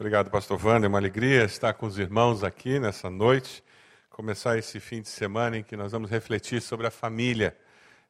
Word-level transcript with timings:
Obrigado, 0.00 0.30
pastor 0.30 0.64
Wander. 0.64 0.84
É 0.84 0.88
uma 0.88 0.98
alegria 0.98 1.42
estar 1.42 1.74
com 1.74 1.84
os 1.84 1.98
irmãos 1.98 2.44
aqui 2.44 2.78
nessa 2.78 3.10
noite, 3.10 3.64
começar 4.08 4.56
esse 4.56 4.78
fim 4.78 5.02
de 5.02 5.08
semana 5.08 5.58
em 5.58 5.64
que 5.64 5.76
nós 5.76 5.90
vamos 5.90 6.08
refletir 6.08 6.62
sobre 6.62 6.86
a 6.86 6.90
família. 6.90 7.58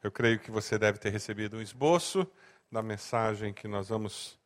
Eu 0.03 0.12
creio 0.12 0.38
que 0.38 0.51
você 0.51 0.79
deve 0.79 0.98
ter 0.98 1.09
recebido 1.09 1.56
um 1.56 1.62
esboço 1.62 2.30
da 2.71 2.82
mensagem 2.82 3.54
que 3.54 3.66
nós 3.66 3.88
vamos 3.88 4.38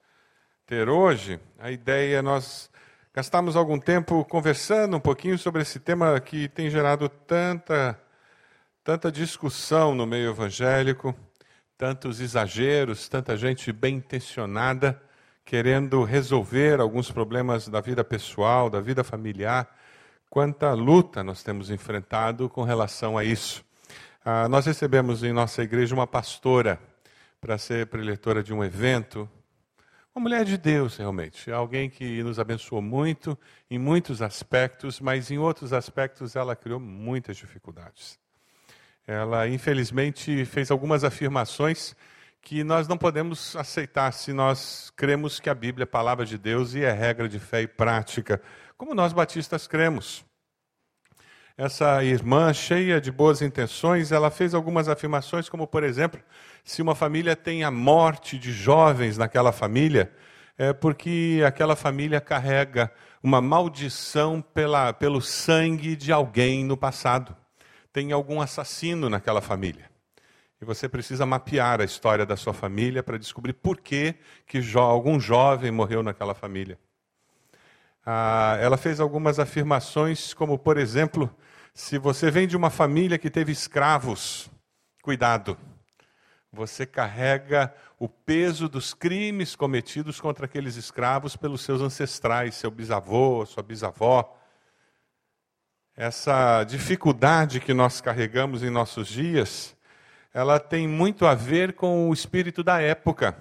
ter 0.65 0.89
hoje. 0.89 1.41
A 1.59 1.73
ideia 1.73 2.19
é 2.19 2.23
nós 2.23 2.71
gastarmos 3.13 3.57
algum 3.57 3.77
tempo 3.77 4.25
conversando 4.25 4.97
um 4.97 5.01
pouquinho 5.01 5.37
sobre 5.37 5.63
esse 5.63 5.81
tema 5.81 6.21
que 6.21 6.49
tem 6.49 6.71
gerado 6.71 7.09
tanta, 7.09 8.01
tanta 8.85 9.11
discussão 9.11 9.97
no 9.97 10.07
meio 10.07 10.31
evangélico, 10.31 11.13
tantos 11.77 12.21
exageros, 12.21 13.09
tanta 13.09 13.37
gente 13.37 13.73
bem 13.73 13.97
intencionada 13.97 15.03
querendo 15.45 16.03
resolver 16.05 16.81
alguns 16.81 17.11
problemas 17.11 17.69
da 17.69 17.81
vida 17.81 18.03
pessoal, 18.05 18.71
da 18.71 18.81
vida 18.81 19.05
familiar. 19.05 19.69
Quanta 20.31 20.73
luta 20.73 21.23
nós 21.23 21.43
temos 21.43 21.71
enfrentado 21.71 22.49
com 22.49 22.63
relação 22.63 23.19
a 23.19 23.25
isso. 23.25 23.65
Ah, 24.25 24.49
nós 24.49 24.67
recebemos 24.67 25.23
em 25.23 25.33
nossa 25.33 25.63
igreja 25.63 25.95
uma 25.95 26.07
pastora 26.07 26.81
para 27.41 27.59
ser 27.59 27.87
preletora 27.89 28.43
de 28.43 28.55
um 28.55 28.63
evento. 28.63 29.29
Uma 30.15 30.23
mulher 30.23 30.45
de 30.45 30.57
Deus, 30.57 30.97
realmente. 30.97 31.51
Alguém 31.51 31.91
que 31.91 32.23
nos 32.23 32.39
abençoou 32.39 32.81
muito 32.81 33.37
em 33.71 33.79
muitos 33.79 34.23
aspectos, 34.23 35.01
mas 35.01 35.31
em 35.31 35.39
outros 35.39 35.73
aspectos 35.73 36.37
ela 36.37 36.55
criou 36.55 36.79
muitas 36.79 37.37
dificuldades. 37.37 38.19
Ela, 39.07 39.49
infelizmente, 39.49 40.45
fez 40.45 40.71
algumas 40.71 41.03
afirmações 41.03 41.97
que 42.43 42.65
nós 42.65 42.89
não 42.89 42.99
podemos 42.99 43.55
aceitar 43.55 44.13
se 44.13 44.33
nós 44.33 44.93
cremos 44.97 45.39
que 45.39 45.49
a 45.49 45.55
Bíblia 45.55 45.85
é 45.85 45.87
a 45.87 45.87
palavra 45.87 46.27
de 46.27 46.37
Deus 46.37 46.75
e 46.75 46.83
é 46.83 46.91
regra 46.93 47.29
de 47.29 47.39
fé 47.39 47.63
e 47.63 47.69
prática, 47.69 48.43
como 48.77 48.95
nós 48.95 49.13
batistas 49.13 49.69
cremos. 49.69 50.25
Essa 51.57 52.03
irmã, 52.03 52.53
cheia 52.53 53.01
de 53.01 53.13
boas 53.13 53.43
intenções, 53.43 54.11
ela 54.11 54.31
fez 54.31 54.55
algumas 54.55 54.89
afirmações, 54.89 55.49
como, 55.49 55.67
por 55.67 55.85
exemplo, 55.85 56.21
se 56.65 56.83
uma 56.83 56.95
família 56.95 57.37
tem 57.37 57.63
a 57.63 57.71
morte 57.71 58.39
de 58.39 58.51
jovens 58.51 59.17
naquela 59.17 59.53
família, 59.53 60.13
é 60.59 60.73
porque 60.73 61.43
aquela 61.47 61.77
família 61.77 62.21
carrega 62.21 62.93
uma 63.23 63.41
maldição 63.41 64.43
pela, 64.43 64.93
pelo 64.93 65.21
sangue 65.21 65.95
de 65.95 66.11
alguém 66.11 66.65
no 66.65 66.77
passado. 66.77 67.37
Tem 67.93 68.11
algum 68.11 68.41
assassino 68.41 69.09
naquela 69.09 69.41
família. 69.41 69.92
E 70.63 70.65
você 70.65 70.89
precisa 70.89 71.27
mapear 71.27 71.81
a 71.81 71.85
história 71.85 72.25
da 72.25 72.37
sua 72.37 72.55
família 72.55 73.03
para 73.03 73.19
descobrir 73.19 73.53
por 73.53 73.81
que, 73.81 74.15
que 74.47 74.61
algum 74.77 75.19
jovem 75.19 75.73
morreu 75.73 76.05
naquela 76.05 76.37
família. 76.37 76.79
Ah, 78.07 78.57
ela 78.61 78.77
fez 78.77 79.01
algumas 79.01 79.41
afirmações, 79.41 80.33
como, 80.33 80.57
por 80.57 80.79
exemplo, 80.79 81.29
se 81.75 81.99
você 81.99 82.31
vem 82.31 82.47
de 82.47 82.57
uma 82.57 82.71
família 82.71 83.19
que 83.19 83.29
teve 83.29 83.51
escravos, 83.51 84.49
cuidado, 85.03 85.59
você 86.53 86.87
carrega 86.87 87.75
o 87.99 88.09
peso 88.09 88.69
dos 88.69 88.95
crimes 88.95 89.57
cometidos 89.57 90.21
contra 90.21 90.45
aqueles 90.45 90.77
escravos 90.77 91.35
pelos 91.35 91.63
seus 91.63 91.81
ancestrais, 91.81 92.55
seu 92.55 92.71
bisavô, 92.71 93.45
sua 93.47 93.65
bisavó. 93.65 94.39
Essa 95.97 96.63
dificuldade 96.63 97.59
que 97.59 97.75
nós 97.75 98.01
carregamos 98.01 98.63
em 98.63 98.71
nossos 98.71 99.09
dias 99.09 99.77
ela 100.33 100.59
tem 100.59 100.89
muito 100.89 101.27
a 101.27 101.35
ver 101.35 101.75
com 101.75 102.09
o 102.09 102.13
espírito 102.13 102.63
da 102.63 102.81
época, 102.81 103.37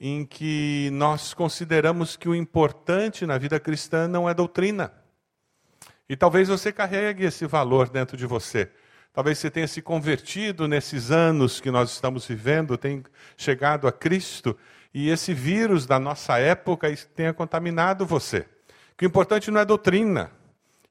em 0.00 0.24
que 0.24 0.90
nós 0.92 1.34
consideramos 1.34 2.16
que 2.16 2.28
o 2.28 2.34
importante 2.34 3.26
na 3.26 3.38
vida 3.38 3.60
cristã 3.60 4.08
não 4.08 4.28
é 4.28 4.34
doutrina. 4.34 4.92
E 6.08 6.16
talvez 6.16 6.48
você 6.48 6.72
carregue 6.72 7.24
esse 7.24 7.46
valor 7.46 7.88
dentro 7.88 8.16
de 8.16 8.26
você. 8.26 8.70
Talvez 9.12 9.38
você 9.38 9.50
tenha 9.50 9.68
se 9.68 9.82
convertido 9.82 10.66
nesses 10.66 11.10
anos 11.10 11.60
que 11.60 11.70
nós 11.70 11.90
estamos 11.90 12.26
vivendo, 12.26 12.76
tenha 12.76 13.02
chegado 13.36 13.86
a 13.86 13.92
Cristo, 13.92 14.56
e 14.92 15.08
esse 15.10 15.32
vírus 15.32 15.86
da 15.86 16.00
nossa 16.00 16.38
época 16.38 16.92
tenha 17.14 17.32
contaminado 17.32 18.04
você. 18.06 18.46
Que 18.96 19.04
o 19.04 19.08
importante 19.08 19.50
não 19.50 19.60
é 19.60 19.64
doutrina, 19.64 20.32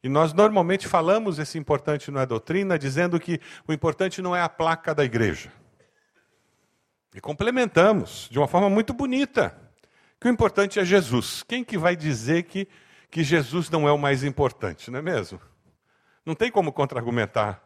e 0.01 0.07
nós 0.07 0.33
normalmente 0.33 0.87
falamos 0.87 1.39
esse 1.39 1.57
importante 1.57 2.09
não 2.09 2.21
é 2.21 2.25
doutrina, 2.25 2.79
dizendo 2.79 3.19
que 3.19 3.39
o 3.67 3.73
importante 3.73 4.21
não 4.21 4.35
é 4.35 4.41
a 4.41 4.47
placa 4.47 4.95
da 4.95 5.03
igreja. 5.03 5.51
E 7.13 7.19
complementamos 7.19 8.27
de 8.31 8.37
uma 8.37 8.47
forma 8.47 8.69
muito 8.69 8.93
bonita 8.93 9.55
que 10.19 10.27
o 10.27 10.31
importante 10.31 10.79
é 10.79 10.85
Jesus. 10.85 11.43
Quem 11.43 11.63
que 11.63 11.77
vai 11.77 11.95
dizer 11.95 12.43
que, 12.43 12.67
que 13.09 13.23
Jesus 13.23 13.69
não 13.69 13.87
é 13.87 13.91
o 13.91 13.97
mais 13.97 14.23
importante, 14.23 14.89
não 14.89 14.99
é 14.99 15.01
mesmo? 15.01 15.39
Não 16.25 16.35
tem 16.35 16.51
como 16.51 16.71
contra-argumentar 16.71 17.61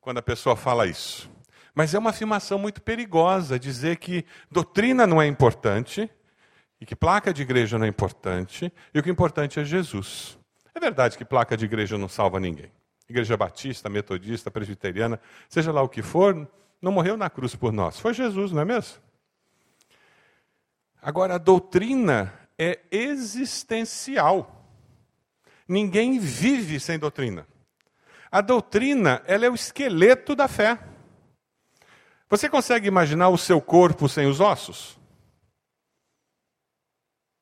quando 0.00 0.18
a 0.18 0.22
pessoa 0.22 0.56
fala 0.56 0.86
isso. 0.86 1.30
Mas 1.74 1.92
é 1.92 1.98
uma 1.98 2.10
afirmação 2.10 2.58
muito 2.58 2.80
perigosa 2.80 3.58
dizer 3.58 3.96
que 3.96 4.24
doutrina 4.50 5.06
não 5.06 5.20
é 5.20 5.26
importante 5.26 6.08
e 6.80 6.86
que 6.86 6.94
placa 6.94 7.34
de 7.34 7.42
igreja 7.42 7.78
não 7.78 7.84
é 7.84 7.88
importante 7.88 8.72
e 8.94 8.98
o 8.98 9.02
que 9.02 9.08
é 9.08 9.12
importante 9.12 9.58
é 9.58 9.64
Jesus. 9.64 10.38
É 10.74 10.80
verdade 10.80 11.16
que 11.16 11.24
placa 11.24 11.56
de 11.56 11.64
igreja 11.64 11.96
não 11.96 12.08
salva 12.08 12.40
ninguém. 12.40 12.70
Igreja 13.08 13.36
batista, 13.36 13.88
metodista, 13.88 14.50
presbiteriana, 14.50 15.20
seja 15.48 15.70
lá 15.70 15.82
o 15.82 15.88
que 15.88 16.02
for, 16.02 16.48
não 16.80 16.90
morreu 16.90 17.16
na 17.16 17.30
cruz 17.30 17.54
por 17.54 17.72
nós. 17.72 18.00
Foi 18.00 18.12
Jesus, 18.12 18.50
não 18.50 18.62
é 18.62 18.64
mesmo? 18.64 18.98
Agora, 21.00 21.34
a 21.34 21.38
doutrina 21.38 22.32
é 22.58 22.80
existencial. 22.90 24.64
Ninguém 25.68 26.18
vive 26.18 26.80
sem 26.80 26.98
doutrina. 26.98 27.46
A 28.30 28.40
doutrina, 28.40 29.22
ela 29.26 29.46
é 29.46 29.50
o 29.50 29.54
esqueleto 29.54 30.34
da 30.34 30.48
fé. 30.48 30.78
Você 32.28 32.48
consegue 32.48 32.88
imaginar 32.88 33.28
o 33.28 33.38
seu 33.38 33.60
corpo 33.60 34.08
sem 34.08 34.26
os 34.26 34.40
ossos? 34.40 34.98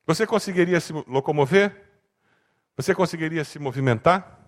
Você 0.06 0.26
conseguiria 0.26 0.80
se 0.80 0.92
locomover? 1.06 1.91
Você 2.76 2.94
conseguiria 2.94 3.44
se 3.44 3.58
movimentar? 3.58 4.40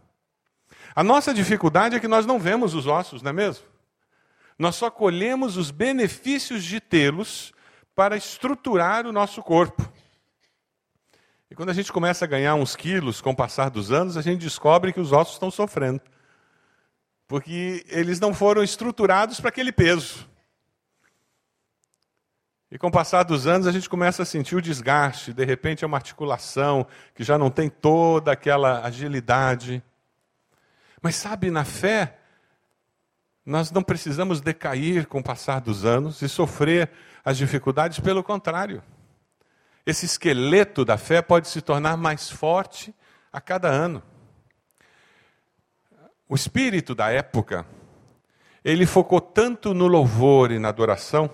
A 0.95 1.03
nossa 1.03 1.35
dificuldade 1.35 1.97
é 1.97 2.01
que 2.01 2.09
nós 2.09 2.25
não 2.25 2.39
vemos 2.39 2.75
os 2.75 2.87
ossos, 2.87 3.23
não 3.23 3.31
é 3.31 3.33
mesmo? 3.33 3.65
Nós 4.59 4.77
só 4.77 4.91
colhemos 4.91 5.57
os 5.57 5.71
benefícios 5.71 6.65
de 6.65 6.81
tê-los 6.81 7.53
para 7.95 8.17
estruturar 8.17 9.07
o 9.07 9.13
nosso 9.13 9.43
corpo. 9.43 9.93
E 11.51 11.55
quando 11.55 11.71
a 11.71 11.75
gente 11.75 11.93
começa 11.93 12.25
a 12.25 12.29
ganhar 12.29 12.55
uns 12.55 12.75
quilos 12.75 13.21
com 13.21 13.31
o 13.31 13.37
passar 13.37 13.71
dos 13.71 13.93
anos, 13.93 14.17
a 14.17 14.23
gente 14.23 14.41
descobre 14.41 14.93
que 14.93 15.01
os 15.01 15.13
ossos 15.13 15.35
estão 15.35 15.51
sofrendo. 15.51 16.01
Porque 17.27 17.85
eles 17.89 18.21
não 18.21 18.35
foram 18.35 18.63
estruturados 18.63 19.41
para 19.41 19.49
aquele 19.49 19.73
peso. 19.73 20.29
E 22.75 22.79
com 22.79 22.89
o 22.89 22.91
passar 22.91 23.23
dos 23.23 23.47
anos, 23.47 23.69
a 23.69 23.71
gente 23.71 23.89
começa 23.89 24.25
a 24.25 24.27
sentir 24.27 24.57
o 24.57 24.61
desgaste, 24.61 25.33
de 25.33 25.45
repente 25.45 25.85
é 25.85 25.87
uma 25.87 25.97
articulação 25.97 26.85
que 27.15 27.23
já 27.23 27.39
não 27.39 27.49
tem 27.49 27.69
toda 27.71 28.33
aquela 28.33 28.85
agilidade. 28.85 29.81
Mas 31.01 31.15
sabe, 31.15 31.53
na 31.53 31.65
fé, 31.65 32.19
nós 33.47 33.71
não 33.71 33.81
precisamos 33.81 34.41
decair 34.41 35.07
com 35.07 35.21
o 35.21 35.23
passar 35.23 35.61
dos 35.61 35.85
anos 35.85 36.21
e 36.21 36.29
sofrer 36.29 36.91
as 37.25 37.37
dificuldades, 37.37 38.01
pelo 38.01 38.25
contrário. 38.25 38.83
Esse 39.87 40.05
esqueleto 40.05 40.85
da 40.85 40.99
fé 40.99 41.23
pode 41.23 41.47
se 41.47 41.61
tornar 41.61 41.97
mais 41.97 42.29
forte 42.29 42.93
a 43.33 43.41
cada 43.41 43.69
ano. 43.69 44.03
O 46.29 46.35
espírito 46.35 46.93
da 46.93 47.09
época, 47.09 47.65
ele 48.65 48.85
focou 48.85 49.21
tanto 49.21 49.73
no 49.73 49.87
louvor 49.87 50.51
e 50.51 50.59
na 50.59 50.71
adoração, 50.71 51.31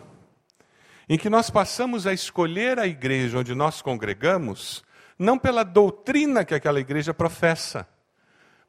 em 1.10 1.18
que 1.18 1.28
nós 1.28 1.50
passamos 1.50 2.06
a 2.06 2.12
escolher 2.12 2.78
a 2.78 2.86
igreja 2.86 3.40
onde 3.40 3.52
nós 3.52 3.82
congregamos, 3.82 4.84
não 5.18 5.36
pela 5.36 5.64
doutrina 5.64 6.44
que 6.44 6.54
aquela 6.54 6.78
igreja 6.78 7.12
professa, 7.12 7.84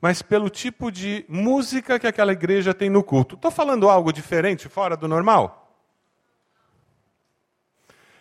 mas 0.01 0.24
pelo 0.24 0.50
tipo 0.50 0.92
de 0.92 1.24
música 1.30 2.00
que 2.00 2.07
aquela 2.07 2.31
igreja 2.31 2.74
tem 2.74 2.89
no 2.89 3.04
culto. 3.04 3.36
Estou 3.36 3.51
falando 3.51 3.88
algo 3.88 4.12
diferente, 4.12 4.68
fora 4.68 4.98
do 4.98 5.07
normal? 5.07 5.71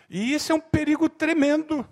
E 0.07 0.35
isso 0.35 0.51
é 0.51 0.55
um 0.55 0.59
perigo 0.59 1.09
tremendo. 1.09 1.83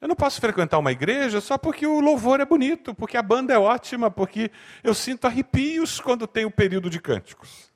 Eu 0.00 0.08
não 0.08 0.16
posso 0.16 0.40
frequentar 0.40 0.78
uma 0.78 0.92
igreja 0.92 1.40
só 1.40 1.58
porque 1.58 1.86
o 1.86 2.00
louvor 2.00 2.40
é 2.40 2.46
bonito, 2.46 2.94
porque 2.94 3.16
a 3.16 3.22
banda 3.22 3.52
é 3.52 3.58
ótima, 3.58 4.10
porque 4.10 4.50
eu 4.82 4.94
sinto 4.94 5.26
arrepios 5.26 6.00
quando 6.00 6.26
tem 6.26 6.46
o 6.46 6.50
período 6.50 6.88
de 6.88 6.98
cânticos. 6.98 7.70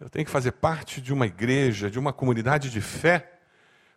Eu 0.00 0.08
tenho 0.08 0.24
que 0.24 0.30
fazer 0.30 0.52
parte 0.52 1.00
de 1.00 1.12
uma 1.12 1.26
igreja, 1.26 1.90
de 1.90 1.98
uma 1.98 2.12
comunidade 2.12 2.70
de 2.70 2.80
fé, 2.80 3.30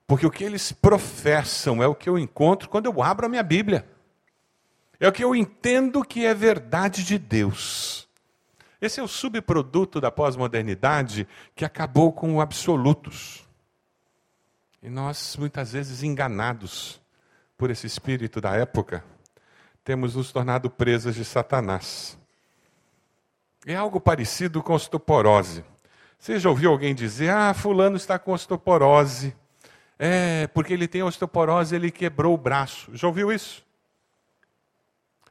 porque 0.06 0.26
o 0.26 0.32
que 0.32 0.44
eles 0.44 0.74
professam 0.74 1.82
é 1.82 1.88
o 1.88 1.96
que 1.96 2.10
eu 2.10 2.20
encontro 2.20 2.68
quando 2.68 2.88
eu 2.88 3.02
abro 3.02 3.26
a 3.26 3.30
minha 3.30 3.44
Bíblia. 3.44 3.88
É 5.00 5.08
o 5.08 5.12
que 5.12 5.24
eu 5.24 5.34
entendo 5.34 6.04
que 6.04 6.26
é 6.26 6.34
verdade 6.34 7.06
de 7.06 7.18
Deus. 7.18 8.10
Esse 8.82 9.00
é 9.00 9.04
o 9.04 9.08
subproduto 9.08 10.02
da 10.02 10.12
pós-modernidade 10.12 11.26
que 11.56 11.64
acabou 11.64 12.12
com 12.12 12.36
o 12.36 12.42
absolutos. 12.42 13.43
E 14.84 14.90
nós, 14.90 15.38
muitas 15.38 15.72
vezes, 15.72 16.04
enganados 16.04 17.00
por 17.58 17.72
esse 17.72 17.88
espírito 17.88 18.42
da 18.42 18.54
época, 18.58 19.02
temos 19.82 20.14
nos 20.16 20.30
tornado 20.30 20.70
presas 20.70 21.16
de 21.16 21.24
Satanás. 21.24 22.18
É 23.66 23.78
algo 23.78 24.02
parecido 24.02 24.62
com 24.62 24.74
osteoporose. 24.74 25.64
Você 26.20 26.38
já 26.38 26.50
ouviu 26.50 26.70
alguém 26.70 26.94
dizer: 26.94 27.30
Ah, 27.30 27.54
Fulano 27.54 27.96
está 27.96 28.20
com 28.20 28.34
osteoporose. 28.34 29.34
É, 29.98 30.48
porque 30.48 30.74
ele 30.74 30.86
tem 30.86 31.02
osteoporose, 31.02 31.74
ele 31.74 31.90
quebrou 31.90 32.34
o 32.34 32.38
braço. 32.38 32.94
Já 32.94 33.08
ouviu 33.08 33.32
isso? 33.32 33.66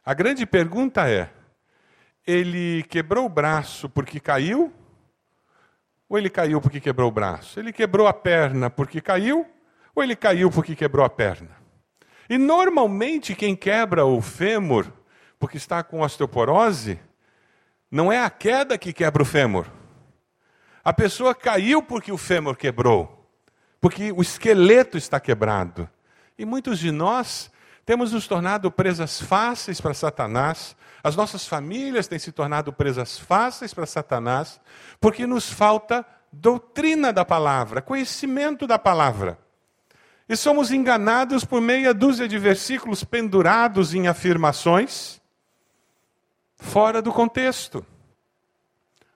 A 0.03 0.15
grande 0.15 0.47
pergunta 0.47 1.11
é: 1.11 1.29
ele 2.27 2.85
quebrou 2.85 3.27
o 3.27 3.29
braço 3.29 3.87
porque 3.87 4.19
caiu? 4.19 4.73
Ou 6.13 6.19
ele 6.19 6.29
caiu 6.29 6.61
porque 6.61 6.79
quebrou 6.79 7.09
o 7.09 7.11
braço? 7.11 7.59
Ele 7.59 7.73
quebrou 7.73 8.07
a 8.07 8.13
perna 8.13 8.69
porque 8.69 9.01
caiu? 9.01 9.47
Ou 9.95 10.03
ele 10.03 10.15
caiu 10.15 10.51
porque 10.51 10.77
quebrou 10.77 11.07
a 11.07 11.09
perna? 11.09 11.57
E 12.29 12.37
normalmente 12.37 13.35
quem 13.35 13.57
quebra 13.57 14.05
o 14.05 14.21
fêmur 14.21 14.93
porque 15.39 15.57
está 15.57 15.83
com 15.83 16.03
osteoporose, 16.03 17.01
não 17.91 18.13
é 18.13 18.23
a 18.23 18.29
queda 18.29 18.77
que 18.77 18.93
quebra 18.93 19.23
o 19.23 19.25
fêmur. 19.25 19.65
A 20.85 20.93
pessoa 20.93 21.35
caiu 21.35 21.83
porque 21.83 22.13
o 22.13 22.19
fêmur 22.19 22.59
quebrou, 22.59 23.27
porque 23.81 24.13
o 24.13 24.21
esqueleto 24.21 24.99
está 24.99 25.19
quebrado. 25.19 25.89
E 26.37 26.45
muitos 26.45 26.79
de 26.79 26.91
nós 26.91 27.51
temos 27.87 28.13
nos 28.13 28.29
tornado 28.29 28.71
presas 28.71 29.19
fáceis 29.19 29.81
para 29.81 29.95
Satanás, 29.95 30.77
as 31.03 31.17
nossas 31.17 31.47
famílias 31.47 32.07
têm 32.07 32.19
se 32.19 32.31
tornado 32.31 32.73
presas 32.73 33.19
fáceis 33.19 33.75
para 33.75 33.87
Satanás, 33.87 34.61
porque 35.01 35.27
nos 35.27 35.51
falta 35.51 36.07
doutrina 36.33 37.13
da 37.13 37.25
palavra, 37.25 37.83
conhecimento 37.83 38.67
da 38.67 38.79
palavra. 38.79 39.39
E 40.29 40.37
somos 40.37 40.71
enganados 40.71 41.45
por 41.45 41.61
meia 41.61 41.93
dúzia 41.93 42.29
de 42.29 42.39
versículos 42.39 43.03
pendurados 43.03 43.93
em 43.93 44.07
afirmações 44.07 45.21
fora 46.57 47.03
do 47.03 47.13
contexto. 47.13 47.85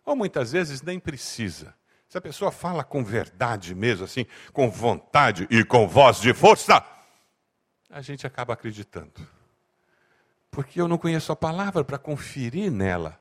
Ou 0.04 0.16
muitas 0.16 0.52
vezes 0.52 0.82
nem 0.82 0.98
precisa. 0.98 1.74
Se 2.08 2.18
a 2.18 2.20
pessoa 2.20 2.50
fala 2.50 2.84
com 2.84 3.04
verdade 3.04 3.74
mesmo, 3.74 4.04
assim, 4.04 4.26
com 4.52 4.70
vontade 4.70 5.46
e 5.50 5.64
com 5.64 5.88
voz 5.88 6.20
de 6.20 6.34
força, 6.34 6.84
a 7.88 8.00
gente 8.00 8.26
acaba 8.26 8.54
acreditando. 8.54 9.35
Porque 10.56 10.80
eu 10.80 10.88
não 10.88 10.96
conheço 10.96 11.30
a 11.30 11.36
palavra 11.36 11.84
para 11.84 11.98
conferir 11.98 12.72
nela 12.72 13.20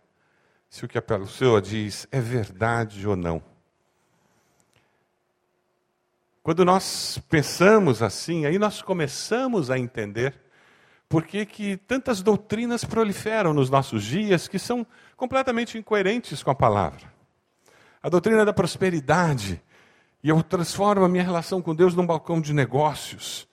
se 0.70 0.86
o 0.86 0.88
que 0.88 0.98
a 0.98 1.02
pessoa 1.02 1.62
diz 1.62 2.08
é 2.10 2.22
verdade 2.22 3.06
ou 3.06 3.14
não. 3.14 3.44
Quando 6.42 6.64
nós 6.64 7.20
pensamos 7.28 8.02
assim, 8.02 8.46
aí 8.46 8.58
nós 8.58 8.82
começamos 8.82 9.70
a 9.70 9.78
entender 9.78 10.34
por 11.10 11.26
que, 11.26 11.46
que 11.46 11.76
tantas 11.76 12.22
doutrinas 12.22 12.86
proliferam 12.86 13.54
nos 13.54 13.70
nossos 13.70 14.06
dias 14.06 14.48
que 14.48 14.58
são 14.58 14.88
completamente 15.18 15.78
incoerentes 15.78 16.42
com 16.42 16.52
a 16.52 16.56
palavra. 16.56 17.14
A 18.02 18.08
doutrina 18.08 18.46
da 18.46 18.54
prosperidade, 18.54 19.62
e 20.24 20.30
eu 20.30 20.42
transformo 20.42 21.04
a 21.04 21.10
minha 21.10 21.26
relação 21.26 21.62
com 21.62 21.76
Deus 21.76 21.94
num 21.94 22.06
balcão 22.06 22.40
de 22.40 22.54
negócios. 22.54 23.46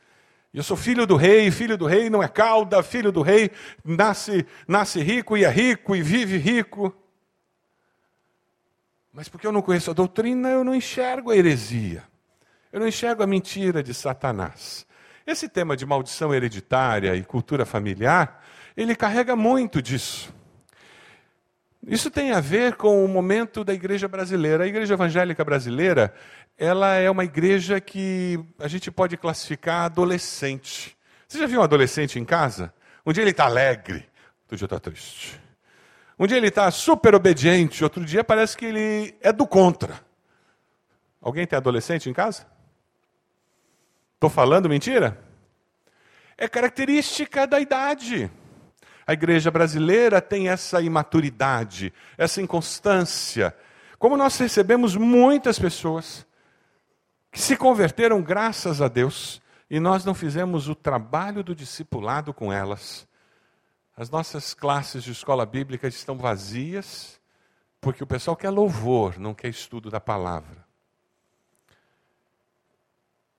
Eu 0.52 0.62
sou 0.62 0.76
filho 0.76 1.06
do 1.06 1.16
rei, 1.16 1.50
filho 1.50 1.78
do 1.78 1.86
rei 1.86 2.10
não 2.10 2.22
é 2.22 2.28
cauda, 2.28 2.82
filho 2.82 3.10
do 3.10 3.22
rei 3.22 3.50
nasce, 3.82 4.46
nasce 4.68 5.00
rico 5.00 5.36
e 5.36 5.44
é 5.44 5.48
rico 5.48 5.96
e 5.96 6.02
vive 6.02 6.36
rico. 6.36 6.94
Mas 9.10 9.28
porque 9.28 9.46
eu 9.46 9.52
não 9.52 9.62
conheço 9.62 9.90
a 9.90 9.94
doutrina, 9.94 10.50
eu 10.50 10.62
não 10.62 10.74
enxergo 10.74 11.30
a 11.30 11.36
heresia. 11.36 12.04
Eu 12.70 12.80
não 12.80 12.88
enxergo 12.88 13.22
a 13.22 13.26
mentira 13.26 13.82
de 13.82 13.94
Satanás. 13.94 14.86
Esse 15.26 15.48
tema 15.48 15.76
de 15.76 15.86
maldição 15.86 16.34
hereditária 16.34 17.14
e 17.14 17.22
cultura 17.22 17.64
familiar, 17.64 18.44
ele 18.76 18.94
carrega 18.94 19.34
muito 19.34 19.80
disso. 19.80 20.34
Isso 21.86 22.10
tem 22.10 22.30
a 22.30 22.40
ver 22.40 22.76
com 22.76 23.04
o 23.04 23.08
momento 23.08 23.64
da 23.64 23.74
igreja 23.74 24.06
brasileira. 24.06 24.64
A 24.64 24.66
igreja 24.66 24.94
evangélica 24.94 25.44
brasileira, 25.44 26.14
ela 26.56 26.94
é 26.94 27.10
uma 27.10 27.24
igreja 27.24 27.80
que 27.80 28.38
a 28.58 28.68
gente 28.68 28.90
pode 28.90 29.16
classificar 29.16 29.86
adolescente. 29.86 30.96
Você 31.26 31.38
já 31.38 31.46
viu 31.46 31.60
um 31.60 31.64
adolescente 31.64 32.20
em 32.20 32.24
casa? 32.24 32.72
Um 33.04 33.12
dia 33.12 33.24
ele 33.24 33.32
está 33.32 33.46
alegre, 33.46 34.08
outro 34.42 34.56
dia 34.56 34.66
está 34.66 34.78
triste. 34.78 35.40
Um 36.16 36.26
dia 36.26 36.36
ele 36.36 36.48
está 36.48 36.70
super 36.70 37.16
obediente, 37.16 37.82
outro 37.82 38.04
dia 38.04 38.22
parece 38.22 38.56
que 38.56 38.66
ele 38.66 39.16
é 39.20 39.32
do 39.32 39.46
contra. 39.46 40.00
Alguém 41.20 41.46
tem 41.46 41.56
adolescente 41.56 42.08
em 42.08 42.12
casa? 42.12 42.46
Estou 44.14 44.30
falando 44.30 44.68
mentira? 44.68 45.18
É 46.38 46.46
característica 46.46 47.44
da 47.44 47.58
idade. 47.58 48.30
A 49.12 49.20
igreja 49.22 49.50
brasileira 49.50 50.22
tem 50.22 50.48
essa 50.48 50.80
imaturidade, 50.80 51.92
essa 52.16 52.40
inconstância. 52.40 53.54
Como 53.98 54.16
nós 54.16 54.38
recebemos 54.38 54.96
muitas 54.96 55.58
pessoas 55.58 56.26
que 57.30 57.38
se 57.38 57.54
converteram 57.54 58.22
graças 58.22 58.80
a 58.80 58.88
Deus 58.88 59.42
e 59.68 59.78
nós 59.78 60.02
não 60.06 60.14
fizemos 60.14 60.66
o 60.66 60.74
trabalho 60.74 61.44
do 61.44 61.54
discipulado 61.54 62.32
com 62.32 62.50
elas. 62.50 63.06
As 63.94 64.08
nossas 64.08 64.54
classes 64.54 65.04
de 65.04 65.12
escola 65.12 65.44
bíblica 65.44 65.86
estão 65.86 66.16
vazias 66.16 67.20
porque 67.82 68.02
o 68.02 68.06
pessoal 68.06 68.34
quer 68.34 68.48
louvor, 68.48 69.18
não 69.18 69.34
quer 69.34 69.48
estudo 69.48 69.90
da 69.90 70.00
palavra. 70.00 70.64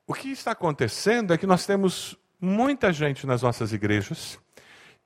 O 0.06 0.14
que 0.14 0.30
está 0.30 0.52
acontecendo 0.52 1.34
é 1.34 1.38
que 1.40 1.48
nós 1.48 1.66
temos 1.66 2.16
muita 2.40 2.94
gente 2.94 3.26
nas 3.26 3.42
nossas 3.42 3.74
igrejas 3.74 4.38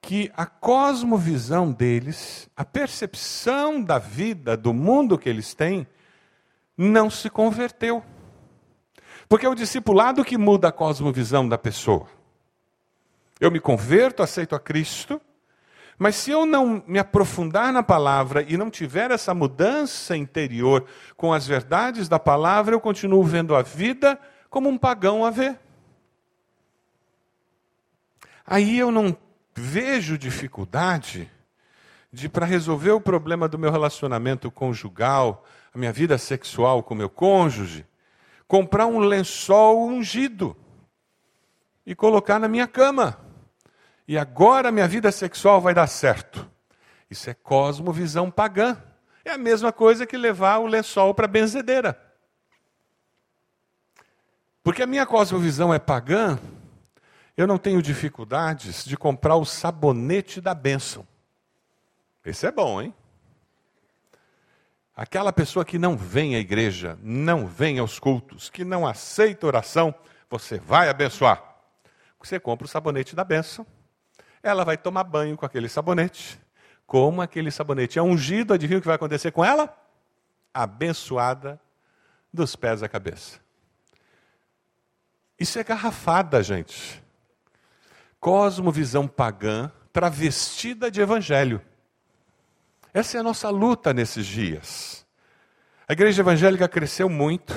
que 0.02 0.32
a 0.36 0.46
cosmovisão 0.46 1.72
deles, 1.72 2.50
a 2.56 2.64
percepção 2.64 3.82
da 3.82 3.98
vida, 3.98 4.56
do 4.56 4.74
mundo 4.74 5.18
que 5.18 5.28
eles 5.28 5.54
têm, 5.54 5.88
não 6.78 7.10
se 7.10 7.30
converteu. 7.30 8.04
Porque 9.28 9.46
é 9.46 9.50
o 9.50 9.56
discipulado 9.56 10.24
que 10.24 10.38
muda 10.38 10.70
a 10.70 10.72
cosmovisão 10.72 11.48
da 11.48 11.58
pessoa. 11.58 12.08
Eu 13.40 13.52
me 13.52 13.60
converto, 13.60 14.24
aceito 14.24 14.56
a 14.56 14.60
Cristo, 14.60 15.20
mas 15.98 16.16
se 16.16 16.32
eu 16.32 16.46
não 16.46 16.84
me 16.88 17.00
aprofundar 17.00 17.74
na 17.74 17.82
palavra 17.82 18.44
e 18.44 18.56
não 18.56 18.70
tiver 18.70 19.10
essa 19.12 19.34
mudança 19.34 20.16
interior 20.16 20.86
com 21.16 21.34
as 21.34 21.46
verdades 21.46 22.08
da 22.08 22.20
palavra, 22.20 22.76
eu 22.76 22.80
continuo 22.80 23.24
vendo 23.24 23.56
a 23.56 23.62
vida 23.64 24.20
como 24.50 24.70
um 24.70 24.78
pagão 24.78 25.26
a 25.26 25.32
ver. 25.32 25.60
Aí 28.46 28.78
eu 28.78 28.92
não 28.92 29.18
vejo 29.60 30.18
dificuldade 30.18 31.30
de, 32.14 32.30
para 32.30 32.46
resolver 32.46 32.92
o 32.92 33.02
problema 33.02 33.48
do 33.48 33.58
meu 33.58 33.72
relacionamento 33.72 34.52
conjugal, 34.52 35.44
a 35.74 35.78
minha 35.78 35.92
vida 35.92 36.18
sexual 36.18 36.84
com 36.84 36.94
meu 36.94 37.10
cônjuge, 37.10 37.86
comprar 38.48 38.86
um 38.86 39.00
lençol 39.00 39.88
ungido 39.88 40.56
e 41.86 41.96
colocar 41.96 42.40
na 42.40 42.48
minha 42.48 42.68
cama. 42.68 43.20
E 44.08 44.18
agora 44.18 44.72
minha 44.72 44.88
vida 44.88 45.12
sexual 45.12 45.60
vai 45.60 45.74
dar 45.74 45.88
certo. 45.88 46.50
Isso 47.10 47.30
é 47.30 47.34
cosmovisão 47.34 48.30
pagã. 48.30 48.78
É 49.26 49.32
a 49.32 49.38
mesma 49.38 49.74
coisa 49.74 50.06
que 50.06 50.16
levar 50.16 50.60
o 50.60 50.68
lençol 50.68 51.14
para 51.14 51.26
a 51.26 51.30
benzedeira. 51.30 52.00
Porque 54.64 54.84
a 54.84 54.88
minha 54.88 55.06
cosmovisão 55.06 55.74
é 55.74 55.80
pagã, 55.80 56.40
eu 57.38 57.46
não 57.46 57.60
tenho 57.60 57.84
dificuldades 57.84 58.84
de 58.84 58.98
comprar 58.98 59.36
o 59.36 59.46
sabonete 59.46 60.42
da 60.42 60.56
bênção. 60.56 61.08
Esse 62.26 62.48
é 62.48 62.52
bom, 62.52 62.82
hein? 62.82 62.94
Aquela 64.96 65.32
pessoa 65.32 65.64
que 65.64 65.78
não 65.78 65.96
vem 65.96 66.36
à 66.36 66.40
igreja, 66.40 66.98
não 67.04 67.46
vem 67.46 67.78
aos 67.78 68.00
cultos, 68.00 68.50
que 68.50 68.66
não 68.66 68.88
aceita 68.88 69.46
oração, 69.46 69.94
você 70.28 70.58
vai 70.58 70.90
abençoar. 70.90 71.56
Você 72.20 72.40
compra 72.40 72.66
o 72.66 72.68
sabonete 72.68 73.16
da 73.16 73.24
bênção, 73.24 73.66
ela 74.42 74.66
vai 74.66 74.76
tomar 74.76 75.04
banho 75.04 75.38
com 75.38 75.46
aquele 75.46 75.70
sabonete. 75.70 76.40
Como 76.88 77.22
aquele 77.22 77.52
sabonete 77.52 78.00
é 78.00 78.02
ungido, 78.02 78.56
adivinha 78.56 78.80
o 78.80 78.82
que 78.82 78.88
vai 78.88 78.96
acontecer 78.96 79.32
com 79.32 79.46
ela? 79.46 79.72
Abençoada 80.52 81.62
dos 82.34 82.56
pés 82.56 82.82
à 82.82 82.90
cabeça. 82.90 83.40
Isso 85.40 85.60
é 85.60 85.64
garrafada, 85.64 86.42
gente. 86.42 87.06
Cosmovisão 88.28 89.08
pagã 89.08 89.72
travestida 89.94 90.92
de 90.92 91.00
evangelho. 91.00 91.62
Essa 92.94 93.16
é 93.16 93.20
a 93.22 93.24
nossa 93.24 93.50
luta 93.50 93.94
nesses 93.94 94.26
dias. 94.26 95.06
A 95.88 95.94
igreja 95.94 96.24
evangélica 96.24 96.68
cresceu 96.68 97.08
muito. 97.08 97.56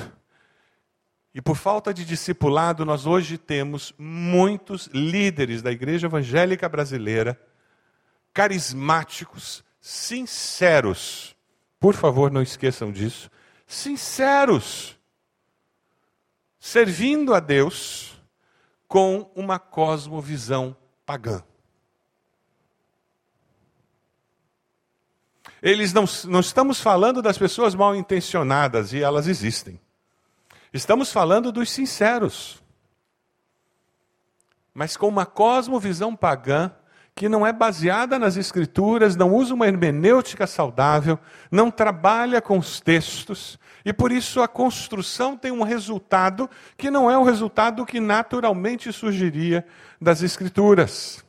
E 1.34 1.42
por 1.42 1.56
falta 1.56 1.92
de 1.92 2.04
discipulado, 2.04 2.84
nós 2.84 3.04
hoje 3.04 3.36
temos 3.36 3.92
muitos 3.98 4.86
líderes 4.94 5.60
da 5.60 5.72
igreja 5.72 6.06
evangélica 6.06 6.68
brasileira, 6.68 7.36
carismáticos, 8.32 9.64
sinceros. 9.80 11.34
Por 11.80 11.94
favor, 11.94 12.30
não 12.30 12.42
esqueçam 12.42 12.92
disso. 12.92 13.28
Sinceros 13.66 14.96
servindo 16.60 17.34
a 17.34 17.40
Deus 17.40 18.19
com 18.90 19.30
uma 19.36 19.56
cosmovisão 19.56 20.76
pagã. 21.06 21.44
Eles 25.62 25.92
não, 25.92 26.06
não 26.24 26.40
estamos 26.40 26.80
falando 26.80 27.22
das 27.22 27.38
pessoas 27.38 27.72
mal 27.72 27.94
intencionadas, 27.94 28.92
e 28.92 29.00
elas 29.00 29.28
existem. 29.28 29.80
Estamos 30.72 31.12
falando 31.12 31.52
dos 31.52 31.70
sinceros. 31.70 32.60
Mas 34.74 34.96
com 34.96 35.06
uma 35.06 35.24
cosmovisão 35.24 36.16
pagã 36.16 36.72
que 37.14 37.28
não 37.28 37.46
é 37.46 37.52
baseada 37.52 38.18
nas 38.18 38.36
escrituras, 38.36 39.14
não 39.14 39.32
usa 39.32 39.54
uma 39.54 39.68
hermenêutica 39.68 40.48
saudável, 40.48 41.16
não 41.48 41.70
trabalha 41.70 42.42
com 42.42 42.58
os 42.58 42.80
textos, 42.80 43.56
e 43.84 43.92
por 43.92 44.12
isso 44.12 44.42
a 44.42 44.48
construção 44.48 45.36
tem 45.36 45.50
um 45.50 45.62
resultado 45.62 46.48
que 46.76 46.90
não 46.90 47.10
é 47.10 47.16
o 47.16 47.24
resultado 47.24 47.86
que 47.86 48.00
naturalmente 48.00 48.92
surgiria 48.92 49.66
das 50.00 50.22
escrituras. 50.22 51.24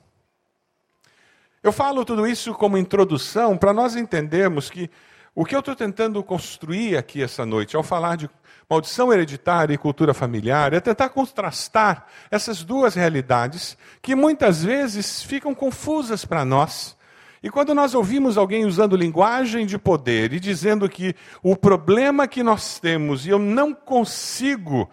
Eu 1.64 1.72
falo 1.72 2.04
tudo 2.04 2.26
isso 2.26 2.54
como 2.54 2.78
introdução 2.78 3.56
para 3.56 3.72
nós 3.72 3.96
entendermos 3.96 4.70
que 4.70 4.90
o 5.34 5.46
que 5.46 5.56
eu 5.56 5.60
estou 5.60 5.76
tentando 5.76 6.22
construir 6.24 6.98
aqui 6.98 7.24
essa 7.24 7.46
noite, 7.46 7.78
ao 7.78 7.84
falar 7.84 8.18
de 8.18 8.30
maldição 8.70 9.14
hereditária 9.14 9.74
e 9.74 9.78
cultura 9.78 10.14
familiar, 10.14 10.74
é 10.74 10.80
tentar 10.80 11.10
contrastar 11.10 12.06
essas 12.30 12.64
duas 12.64 12.96
realidades 12.96 13.78
que 14.02 14.16
muitas 14.16 14.64
vezes 14.64 15.22
ficam 15.22 15.54
confusas 15.56 16.26
para 16.26 16.44
nós. 16.44 16.98
E 17.44 17.50
quando 17.50 17.74
nós 17.74 17.96
ouvimos 17.96 18.38
alguém 18.38 18.66
usando 18.66 18.96
linguagem 18.96 19.66
de 19.66 19.78
poder 19.78 20.32
e 20.32 20.40
dizendo 20.40 20.88
que 20.88 21.16
o 21.42 21.56
problema 21.56 22.28
que 22.28 22.44
nós 22.44 22.80
temos 22.80 23.26
e 23.26 23.30
eu 23.30 23.40
não 23.40 23.74
consigo 23.74 24.90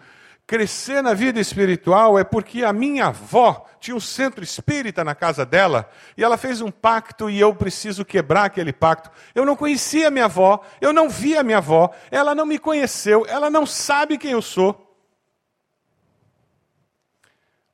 crescer 0.47 1.03
na 1.03 1.13
vida 1.13 1.39
espiritual 1.39 2.17
é 2.17 2.23
porque 2.23 2.63
a 2.63 2.73
minha 2.73 3.05
avó 3.05 3.67
tinha 3.79 3.95
um 3.95 3.99
centro 3.99 4.43
espírita 4.43 5.03
na 5.03 5.13
casa 5.13 5.45
dela 5.45 5.87
e 6.17 6.23
ela 6.23 6.37
fez 6.37 6.59
um 6.59 6.71
pacto 6.71 7.29
e 7.29 7.39
eu 7.39 7.53
preciso 7.53 8.03
quebrar 8.03 8.45
aquele 8.45 8.73
pacto. 8.73 9.11
Eu 9.35 9.45
não 9.45 9.55
conhecia 9.55 10.09
minha 10.09 10.25
avó, 10.25 10.65
eu 10.81 10.91
não 10.91 11.07
via 11.07 11.43
minha 11.43 11.59
avó, 11.59 11.93
ela 12.09 12.33
não 12.33 12.47
me 12.47 12.57
conheceu, 12.57 13.27
ela 13.27 13.51
não 13.51 13.63
sabe 13.63 14.17
quem 14.17 14.31
eu 14.31 14.41
sou. 14.41 14.97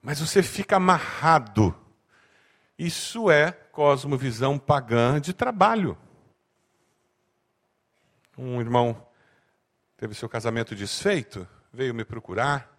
Mas 0.02 0.20
você 0.20 0.44
fica 0.44 0.76
amarrado. 0.76 1.74
Isso 2.78 3.32
é 3.32 3.58
cosmovisão 3.76 4.58
pagã 4.58 5.20
de 5.20 5.34
trabalho. 5.34 5.98
Um 8.38 8.62
irmão 8.62 9.06
teve 9.98 10.16
seu 10.16 10.30
casamento 10.30 10.74
desfeito 10.74 11.46
veio 11.74 11.94
me 11.94 12.06
procurar 12.06 12.74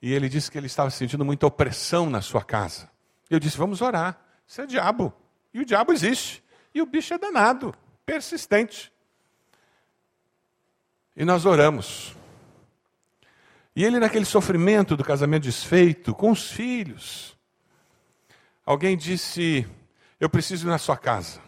e 0.00 0.14
ele 0.14 0.30
disse 0.30 0.50
que 0.50 0.56
ele 0.56 0.66
estava 0.66 0.88
sentindo 0.88 1.26
muita 1.26 1.46
opressão 1.46 2.08
na 2.08 2.22
sua 2.22 2.42
casa. 2.42 2.90
Eu 3.28 3.38
disse: 3.38 3.58
Vamos 3.58 3.82
orar. 3.82 4.18
Isso 4.46 4.62
é 4.62 4.66
diabo. 4.66 5.12
E 5.52 5.60
o 5.60 5.64
diabo 5.64 5.92
existe. 5.92 6.42
E 6.74 6.80
o 6.80 6.86
bicho 6.86 7.12
é 7.12 7.18
danado, 7.18 7.74
persistente. 8.06 8.90
E 11.14 11.22
nós 11.22 11.44
oramos. 11.44 12.16
E 13.76 13.84
ele, 13.84 13.98
naquele 13.98 14.24
sofrimento 14.24 14.96
do 14.96 15.04
casamento 15.04 15.42
desfeito, 15.42 16.14
com 16.14 16.30
os 16.30 16.50
filhos, 16.50 17.36
alguém 18.64 18.96
disse: 18.96 19.66
Eu 20.20 20.28
preciso 20.28 20.66
ir 20.66 20.70
na 20.70 20.76
sua 20.76 20.98
casa. 20.98 21.40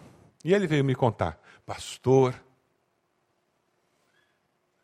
E 0.42 0.54
ele 0.54 0.66
veio 0.66 0.82
me 0.82 0.94
contar: 0.94 1.38
Pastor, 1.66 2.34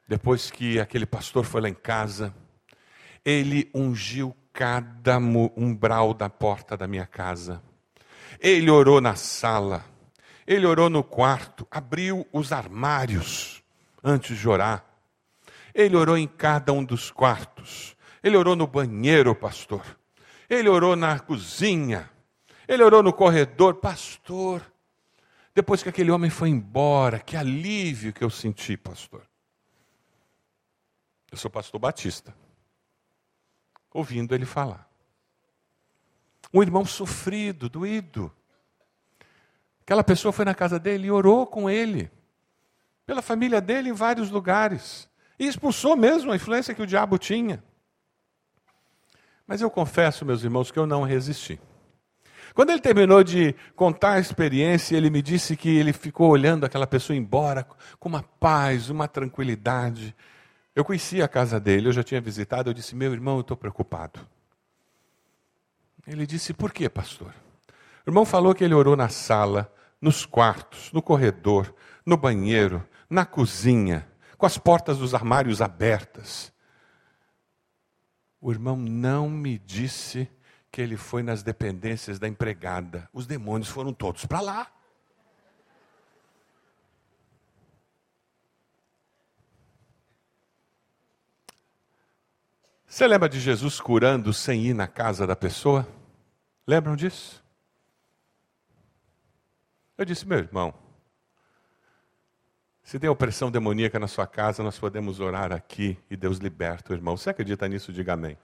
depois 0.06 0.50
que 0.50 0.78
aquele 0.78 1.06
pastor 1.06 1.44
foi 1.44 1.62
lá 1.62 1.68
em 1.68 1.74
casa, 1.74 2.34
ele 3.24 3.70
ungiu 3.74 4.36
cada 4.52 5.16
umbral 5.16 6.12
da 6.12 6.28
porta 6.28 6.76
da 6.76 6.86
minha 6.86 7.06
casa. 7.06 7.62
Ele 8.38 8.70
orou 8.70 9.00
na 9.00 9.14
sala, 9.14 9.84
ele 10.46 10.66
orou 10.66 10.90
no 10.90 11.02
quarto, 11.02 11.66
abriu 11.70 12.26
os 12.32 12.52
armários 12.52 13.62
antes 14.04 14.38
de 14.38 14.48
orar. 14.48 14.84
Ele 15.74 15.96
orou 15.96 16.16
em 16.16 16.26
cada 16.26 16.72
um 16.72 16.84
dos 16.84 17.10
quartos. 17.10 17.96
Ele 18.22 18.36
orou 18.36 18.56
no 18.56 18.66
banheiro, 18.66 19.34
pastor. 19.34 19.84
Ele 20.48 20.68
orou 20.68 20.96
na 20.96 21.18
cozinha. 21.18 22.10
Ele 22.68 22.82
orou 22.82 23.02
no 23.02 23.14
corredor, 23.14 23.76
pastor. 23.76 24.62
Depois 25.54 25.82
que 25.82 25.88
aquele 25.88 26.10
homem 26.10 26.28
foi 26.28 26.50
embora, 26.50 27.18
que 27.18 27.34
alívio 27.34 28.12
que 28.12 28.22
eu 28.22 28.28
senti, 28.28 28.76
pastor. 28.76 29.26
Eu 31.32 31.38
sou 31.38 31.50
pastor 31.50 31.80
batista. 31.80 32.34
Ouvindo 33.90 34.34
ele 34.34 34.44
falar. 34.44 34.86
Um 36.52 36.62
irmão 36.62 36.84
sofrido, 36.84 37.70
doído. 37.70 38.30
Aquela 39.80 40.04
pessoa 40.04 40.32
foi 40.32 40.44
na 40.44 40.54
casa 40.54 40.78
dele 40.78 41.06
e 41.06 41.10
orou 41.10 41.46
com 41.46 41.70
ele. 41.70 42.10
Pela 43.06 43.22
família 43.22 43.60
dele 43.60 43.88
em 43.88 43.94
vários 43.94 44.30
lugares. 44.30 45.08
E 45.38 45.46
expulsou 45.46 45.96
mesmo 45.96 46.30
a 46.30 46.36
influência 46.36 46.74
que 46.74 46.82
o 46.82 46.86
diabo 46.86 47.16
tinha. 47.16 47.64
Mas 49.46 49.62
eu 49.62 49.70
confesso, 49.70 50.26
meus 50.26 50.44
irmãos, 50.44 50.70
que 50.70 50.78
eu 50.78 50.86
não 50.86 51.02
resisti. 51.02 51.58
Quando 52.54 52.70
ele 52.70 52.80
terminou 52.80 53.22
de 53.22 53.54
contar 53.76 54.14
a 54.14 54.20
experiência, 54.20 54.96
ele 54.96 55.10
me 55.10 55.22
disse 55.22 55.56
que 55.56 55.68
ele 55.68 55.92
ficou 55.92 56.30
olhando 56.30 56.64
aquela 56.64 56.86
pessoa 56.86 57.16
embora 57.16 57.66
com 57.98 58.08
uma 58.08 58.22
paz, 58.22 58.90
uma 58.90 59.06
tranquilidade. 59.06 60.14
Eu 60.74 60.84
conhecia 60.84 61.24
a 61.24 61.28
casa 61.28 61.60
dele, 61.60 61.88
eu 61.88 61.92
já 61.92 62.02
tinha 62.02 62.20
visitado, 62.20 62.70
eu 62.70 62.74
disse: 62.74 62.94
Meu 62.94 63.12
irmão, 63.12 63.36
eu 63.36 63.42
estou 63.42 63.56
preocupado. 63.56 64.20
Ele 66.06 66.26
disse: 66.26 66.52
Por 66.52 66.72
quê, 66.72 66.88
pastor? 66.88 67.34
O 68.06 68.10
irmão 68.10 68.24
falou 68.24 68.54
que 68.54 68.64
ele 68.64 68.74
orou 68.74 68.96
na 68.96 69.08
sala, 69.08 69.72
nos 70.00 70.24
quartos, 70.24 70.90
no 70.92 71.02
corredor, 71.02 71.74
no 72.04 72.16
banheiro, 72.16 72.86
na 73.10 73.26
cozinha, 73.26 74.08
com 74.36 74.46
as 74.46 74.56
portas 74.56 74.98
dos 74.98 75.14
armários 75.14 75.60
abertas. 75.60 76.52
O 78.40 78.50
irmão 78.50 78.76
não 78.76 79.28
me 79.28 79.58
disse 79.58 80.30
que 80.70 80.80
ele 80.80 80.96
foi 80.96 81.22
nas 81.22 81.42
dependências 81.42 82.18
da 82.18 82.28
empregada. 82.28 83.08
Os 83.12 83.26
demônios 83.26 83.68
foram 83.68 83.92
todos 83.92 84.26
para 84.26 84.40
lá. 84.40 84.72
Você 92.86 93.06
lembra 93.06 93.28
de 93.28 93.38
Jesus 93.38 93.80
curando 93.80 94.32
sem 94.32 94.64
ir 94.64 94.74
na 94.74 94.88
casa 94.88 95.26
da 95.26 95.36
pessoa? 95.36 95.86
Lembram 96.66 96.96
disso? 96.96 97.44
Eu 99.96 100.04
disse, 100.04 100.26
meu 100.26 100.38
irmão, 100.38 100.72
se 102.82 102.98
tem 102.98 103.10
opressão 103.10 103.50
demoníaca 103.50 103.98
na 103.98 104.08
sua 104.08 104.26
casa, 104.26 104.62
nós 104.62 104.78
podemos 104.78 105.20
orar 105.20 105.52
aqui 105.52 105.98
e 106.10 106.16
Deus 106.16 106.38
liberta 106.38 106.92
o 106.92 106.96
irmão. 106.96 107.16
Você 107.16 107.28
acredita 107.28 107.68
nisso? 107.68 107.92
Diga 107.92 108.14
amém. 108.14 108.38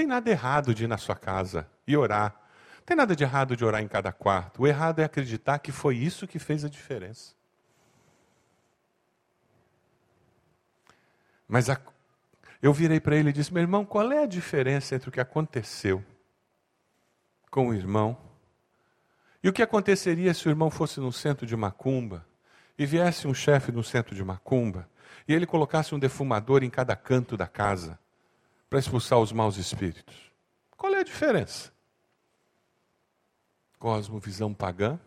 Tem 0.00 0.06
nada 0.06 0.30
errado 0.30 0.74
de 0.74 0.84
ir 0.84 0.86
na 0.86 0.96
sua 0.96 1.14
casa 1.14 1.68
e 1.86 1.94
orar. 1.94 2.34
Não 2.78 2.84
tem 2.86 2.96
nada 2.96 3.14
de 3.14 3.22
errado 3.22 3.54
de 3.54 3.62
orar 3.62 3.82
em 3.82 3.86
cada 3.86 4.10
quarto. 4.10 4.62
O 4.62 4.66
errado 4.66 5.00
é 5.00 5.04
acreditar 5.04 5.58
que 5.58 5.70
foi 5.70 5.94
isso 5.94 6.26
que 6.26 6.38
fez 6.38 6.64
a 6.64 6.70
diferença. 6.70 7.34
Mas 11.46 11.68
a 11.68 11.78
eu 12.62 12.72
virei 12.72 12.98
para 12.98 13.14
ele 13.14 13.28
e 13.28 13.32
disse: 13.34 13.52
Meu 13.52 13.60
irmão, 13.60 13.84
qual 13.84 14.10
é 14.10 14.22
a 14.22 14.26
diferença 14.26 14.94
entre 14.94 15.10
o 15.10 15.12
que 15.12 15.20
aconteceu 15.20 16.02
com 17.50 17.68
o 17.68 17.74
irmão 17.74 18.16
e 19.42 19.50
o 19.50 19.52
que 19.52 19.62
aconteceria 19.62 20.32
se 20.32 20.48
o 20.48 20.50
irmão 20.50 20.70
fosse 20.70 20.98
num 20.98 21.12
centro 21.12 21.46
de 21.46 21.54
macumba 21.54 22.26
e 22.78 22.86
viesse 22.86 23.28
um 23.28 23.34
chefe 23.34 23.70
no 23.70 23.84
centro 23.84 24.14
de 24.14 24.24
macumba 24.24 24.88
e 25.28 25.34
ele 25.34 25.44
colocasse 25.44 25.94
um 25.94 25.98
defumador 25.98 26.64
em 26.64 26.70
cada 26.70 26.96
canto 26.96 27.36
da 27.36 27.46
casa 27.46 27.98
para 28.70 28.78
expulsar 28.78 29.18
os 29.18 29.32
maus 29.32 29.58
espíritos? 29.58 30.32
Qual 30.76 30.94
é 30.94 31.00
a 31.00 31.04
diferença? 31.04 31.70
Cosmovisão 33.78 34.54
pagã, 34.54 34.98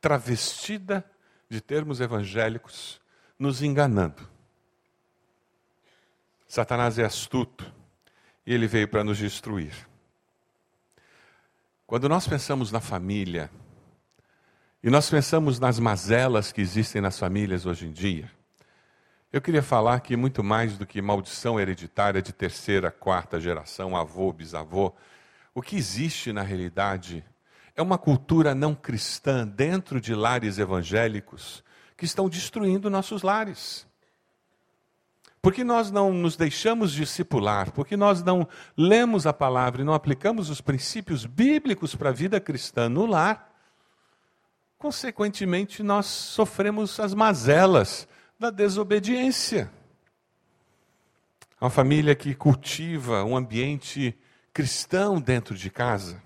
travestida 0.00 1.08
de 1.48 1.60
termos 1.60 2.00
evangélicos, 2.00 3.00
nos 3.38 3.62
enganando 3.62 4.36
Satanás 6.46 6.98
é 6.98 7.04
astuto 7.04 7.72
e 8.46 8.54
ele 8.54 8.66
veio 8.66 8.88
para 8.88 9.02
nos 9.02 9.18
destruir. 9.18 9.74
Quando 11.86 12.08
nós 12.08 12.26
pensamos 12.26 12.70
na 12.70 12.80
família, 12.80 13.50
e 14.82 14.90
nós 14.90 15.10
pensamos 15.10 15.58
nas 15.58 15.78
mazelas 15.78 16.52
que 16.52 16.60
existem 16.60 17.02
nas 17.02 17.18
famílias 17.18 17.66
hoje 17.66 17.86
em 17.86 17.92
dia, 17.92 18.30
eu 19.32 19.40
queria 19.40 19.62
falar 19.62 20.00
que 20.00 20.16
muito 20.16 20.42
mais 20.42 20.78
do 20.78 20.86
que 20.86 21.02
maldição 21.02 21.58
hereditária 21.58 22.22
de 22.22 22.32
terceira, 22.32 22.90
quarta 22.90 23.40
geração, 23.40 23.96
avô, 23.96 24.32
bisavô, 24.32 24.94
o 25.54 25.60
que 25.60 25.76
existe 25.76 26.32
na 26.32 26.42
realidade 26.42 27.24
é 27.74 27.82
uma 27.82 27.98
cultura 27.98 28.54
não 28.54 28.74
cristã 28.74 29.46
dentro 29.46 30.00
de 30.00 30.14
lares 30.14 30.58
evangélicos 30.58 31.62
que 31.96 32.04
estão 32.04 32.28
destruindo 32.28 32.90
nossos 32.90 33.22
lares. 33.22 33.86
porque 35.42 35.62
nós 35.62 35.92
não 35.92 36.12
nos 36.12 36.36
deixamos 36.36 36.90
discipular, 36.90 37.70
porque 37.70 37.96
nós 37.96 38.20
não 38.20 38.48
lemos 38.76 39.28
a 39.28 39.32
palavra 39.32 39.80
e 39.80 39.84
não 39.84 39.94
aplicamos 39.94 40.50
os 40.50 40.60
princípios 40.60 41.24
bíblicos 41.24 41.94
para 41.94 42.08
a 42.08 42.12
vida 42.12 42.40
cristã 42.40 42.88
no 42.88 43.06
lar, 43.06 43.54
consequentemente 44.76 45.84
nós 45.84 46.06
sofremos 46.06 46.98
as 46.98 47.14
mazelas 47.14 48.08
da 48.38 48.50
desobediência. 48.50 49.70
Uma 51.60 51.70
família 51.70 52.14
que 52.14 52.34
cultiva 52.34 53.24
um 53.24 53.36
ambiente 53.36 54.16
cristão 54.52 55.20
dentro 55.20 55.54
de 55.54 55.70
casa, 55.70 56.22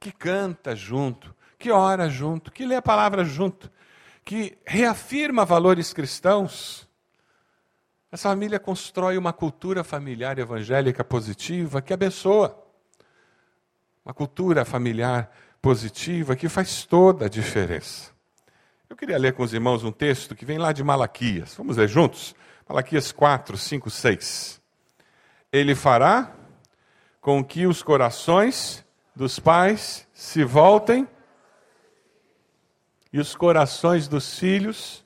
que 0.00 0.10
canta 0.10 0.74
junto, 0.74 1.34
que 1.58 1.70
ora 1.70 2.08
junto, 2.08 2.50
que 2.50 2.66
lê 2.66 2.76
a 2.76 2.82
palavra 2.82 3.24
junto, 3.24 3.70
que 4.24 4.58
reafirma 4.64 5.44
valores 5.44 5.92
cristãos, 5.92 6.88
essa 8.12 8.28
família 8.28 8.60
constrói 8.60 9.16
uma 9.16 9.32
cultura 9.32 9.82
familiar 9.82 10.38
evangélica 10.38 11.02
positiva 11.02 11.80
que 11.80 11.94
abençoa. 11.94 12.62
Uma 14.04 14.12
cultura 14.12 14.66
familiar 14.66 15.34
positiva 15.62 16.36
que 16.36 16.46
faz 16.46 16.84
toda 16.84 17.24
a 17.24 17.28
diferença. 17.28 18.11
Eu 18.92 18.96
queria 18.96 19.16
ler 19.16 19.32
com 19.32 19.42
os 19.42 19.54
irmãos 19.54 19.82
um 19.82 19.90
texto 19.90 20.34
que 20.36 20.44
vem 20.44 20.58
lá 20.58 20.70
de 20.70 20.84
Malaquias. 20.84 21.54
Vamos 21.54 21.78
ler 21.78 21.88
juntos? 21.88 22.34
Malaquias 22.68 23.10
4, 23.10 23.56
5, 23.56 23.88
6. 23.88 24.60
Ele 25.50 25.74
fará 25.74 26.30
com 27.18 27.42
que 27.42 27.66
os 27.66 27.82
corações 27.82 28.84
dos 29.16 29.38
pais 29.38 30.06
se 30.12 30.44
voltem 30.44 31.08
e 33.10 33.18
os 33.18 33.34
corações 33.34 34.08
dos 34.08 34.38
filhos 34.38 35.02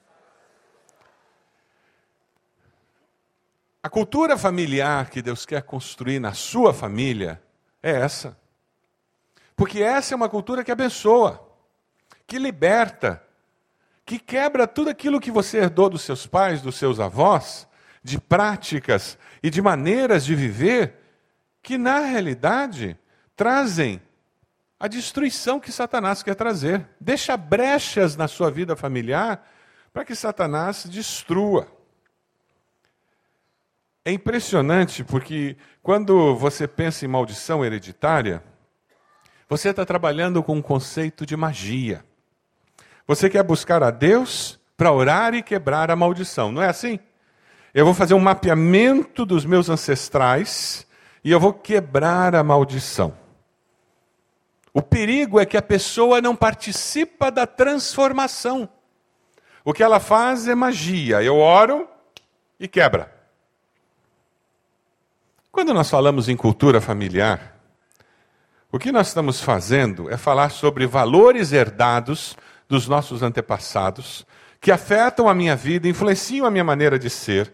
A 3.80 3.88
cultura 3.88 4.36
familiar 4.36 5.08
que 5.10 5.22
Deus 5.22 5.46
quer 5.46 5.62
construir 5.62 6.18
na 6.18 6.32
sua 6.32 6.74
família 6.74 7.40
é 7.80 7.92
essa. 7.92 8.36
Porque 9.54 9.80
essa 9.80 10.12
é 10.12 10.16
uma 10.16 10.28
cultura 10.28 10.64
que 10.64 10.72
abençoa, 10.72 11.48
que 12.26 12.36
liberta, 12.36 13.24
que 14.06 14.20
quebra 14.20 14.68
tudo 14.68 14.88
aquilo 14.88 15.20
que 15.20 15.32
você 15.32 15.58
herdou 15.58 15.90
dos 15.90 16.02
seus 16.02 16.28
pais, 16.28 16.62
dos 16.62 16.76
seus 16.76 17.00
avós, 17.00 17.66
de 18.04 18.20
práticas 18.20 19.18
e 19.42 19.50
de 19.50 19.60
maneiras 19.60 20.24
de 20.24 20.36
viver 20.36 20.94
que, 21.60 21.76
na 21.76 21.98
realidade, 21.98 22.96
trazem 23.34 24.00
a 24.78 24.86
destruição 24.86 25.58
que 25.58 25.72
Satanás 25.72 26.22
quer 26.22 26.36
trazer. 26.36 26.88
Deixa 27.00 27.36
brechas 27.36 28.16
na 28.16 28.28
sua 28.28 28.48
vida 28.48 28.76
familiar 28.76 29.44
para 29.92 30.04
que 30.04 30.14
Satanás 30.14 30.84
destrua. 30.84 31.66
É 34.04 34.12
impressionante 34.12 35.02
porque 35.02 35.56
quando 35.82 36.36
você 36.36 36.68
pensa 36.68 37.04
em 37.04 37.08
maldição 37.08 37.64
hereditária, 37.64 38.40
você 39.48 39.70
está 39.70 39.84
trabalhando 39.84 40.44
com 40.44 40.54
um 40.54 40.62
conceito 40.62 41.26
de 41.26 41.36
magia. 41.36 42.04
Você 43.06 43.30
quer 43.30 43.42
buscar 43.42 43.82
a 43.82 43.90
Deus 43.90 44.58
para 44.76 44.92
orar 44.92 45.34
e 45.34 45.42
quebrar 45.42 45.90
a 45.90 45.96
maldição, 45.96 46.50
não 46.50 46.62
é 46.62 46.68
assim? 46.68 46.98
Eu 47.72 47.84
vou 47.84 47.94
fazer 47.94 48.14
um 48.14 48.18
mapeamento 48.18 49.24
dos 49.24 49.44
meus 49.44 49.68
ancestrais 49.68 50.86
e 51.22 51.30
eu 51.30 51.38
vou 51.38 51.52
quebrar 51.52 52.34
a 52.34 52.42
maldição. 52.42 53.16
O 54.72 54.82
perigo 54.82 55.40
é 55.40 55.46
que 55.46 55.56
a 55.56 55.62
pessoa 55.62 56.20
não 56.20 56.36
participa 56.36 57.30
da 57.30 57.46
transformação. 57.46 58.68
O 59.64 59.72
que 59.72 59.82
ela 59.82 59.98
faz 59.98 60.46
é 60.46 60.54
magia. 60.54 61.22
Eu 61.22 61.36
oro 61.36 61.88
e 62.58 62.68
quebra. 62.68 63.12
Quando 65.50 65.72
nós 65.72 65.88
falamos 65.88 66.28
em 66.28 66.36
cultura 66.36 66.80
familiar, 66.80 67.58
o 68.70 68.78
que 68.78 68.92
nós 68.92 69.08
estamos 69.08 69.40
fazendo 69.40 70.10
é 70.10 70.16
falar 70.18 70.50
sobre 70.50 70.86
valores 70.86 71.52
herdados 71.52 72.36
dos 72.68 72.88
nossos 72.88 73.22
antepassados, 73.22 74.26
que 74.60 74.72
afetam 74.72 75.28
a 75.28 75.34
minha 75.34 75.54
vida, 75.54 75.88
influenciam 75.88 76.46
a 76.46 76.50
minha 76.50 76.64
maneira 76.64 76.98
de 76.98 77.08
ser. 77.08 77.52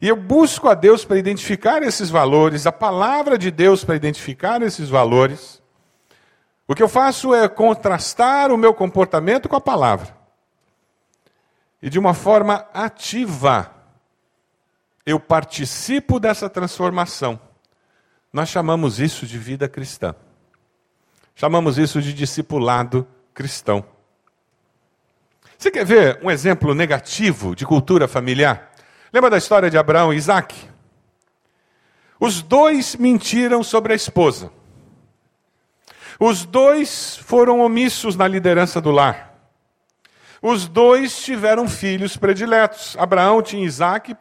E 0.00 0.08
eu 0.08 0.16
busco 0.16 0.68
a 0.68 0.74
Deus 0.74 1.04
para 1.04 1.18
identificar 1.18 1.82
esses 1.82 2.10
valores, 2.10 2.66
a 2.66 2.72
palavra 2.72 3.38
de 3.38 3.50
Deus 3.50 3.84
para 3.84 3.96
identificar 3.96 4.62
esses 4.62 4.88
valores. 4.88 5.62
O 6.68 6.74
que 6.74 6.82
eu 6.82 6.88
faço 6.88 7.34
é 7.34 7.48
contrastar 7.48 8.50
o 8.50 8.56
meu 8.56 8.74
comportamento 8.74 9.48
com 9.48 9.56
a 9.56 9.60
palavra. 9.60 10.16
E 11.80 11.88
de 11.88 11.98
uma 11.98 12.14
forma 12.14 12.66
ativa, 12.74 13.70
eu 15.04 15.20
participo 15.20 16.18
dessa 16.18 16.50
transformação. 16.50 17.38
Nós 18.32 18.48
chamamos 18.48 18.98
isso 18.98 19.26
de 19.26 19.38
vida 19.38 19.68
cristã. 19.68 20.14
Chamamos 21.34 21.78
isso 21.78 22.02
de 22.02 22.12
discipulado 22.12 23.06
cristão. 23.32 23.84
Você 25.58 25.70
quer 25.70 25.84
ver 25.84 26.18
um 26.22 26.30
exemplo 26.30 26.74
negativo 26.74 27.56
de 27.56 27.64
cultura 27.64 28.06
familiar? 28.06 28.70
Lembra 29.12 29.30
da 29.30 29.38
história 29.38 29.70
de 29.70 29.78
Abraão 29.78 30.12
e 30.12 30.16
Isaac? 30.16 30.54
Os 32.20 32.42
dois 32.42 32.96
mentiram 32.96 33.62
sobre 33.62 33.92
a 33.92 33.96
esposa. 33.96 34.50
Os 36.18 36.44
dois 36.44 37.16
foram 37.16 37.60
omissos 37.60 38.16
na 38.16 38.28
liderança 38.28 38.80
do 38.80 38.90
lar. 38.90 39.34
Os 40.42 40.68
dois 40.68 41.22
tiveram 41.22 41.68
filhos 41.68 42.16
prediletos. 42.16 42.96
Abraão 42.98 43.42
tinha 43.42 43.64
Isaac 43.64 44.14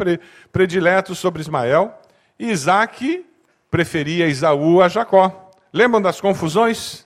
predileto 0.52 1.14
sobre 1.16 1.42
Ismael, 1.42 2.02
e 2.40 2.50
Isaac 2.50 3.26
preferia 3.70 4.28
Isaú 4.28 4.82
a 4.82 4.88
Jacó. 4.88 5.52
Lembram 5.72 6.02
das 6.02 6.22
confusões? 6.22 7.06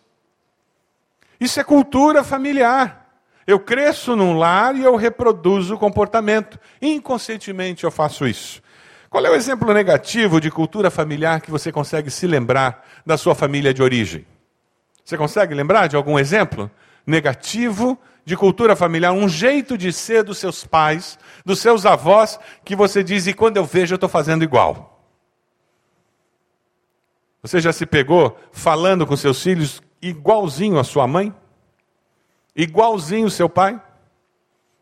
Isso 1.40 1.60
é 1.60 1.64
cultura 1.64 2.24
familiar. 2.24 2.99
Eu 3.50 3.60
cresço 3.60 4.16
num 4.16 4.38
lar 4.38 4.76
e 4.76 4.84
eu 4.84 4.96
reproduzo 4.96 5.74
o 5.74 5.78
comportamento. 5.80 6.60
Inconscientemente 6.80 7.84
eu 7.84 7.90
faço 7.90 8.28
isso. 8.28 8.62
Qual 9.10 9.26
é 9.26 9.30
o 9.32 9.34
exemplo 9.34 9.74
negativo 9.74 10.40
de 10.40 10.52
cultura 10.52 10.92
familiar 10.92 11.42
que 11.42 11.50
você 11.50 11.72
consegue 11.72 12.12
se 12.12 12.28
lembrar 12.28 12.88
da 13.04 13.18
sua 13.18 13.34
família 13.34 13.74
de 13.74 13.82
origem? 13.82 14.24
Você 15.04 15.18
consegue 15.18 15.56
lembrar 15.56 15.88
de 15.88 15.96
algum 15.96 16.20
exemplo 16.20 16.70
negativo 17.08 17.98
de 18.24 18.38
cultura 18.38 18.76
familiar, 18.76 19.14
um 19.14 19.28
jeito 19.28 19.76
de 19.76 19.92
ser 19.92 20.22
dos 20.22 20.38
seus 20.38 20.64
pais, 20.64 21.18
dos 21.44 21.58
seus 21.58 21.88
avós, 21.88 22.40
que 22.64 22.76
você 22.76 23.04
diz, 23.04 23.26
e 23.26 23.34
quando 23.34 23.58
eu 23.58 23.66
vejo, 23.66 23.96
eu 23.96 23.98
estou 23.98 24.08
fazendo 24.08 24.44
igual. 24.44 25.04
Você 27.42 27.60
já 27.60 27.74
se 27.74 27.88
pegou 27.88 28.38
falando 28.52 29.08
com 29.08 29.18
seus 29.18 29.42
filhos 29.42 29.82
igualzinho 30.00 30.78
a 30.78 30.84
sua 30.84 31.08
mãe? 31.08 31.34
Igualzinho 32.56 33.28
o 33.28 33.32
seu 33.32 33.50
pai? 33.50 33.82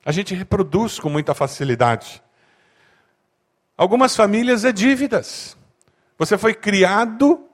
A 0.05 0.11
gente 0.11 0.33
reproduz 0.33 0.99
com 0.99 1.09
muita 1.09 1.33
facilidade. 1.33 2.23
Algumas 3.77 4.15
famílias 4.15 4.65
é 4.65 4.71
dívidas. 4.71 5.57
Você 6.17 6.37
foi 6.37 6.53
criado 6.53 7.45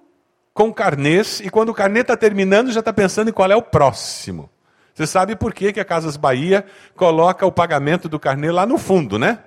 com 0.54 0.72
carnês 0.72 1.40
e 1.40 1.50
quando 1.50 1.70
o 1.70 1.74
carnê 1.74 2.02
está 2.02 2.16
terminando 2.16 2.72
já 2.72 2.80
está 2.80 2.94
pensando 2.94 3.30
em 3.30 3.34
qual 3.34 3.52
é 3.52 3.56
o 3.56 3.62
próximo. 3.62 4.50
Você 4.94 5.08
sabe 5.08 5.36
por 5.36 5.54
que, 5.54 5.74
que 5.74 5.80
a 5.80 5.86
Casas 5.86 6.16
Bahia 6.16 6.66
coloca 6.96 7.46
o 7.46 7.52
pagamento 7.52 8.08
do 8.08 8.20
carnê 8.20 8.52
lá 8.52 8.66
no 8.66 8.78
fundo, 8.78 9.18
né? 9.18 9.40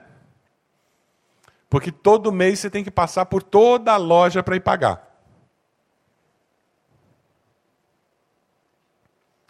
Porque 1.71 1.93
todo 1.93 2.33
mês 2.33 2.59
você 2.59 2.69
tem 2.69 2.83
que 2.83 2.91
passar 2.91 3.27
por 3.27 3.43
toda 3.43 3.93
a 3.93 3.97
loja 3.97 4.43
para 4.43 4.57
ir 4.57 4.61
pagar. 4.61 5.06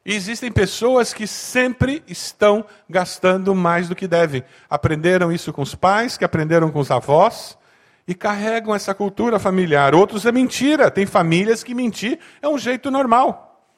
E 0.07 0.14
existem 0.14 0.53
pessoas 0.53 1.12
que 1.12 1.27
sempre 1.27 2.01
estão 2.07 2.64
gastando 2.88 3.53
mais 3.57 3.88
do 3.88 3.97
que 3.97 4.07
devem. 4.07 4.45
Aprenderam 4.71 5.33
isso 5.33 5.53
com 5.53 5.62
os 5.62 5.75
pais, 5.75 6.16
que 6.16 6.25
aprenderam 6.25 6.71
com 6.71 6.79
os 6.79 6.92
avós, 6.92 7.59
e 8.07 8.14
carregam 8.14 8.73
essa 8.73 8.95
cultura 8.95 9.40
familiar. 9.40 9.97
Outros 9.97 10.25
é 10.25 10.31
mentira. 10.31 10.92
Tem 10.92 11.07
famílias 11.07 11.64
que 11.64 11.75
mentir 11.75 12.21
é 12.40 12.49
um 12.49 12.57
jeito 12.57 12.88
normal. 12.88 13.69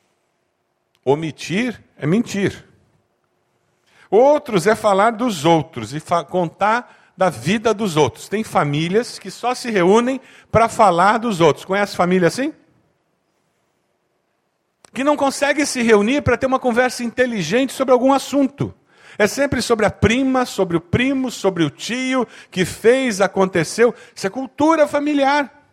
Omitir 1.02 1.82
é 1.96 2.06
mentir. 2.06 2.62
Outros 4.10 4.66
é 4.66 4.74
falar 4.74 5.12
dos 5.12 5.46
outros 5.46 5.94
e 5.94 6.02
contar 6.28 7.14
da 7.16 7.30
vida 7.30 7.72
dos 7.72 7.96
outros. 7.96 8.28
Tem 8.28 8.44
famílias 8.44 9.18
que 9.18 9.30
só 9.30 9.54
se 9.54 9.70
reúnem 9.70 10.20
para 10.52 10.68
falar 10.68 11.16
dos 11.16 11.40
outros. 11.40 11.64
Conhece 11.64 11.96
família 11.96 12.28
assim? 12.28 12.52
Que 14.98 15.04
não 15.04 15.16
consegue 15.16 15.64
se 15.64 15.80
reunir 15.80 16.22
para 16.22 16.36
ter 16.36 16.46
uma 16.46 16.58
conversa 16.58 17.04
inteligente 17.04 17.72
sobre 17.72 17.92
algum 17.92 18.12
assunto. 18.12 18.74
É 19.16 19.28
sempre 19.28 19.62
sobre 19.62 19.86
a 19.86 19.92
prima, 19.92 20.44
sobre 20.44 20.76
o 20.76 20.80
primo, 20.80 21.30
sobre 21.30 21.62
o 21.62 21.70
tio 21.70 22.26
que 22.50 22.64
fez, 22.64 23.20
aconteceu. 23.20 23.94
Isso 24.12 24.26
é 24.26 24.30
cultura 24.30 24.88
familiar. 24.88 25.70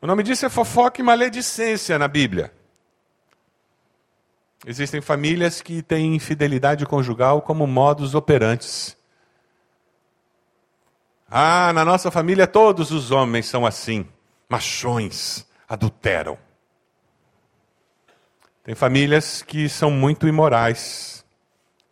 O 0.00 0.06
nome 0.06 0.22
disso 0.22 0.46
é 0.46 0.48
fofoca 0.48 1.00
e 1.00 1.04
maledicência 1.04 1.98
na 1.98 2.06
Bíblia. 2.06 2.54
Existem 4.64 5.00
famílias 5.00 5.60
que 5.60 5.82
têm 5.82 6.14
infidelidade 6.14 6.86
conjugal 6.86 7.42
como 7.42 7.66
modus 7.66 8.14
operantes. 8.14 8.96
Ah, 11.28 11.72
na 11.72 11.84
nossa 11.84 12.12
família 12.12 12.46
todos 12.46 12.92
os 12.92 13.10
homens 13.10 13.46
são 13.46 13.66
assim, 13.66 14.06
machões, 14.48 15.44
adulteram. 15.68 16.38
Tem 18.64 18.76
famílias 18.76 19.42
que 19.42 19.68
são 19.68 19.90
muito 19.90 20.28
imorais, 20.28 21.24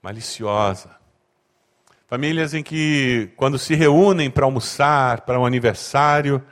maliciosas. 0.00 0.92
Famílias 2.06 2.54
em 2.54 2.62
que, 2.62 3.32
quando 3.36 3.58
se 3.58 3.74
reúnem 3.74 4.30
para 4.30 4.44
almoçar, 4.44 5.22
para 5.22 5.38
um 5.38 5.44
aniversário, 5.44 6.44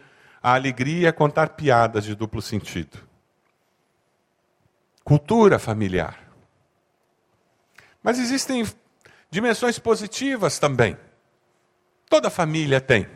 a 0.43 0.55
alegria 0.55 1.09
é 1.09 1.13
contar 1.13 1.51
piadas 1.51 2.05
de 2.05 2.15
duplo 2.17 2.43
sentido. 2.43 2.99
Cultura 5.05 5.59
familiar. 5.59 6.19
Mas 8.03 8.19
existem 8.19 8.67
dimensões 9.31 9.79
positivas 9.79 10.59
também. 10.59 10.97
Toda 12.09 12.29
família 12.31 12.81
tem. 12.81 13.07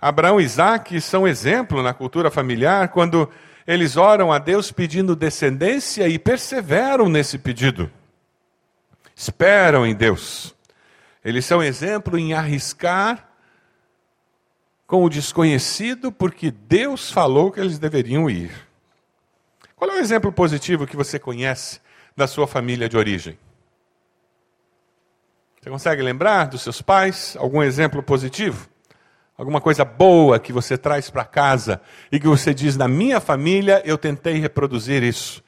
Abraão 0.00 0.40
e 0.40 0.44
Isaac 0.44 1.00
são 1.00 1.26
exemplo 1.26 1.82
na 1.82 1.92
cultura 1.92 2.30
familiar 2.30 2.88
quando 2.88 3.28
eles 3.68 3.98
oram 3.98 4.32
a 4.32 4.38
Deus 4.38 4.72
pedindo 4.72 5.14
descendência 5.14 6.08
e 6.08 6.18
perseveram 6.18 7.06
nesse 7.06 7.36
pedido. 7.36 7.92
Esperam 9.14 9.86
em 9.86 9.94
Deus. 9.94 10.56
Eles 11.22 11.44
são 11.44 11.62
exemplo 11.62 12.18
em 12.18 12.32
arriscar 12.32 13.28
com 14.86 15.04
o 15.04 15.10
desconhecido 15.10 16.10
porque 16.10 16.50
Deus 16.50 17.10
falou 17.10 17.52
que 17.52 17.60
eles 17.60 17.78
deveriam 17.78 18.30
ir. 18.30 18.50
Qual 19.76 19.90
é 19.90 19.96
o 19.96 20.00
exemplo 20.00 20.32
positivo 20.32 20.86
que 20.86 20.96
você 20.96 21.18
conhece 21.18 21.78
da 22.16 22.26
sua 22.26 22.46
família 22.46 22.88
de 22.88 22.96
origem? 22.96 23.38
Você 25.60 25.68
consegue 25.68 26.00
lembrar 26.00 26.46
dos 26.46 26.62
seus 26.62 26.80
pais? 26.80 27.36
Algum 27.38 27.62
exemplo 27.62 28.02
positivo? 28.02 28.66
Alguma 29.38 29.60
coisa 29.60 29.84
boa 29.84 30.38
que 30.38 30.52
você 30.52 30.76
traz 30.76 31.08
para 31.08 31.24
casa 31.24 31.80
e 32.12 32.20
que 32.20 32.26
você 32.26 32.52
diz: 32.52 32.76
na 32.76 32.88
minha 32.88 33.20
família 33.20 33.80
eu 33.86 33.96
tentei 33.96 34.34
reproduzir 34.34 35.02
isso. 35.02 35.42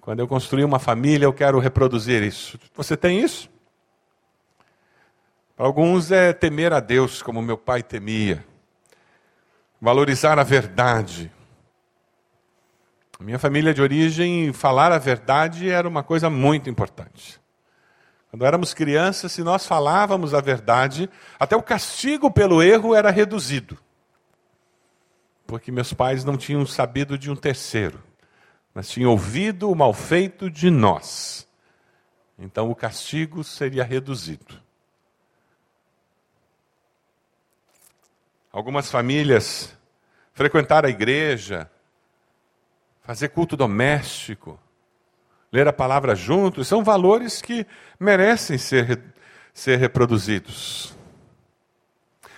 Quando 0.00 0.20
eu 0.20 0.28
construí 0.28 0.62
uma 0.62 0.78
família, 0.78 1.24
eu 1.24 1.32
quero 1.32 1.58
reproduzir 1.58 2.22
isso. 2.22 2.56
Você 2.76 2.96
tem 2.96 3.20
isso? 3.20 3.50
Para 5.56 5.66
alguns 5.66 6.12
é 6.12 6.32
temer 6.32 6.72
a 6.72 6.78
Deus, 6.78 7.22
como 7.22 7.42
meu 7.42 7.58
pai 7.58 7.82
temia 7.82 8.44
valorizar 9.80 10.38
a 10.38 10.42
verdade. 10.42 11.30
Minha 13.20 13.38
família 13.38 13.72
de 13.72 13.80
origem, 13.80 14.52
falar 14.52 14.92
a 14.92 14.98
verdade 14.98 15.70
era 15.70 15.88
uma 15.88 16.02
coisa 16.02 16.28
muito 16.28 16.68
importante. 16.68 17.40
Quando 18.36 18.44
éramos 18.44 18.74
crianças, 18.74 19.32
se 19.32 19.42
nós 19.42 19.64
falávamos 19.64 20.34
a 20.34 20.42
verdade, 20.42 21.08
até 21.40 21.56
o 21.56 21.62
castigo 21.62 22.30
pelo 22.30 22.62
erro 22.62 22.94
era 22.94 23.10
reduzido. 23.10 23.78
Porque 25.46 25.72
meus 25.72 25.94
pais 25.94 26.22
não 26.22 26.36
tinham 26.36 26.66
sabido 26.66 27.16
de 27.16 27.30
um 27.30 27.34
terceiro, 27.34 27.98
mas 28.74 28.90
tinham 28.90 29.10
ouvido 29.10 29.70
o 29.70 29.74
mal 29.74 29.94
feito 29.94 30.50
de 30.50 30.68
nós. 30.68 31.48
Então 32.38 32.70
o 32.70 32.74
castigo 32.74 33.42
seria 33.42 33.82
reduzido. 33.82 34.60
Algumas 38.52 38.90
famílias 38.90 39.74
frequentar 40.34 40.84
a 40.84 40.90
igreja, 40.90 41.70
fazer 43.00 43.30
culto 43.30 43.56
doméstico, 43.56 44.60
ler 45.56 45.66
a 45.66 45.72
palavra 45.72 46.14
juntos, 46.14 46.68
são 46.68 46.84
valores 46.84 47.40
que 47.40 47.66
merecem 47.98 48.58
ser, 48.58 49.02
ser 49.54 49.78
reproduzidos. 49.78 50.94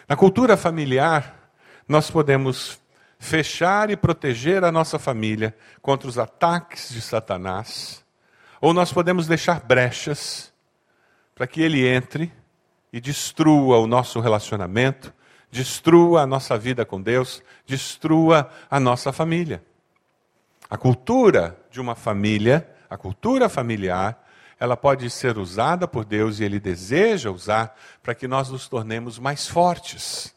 Na 0.08 0.14
cultura 0.14 0.56
familiar, 0.56 1.50
nós 1.88 2.10
podemos 2.10 2.80
fechar 3.18 3.90
e 3.90 3.96
proteger 3.96 4.62
a 4.62 4.70
nossa 4.70 5.00
família 5.00 5.52
contra 5.82 6.08
os 6.08 6.16
ataques 6.16 6.90
de 6.90 7.00
Satanás, 7.00 8.04
ou 8.60 8.72
nós 8.72 8.92
podemos 8.92 9.26
deixar 9.26 9.60
brechas 9.60 10.52
para 11.34 11.46
que 11.48 11.60
ele 11.60 11.86
entre 11.86 12.32
e 12.92 13.00
destrua 13.00 13.78
o 13.78 13.86
nosso 13.88 14.20
relacionamento, 14.20 15.12
destrua 15.50 16.22
a 16.22 16.26
nossa 16.26 16.56
vida 16.56 16.84
com 16.84 17.02
Deus, 17.02 17.42
destrua 17.66 18.48
a 18.70 18.78
nossa 18.78 19.12
família. 19.12 19.60
A 20.70 20.76
cultura 20.76 21.58
de 21.68 21.80
uma 21.80 21.96
família, 21.96 22.68
a 22.88 22.96
cultura 22.96 23.48
familiar, 23.48 24.24
ela 24.58 24.76
pode 24.76 25.08
ser 25.10 25.38
usada 25.38 25.86
por 25.86 26.04
Deus 26.04 26.40
e 26.40 26.44
Ele 26.44 26.58
deseja 26.58 27.30
usar 27.30 27.76
para 28.02 28.14
que 28.14 28.26
nós 28.26 28.48
nos 28.48 28.68
tornemos 28.68 29.18
mais 29.18 29.46
fortes. 29.46 30.34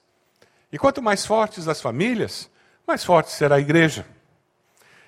E 0.72 0.78
quanto 0.78 1.02
mais 1.02 1.26
fortes 1.26 1.68
as 1.68 1.82
famílias, 1.82 2.50
mais 2.88 3.04
forte 3.04 3.32
será 3.32 3.56
a 3.56 3.60
igreja. 3.60 4.06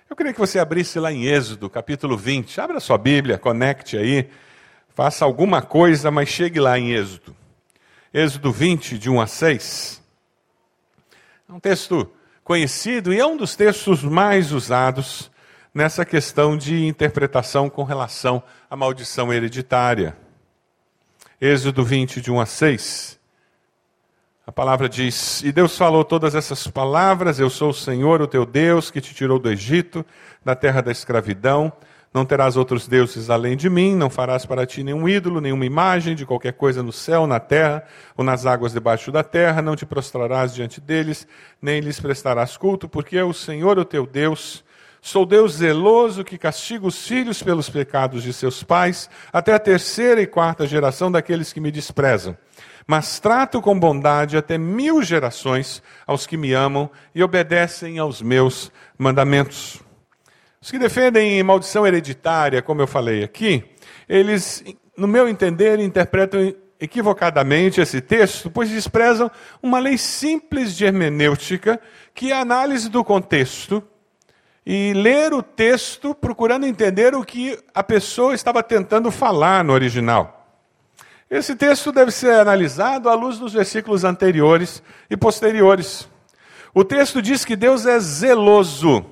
Eu 0.09 0.15
queria 0.15 0.33
que 0.33 0.39
você 0.39 0.59
abrisse 0.59 0.99
lá 0.99 1.11
em 1.11 1.25
Êxodo, 1.25 1.69
capítulo 1.69 2.17
20. 2.17 2.59
Abra 2.59 2.79
sua 2.79 2.97
Bíblia, 2.97 3.37
conecte 3.37 3.97
aí, 3.97 4.29
faça 4.89 5.25
alguma 5.25 5.61
coisa, 5.61 6.11
mas 6.11 6.29
chegue 6.29 6.59
lá 6.59 6.77
em 6.77 6.91
Êxodo. 6.91 7.35
Êxodo 8.13 8.51
20, 8.51 8.97
de 8.97 9.09
1 9.09 9.21
a 9.21 9.27
6. 9.27 10.01
É 11.49 11.53
um 11.53 11.59
texto 11.59 12.11
conhecido 12.43 13.13
e 13.13 13.19
é 13.19 13.25
um 13.25 13.37
dos 13.37 13.55
textos 13.55 14.03
mais 14.03 14.51
usados 14.51 15.31
nessa 15.73 16.05
questão 16.05 16.55
de 16.55 16.85
interpretação 16.85 17.69
com 17.69 17.83
relação 17.83 18.43
à 18.69 18.75
maldição 18.75 19.33
hereditária. 19.33 20.15
Êxodo 21.41 21.83
20, 21.83 22.21
de 22.21 22.31
1 22.31 22.39
a 22.39 22.45
6. 22.45 23.19
A 24.45 24.51
palavra 24.51 24.87
diz: 24.87 25.41
E 25.41 25.51
Deus 25.51 25.77
falou 25.77 26.03
todas 26.03 26.35
essas 26.35 26.67
palavras: 26.67 27.39
Eu 27.39 27.49
sou 27.49 27.69
o 27.69 27.73
Senhor, 27.73 28.21
o 28.21 28.27
teu 28.27 28.45
Deus, 28.45 28.91
que 28.91 29.01
te 29.01 29.13
tirou 29.13 29.39
do 29.39 29.49
Egito, 29.49 30.05
da 30.43 30.55
terra 30.55 30.81
da 30.81 30.91
escravidão. 30.91 31.73
Não 32.13 32.25
terás 32.25 32.55
outros 32.55 32.87
deuses 32.87 33.31
além 33.31 33.57
de 33.57 33.67
mim, 33.71 33.95
não 33.95 34.07
farás 34.07 34.45
para 34.45 34.67
ti 34.67 34.83
nenhum 34.83 35.09
ídolo, 35.09 35.41
nenhuma 35.41 35.65
imagem 35.65 36.13
de 36.13 36.27
qualquer 36.27 36.53
coisa 36.53 36.83
no 36.83 36.91
céu, 36.91 37.25
na 37.25 37.39
terra 37.39 37.83
ou 38.15 38.23
nas 38.23 38.45
águas 38.45 38.71
debaixo 38.71 39.11
da 39.11 39.23
terra, 39.23 39.63
não 39.63 39.75
te 39.75 39.83
prostrarás 39.83 40.53
diante 40.53 40.79
deles, 40.79 41.27
nem 41.59 41.79
lhes 41.79 41.99
prestarás 41.99 42.55
culto, 42.55 42.87
porque 42.87 43.15
eu, 43.15 43.29
o 43.29 43.33
Senhor, 43.33 43.79
o 43.79 43.85
teu 43.85 44.05
Deus, 44.05 44.63
sou 45.05 45.25
Deus 45.25 45.55
zeloso 45.55 46.23
que 46.23 46.37
castiga 46.37 46.87
os 46.87 47.05
filhos 47.05 47.43
pelos 47.43 47.69
pecados 47.69 48.23
de 48.23 48.31
seus 48.31 48.63
pais, 48.63 49.09
até 49.33 49.53
a 49.53 49.59
terceira 49.59 50.21
e 50.21 50.25
quarta 50.25 50.65
geração 50.65 51.11
daqueles 51.11 51.51
que 51.51 51.59
me 51.59 51.69
desprezam. 51.71 52.37
Mas 52.87 53.19
trato 53.19 53.61
com 53.61 53.77
bondade 53.77 54.37
até 54.37 54.57
mil 54.57 55.03
gerações 55.03 55.83
aos 56.07 56.25
que 56.25 56.37
me 56.37 56.53
amam 56.53 56.89
e 57.13 57.21
obedecem 57.21 57.99
aos 57.99 58.21
meus 58.21 58.71
mandamentos. 58.97 59.81
Os 60.61 60.71
que 60.71 60.79
defendem 60.79 61.43
maldição 61.43 61.85
hereditária, 61.85 62.61
como 62.61 62.81
eu 62.81 62.87
falei 62.87 63.25
aqui, 63.25 63.61
eles, 64.07 64.63
no 64.97 65.07
meu 65.07 65.27
entender, 65.27 65.81
interpretam 65.81 66.55
equivocadamente 66.79 67.81
esse 67.81 67.99
texto, 67.99 68.49
pois 68.49 68.69
desprezam 68.69 69.29
uma 69.61 69.79
lei 69.79 69.97
simples 69.97 70.73
de 70.73 70.85
hermenêutica, 70.85 71.77
que 72.13 72.31
é 72.31 72.35
a 72.35 72.39
análise 72.39 72.89
do 72.89 73.03
contexto 73.03 73.83
e 74.65 74.93
ler 74.93 75.33
o 75.33 75.43
texto 75.43 76.15
procurando 76.15 76.65
entender 76.65 77.13
o 77.15 77.23
que 77.23 77.59
a 77.73 77.83
pessoa 77.83 78.33
estava 78.33 78.63
tentando 78.63 79.11
falar 79.11 79.63
no 79.63 79.73
original. 79.73 80.39
Esse 81.29 81.55
texto 81.55 81.91
deve 81.91 82.11
ser 82.11 82.33
analisado 82.35 83.09
à 83.09 83.15
luz 83.15 83.39
dos 83.39 83.53
versículos 83.53 84.03
anteriores 84.03 84.83
e 85.09 85.17
posteriores. 85.17 86.07
O 86.73 86.83
texto 86.83 87.21
diz 87.21 87.43
que 87.43 87.55
Deus 87.55 87.85
é 87.85 87.99
zeloso 87.99 89.05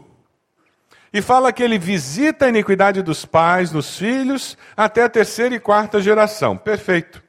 e 1.14 1.22
fala 1.22 1.52
que 1.52 1.62
ele 1.62 1.78
visita 1.78 2.46
a 2.46 2.50
iniquidade 2.50 3.02
dos 3.02 3.26
pais 3.26 3.72
nos 3.72 3.98
filhos 3.98 4.58
até 4.78 5.04
a 5.04 5.10
terceira 5.10 5.56
e 5.56 5.60
quarta 5.60 6.00
geração. 6.00 6.56
Perfeito. 6.56 7.22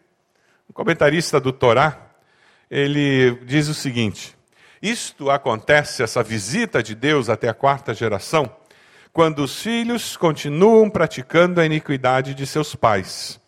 O 0.69 0.73
comentarista 0.73 1.41
do 1.41 1.53
Torá, 1.53 1.99
ele 2.71 3.35
diz 3.45 3.69
o 3.69 3.75
seguinte: 3.75 4.37
Isto 4.83 5.31
acontece, 5.31 6.03
essa 6.03 6.25
visita 6.25 6.83
de 6.83 6.93
Deus 6.93 7.29
até 7.29 7.49
a 7.49 7.55
quarta 7.55 7.95
geração, 7.95 8.51
quando 9.13 9.45
os 9.45 9.63
filhos 9.63 10.17
continuam 10.17 10.91
praticando 10.91 11.61
a 11.61 11.65
iniquidade 11.65 12.35
de 12.35 12.45
seus 12.45 12.75
pais. 12.75 13.39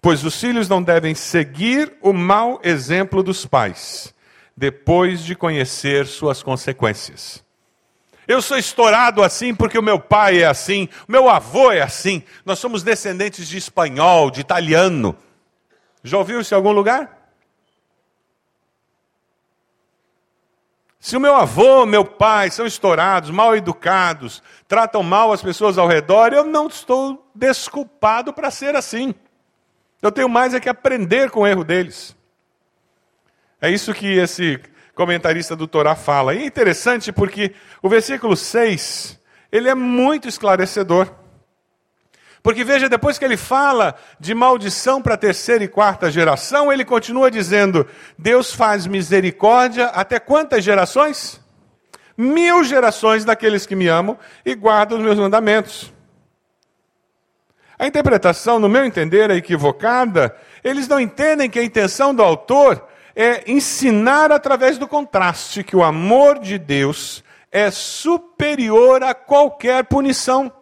Pois 0.00 0.24
os 0.24 0.40
filhos 0.40 0.68
não 0.68 0.80
devem 0.80 1.12
seguir 1.12 1.92
o 2.00 2.12
mau 2.12 2.60
exemplo 2.62 3.20
dos 3.20 3.44
pais, 3.44 4.14
depois 4.56 5.24
de 5.24 5.34
conhecer 5.34 6.06
suas 6.06 6.40
consequências. 6.40 7.44
Eu 8.28 8.40
sou 8.40 8.56
estourado 8.56 9.24
assim 9.24 9.54
porque 9.54 9.78
o 9.78 9.82
meu 9.82 9.98
pai 9.98 10.42
é 10.42 10.46
assim, 10.46 10.88
o 11.08 11.10
meu 11.12 11.28
avô 11.28 11.72
é 11.72 11.80
assim. 11.80 12.22
Nós 12.44 12.60
somos 12.60 12.84
descendentes 12.84 13.48
de 13.48 13.56
espanhol, 13.56 14.30
de 14.30 14.40
italiano. 14.40 15.16
Já 16.04 16.18
ouviu 16.18 16.40
isso 16.40 16.54
em 16.54 16.56
algum 16.56 16.72
lugar? 16.72 17.15
Se 20.98 21.16
o 21.16 21.20
meu 21.20 21.34
avô, 21.36 21.86
meu 21.86 22.04
pai 22.04 22.50
são 22.50 22.66
estourados, 22.66 23.30
mal 23.30 23.54
educados, 23.54 24.42
tratam 24.66 25.02
mal 25.02 25.32
as 25.32 25.42
pessoas 25.42 25.78
ao 25.78 25.86
redor, 25.86 26.32
eu 26.32 26.44
não 26.44 26.66
estou 26.66 27.24
desculpado 27.34 28.32
para 28.32 28.50
ser 28.50 28.74
assim. 28.74 29.14
Eu 30.02 30.10
tenho 30.10 30.28
mais 30.28 30.54
é 30.54 30.60
que 30.60 30.68
aprender 30.68 31.30
com 31.30 31.40
o 31.40 31.46
erro 31.46 31.64
deles. 31.64 32.16
É 33.60 33.70
isso 33.70 33.94
que 33.94 34.06
esse 34.06 34.60
comentarista 34.94 35.54
do 35.54 35.66
Torá 35.66 35.94
fala. 35.94 36.34
E 36.34 36.38
é 36.38 36.46
interessante 36.46 37.12
porque 37.12 37.54
o 37.82 37.88
versículo 37.88 38.36
6, 38.36 39.20
ele 39.52 39.68
é 39.68 39.74
muito 39.74 40.28
esclarecedor. 40.28 41.12
Porque 42.46 42.62
veja, 42.62 42.88
depois 42.88 43.18
que 43.18 43.24
ele 43.24 43.36
fala 43.36 43.96
de 44.20 44.32
maldição 44.32 45.02
para 45.02 45.14
a 45.14 45.16
terceira 45.16 45.64
e 45.64 45.68
quarta 45.68 46.08
geração, 46.12 46.72
ele 46.72 46.84
continua 46.84 47.28
dizendo: 47.28 47.84
Deus 48.16 48.54
faz 48.54 48.86
misericórdia 48.86 49.86
até 49.86 50.20
quantas 50.20 50.62
gerações? 50.62 51.40
Mil 52.16 52.62
gerações 52.62 53.24
daqueles 53.24 53.66
que 53.66 53.74
me 53.74 53.88
amam 53.88 54.16
e 54.44 54.54
guardam 54.54 54.96
os 54.96 55.02
meus 55.02 55.18
mandamentos. 55.18 55.92
A 57.76 57.84
interpretação, 57.84 58.60
no 58.60 58.68
meu 58.68 58.84
entender, 58.84 59.28
é 59.28 59.34
equivocada. 59.34 60.32
Eles 60.62 60.86
não 60.86 61.00
entendem 61.00 61.50
que 61.50 61.58
a 61.58 61.64
intenção 61.64 62.14
do 62.14 62.22
autor 62.22 62.86
é 63.16 63.42
ensinar 63.50 64.30
através 64.30 64.78
do 64.78 64.86
contraste 64.86 65.64
que 65.64 65.74
o 65.74 65.82
amor 65.82 66.38
de 66.38 66.58
Deus 66.60 67.24
é 67.50 67.72
superior 67.72 69.02
a 69.02 69.14
qualquer 69.14 69.82
punição. 69.86 70.52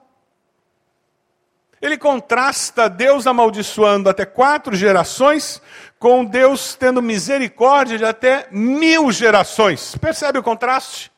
Ele 1.85 1.99
contrasta 1.99 2.89
Deus 2.89 3.27
amaldiçoando 3.27 4.09
até 4.09 4.25
quatro 4.25 4.75
gerações 4.75 5.61
com 5.99 6.25
Deus 6.25 6.75
tendo 6.75 7.03
misericórdia 7.03 7.99
de 7.99 8.07
até 8.07 8.49
mil 8.51 9.13
gerações. 9.13 9.95
Percebe 9.97 10.39
o 10.39 10.43
contraste? 10.43 11.13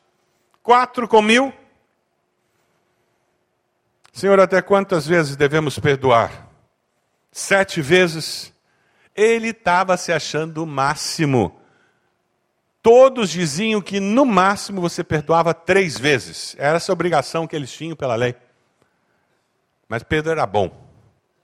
Quatro 0.61 1.07
com 1.07 1.21
mil. 1.21 1.53
Senhor, 4.11 4.37
até 4.41 4.61
quantas 4.61 5.07
vezes 5.07 5.37
devemos 5.37 5.79
perdoar? 5.79 6.49
Sete 7.31 7.81
vezes? 7.81 8.51
Ele 9.15 9.51
estava 9.51 9.95
se 9.95 10.11
achando 10.11 10.65
o 10.65 10.67
máximo. 10.67 11.61
Todos 12.81 13.29
diziam 13.29 13.79
que 13.81 14.01
no 14.01 14.25
máximo 14.25 14.81
você 14.81 15.01
perdoava 15.01 15.53
três 15.53 15.97
vezes. 15.97 16.57
Era 16.59 16.75
essa 16.75 16.91
a 16.91 16.93
obrigação 16.93 17.47
que 17.47 17.55
eles 17.55 17.71
tinham 17.71 17.95
pela 17.95 18.15
lei. 18.15 18.35
Mas 19.87 20.03
Pedro 20.03 20.31
era 20.31 20.45
bom. 20.45 20.71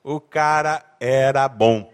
O 0.03 0.19
cara 0.19 0.83
era 0.99 1.47
bom. 1.47 1.91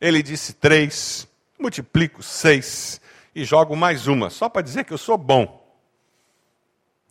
Ele 0.00 0.22
disse 0.22 0.54
três, 0.54 1.28
multiplico 1.58 2.22
seis 2.22 3.00
e 3.34 3.44
jogo 3.44 3.76
mais 3.76 4.06
uma, 4.06 4.30
só 4.30 4.48
para 4.48 4.62
dizer 4.62 4.84
que 4.84 4.92
eu 4.92 4.98
sou 4.98 5.16
bom. 5.16 5.60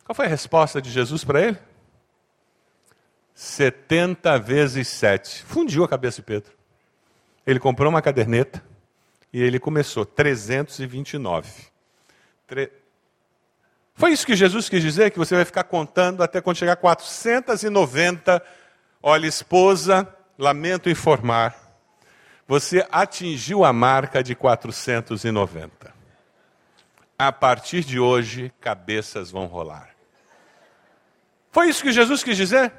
Qual 0.04 0.14
foi 0.14 0.26
a 0.26 0.28
resposta 0.28 0.82
de 0.82 0.90
Jesus 0.90 1.24
para 1.24 1.40
ele? 1.40 1.58
70 3.34 4.38
vezes 4.38 4.88
7. 4.88 5.44
Fundiu 5.44 5.82
a 5.82 5.88
cabeça 5.88 6.16
de 6.16 6.26
Pedro. 6.26 6.52
Ele 7.46 7.58
comprou 7.58 7.88
uma 7.88 8.02
caderneta 8.02 8.62
e 9.32 9.40
ele 9.40 9.58
começou 9.58 10.04
329. 10.04 11.50
Tre... 12.46 12.70
Foi 14.00 14.12
isso 14.12 14.24
que 14.24 14.34
Jesus 14.34 14.66
quis 14.66 14.80
dizer, 14.80 15.10
que 15.10 15.18
você 15.18 15.34
vai 15.34 15.44
ficar 15.44 15.62
contando 15.64 16.22
até 16.22 16.40
quando 16.40 16.56
chegar 16.56 16.72
a 16.72 16.76
490. 16.76 18.42
Olha, 19.02 19.26
esposa, 19.26 20.08
lamento 20.38 20.88
informar, 20.88 21.54
você 22.48 22.82
atingiu 22.90 23.62
a 23.62 23.74
marca 23.74 24.22
de 24.22 24.34
490. 24.34 25.92
A 27.18 27.30
partir 27.30 27.84
de 27.84 28.00
hoje, 28.00 28.50
cabeças 28.58 29.30
vão 29.30 29.44
rolar. 29.44 29.90
Foi 31.52 31.68
isso 31.68 31.82
que 31.82 31.92
Jesus 31.92 32.24
quis 32.24 32.38
dizer? 32.38 32.72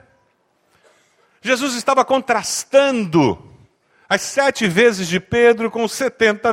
Jesus 1.40 1.76
estava 1.76 2.04
contrastando 2.04 3.48
as 4.10 4.22
sete 4.22 4.68
vezes 4.68 5.08
de 5.08 5.20
Pedro 5.20 5.70
com 5.70 5.88
setenta 5.88 6.52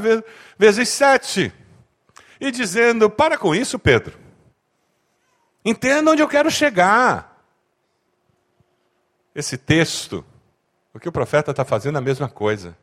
vezes 0.58 0.90
sete. 0.90 1.50
E 2.38 2.50
dizendo: 2.50 3.08
para 3.08 3.38
com 3.38 3.54
isso, 3.54 3.78
Pedro. 3.78 4.27
Entenda 5.64 6.10
onde 6.10 6.22
eu 6.22 6.28
quero 6.28 6.50
chegar. 6.50 7.42
Esse 9.34 9.56
texto, 9.56 10.24
o 10.92 10.98
que 10.98 11.08
o 11.08 11.12
profeta 11.12 11.50
está 11.50 11.64
fazendo 11.64 11.96
é 11.96 11.98
a 11.98 12.02
mesma 12.02 12.28
coisa. 12.28 12.76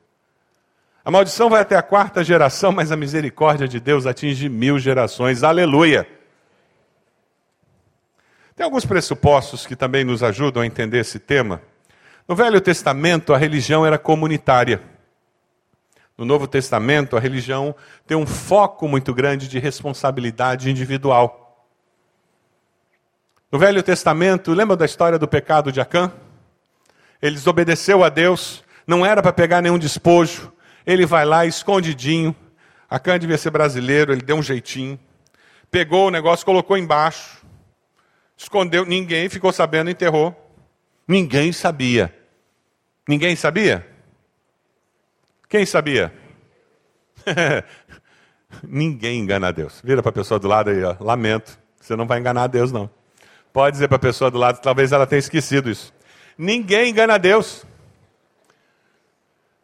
A 1.03 1.11
maldição 1.11 1.49
vai 1.49 1.61
até 1.61 1.75
a 1.75 1.83
quarta 1.83 2.23
geração, 2.23 2.71
mas 2.71 2.91
a 2.91 2.95
misericórdia 2.95 3.67
de 3.67 3.79
Deus 3.79 4.05
atinge 4.05 4.49
mil 4.49 4.79
gerações. 4.79 5.43
Aleluia! 5.43 6.07
Tem 8.55 8.63
alguns 8.63 8.85
pressupostos 8.85 9.67
que 9.67 9.75
também 9.75 10.03
nos 10.03 10.23
ajudam 10.23 10.63
a 10.63 10.65
entender 10.65 10.99
esse 10.99 11.19
tema. 11.19 11.61
No 12.27 12.35
Velho 12.35 12.59
Testamento, 12.61 13.33
a 13.33 13.37
religião 13.37 13.85
era 13.85 13.99
comunitária. 13.99 14.81
No 16.17 16.23
Novo 16.23 16.47
Testamento, 16.47 17.17
a 17.17 17.19
religião 17.19 17.75
tem 18.07 18.15
um 18.15 18.25
foco 18.25 18.87
muito 18.87 19.13
grande 19.13 19.47
de 19.49 19.59
responsabilidade 19.59 20.71
individual. 20.71 21.44
No 23.55 23.59
Velho 23.59 23.81
Testamento, 23.81 24.51
lembra 24.51 24.75
da 24.75 24.83
história 24.83 25.17
do 25.17 25.29
pecado 25.29 25.71
de 25.71 25.79
Acã? 25.79 26.11
Ele 27.21 27.35
desobedeceu 27.35 28.03
a 28.03 28.09
Deus, 28.09 28.65
não 28.85 29.05
era 29.05 29.23
para 29.23 29.31
pegar 29.31 29.61
nenhum 29.61 29.79
despojo. 29.79 30.51
Ele 30.85 31.05
vai 31.05 31.23
lá 31.23 31.45
escondidinho. 31.45 32.35
Acã 32.89 33.17
devia 33.17 33.37
ser 33.37 33.51
brasileiro, 33.51 34.11
ele 34.11 34.21
deu 34.21 34.35
um 34.35 34.43
jeitinho. 34.43 34.99
Pegou 35.71 36.07
o 36.07 36.11
negócio, 36.11 36.45
colocou 36.45 36.77
embaixo. 36.77 37.45
Escondeu, 38.35 38.85
ninguém 38.85 39.29
ficou 39.29 39.53
sabendo, 39.53 39.89
enterrou. 39.89 40.35
Ninguém 41.07 41.53
sabia. 41.53 42.13
Ninguém 43.07 43.37
sabia? 43.37 43.87
Quem 45.47 45.65
sabia? 45.65 46.13
Ninguém 48.61 49.21
engana 49.21 49.47
a 49.47 49.51
Deus. 49.51 49.79
Vira 49.81 50.03
para 50.03 50.09
a 50.09 50.13
pessoa 50.13 50.41
do 50.41 50.49
lado 50.49 50.71
aí, 50.71 50.83
ó. 50.83 50.97
lamento. 50.99 51.57
Você 51.79 51.95
não 51.95 52.05
vai 52.05 52.19
enganar 52.19 52.43
a 52.43 52.47
Deus, 52.47 52.69
não. 52.69 52.89
Pode 53.55 53.75
dizer 53.75 53.87
para 53.87 53.95
a 53.95 53.99
pessoa 53.99 54.29
do 54.29 54.37
lado, 54.37 54.59
talvez 54.59 54.91
ela 54.91 55.07
tenha 55.07 55.19
esquecido 55.19 55.69
isso. 55.69 55.93
Ninguém 56.37 56.89
engana 56.89 57.17
Deus. 57.17 57.63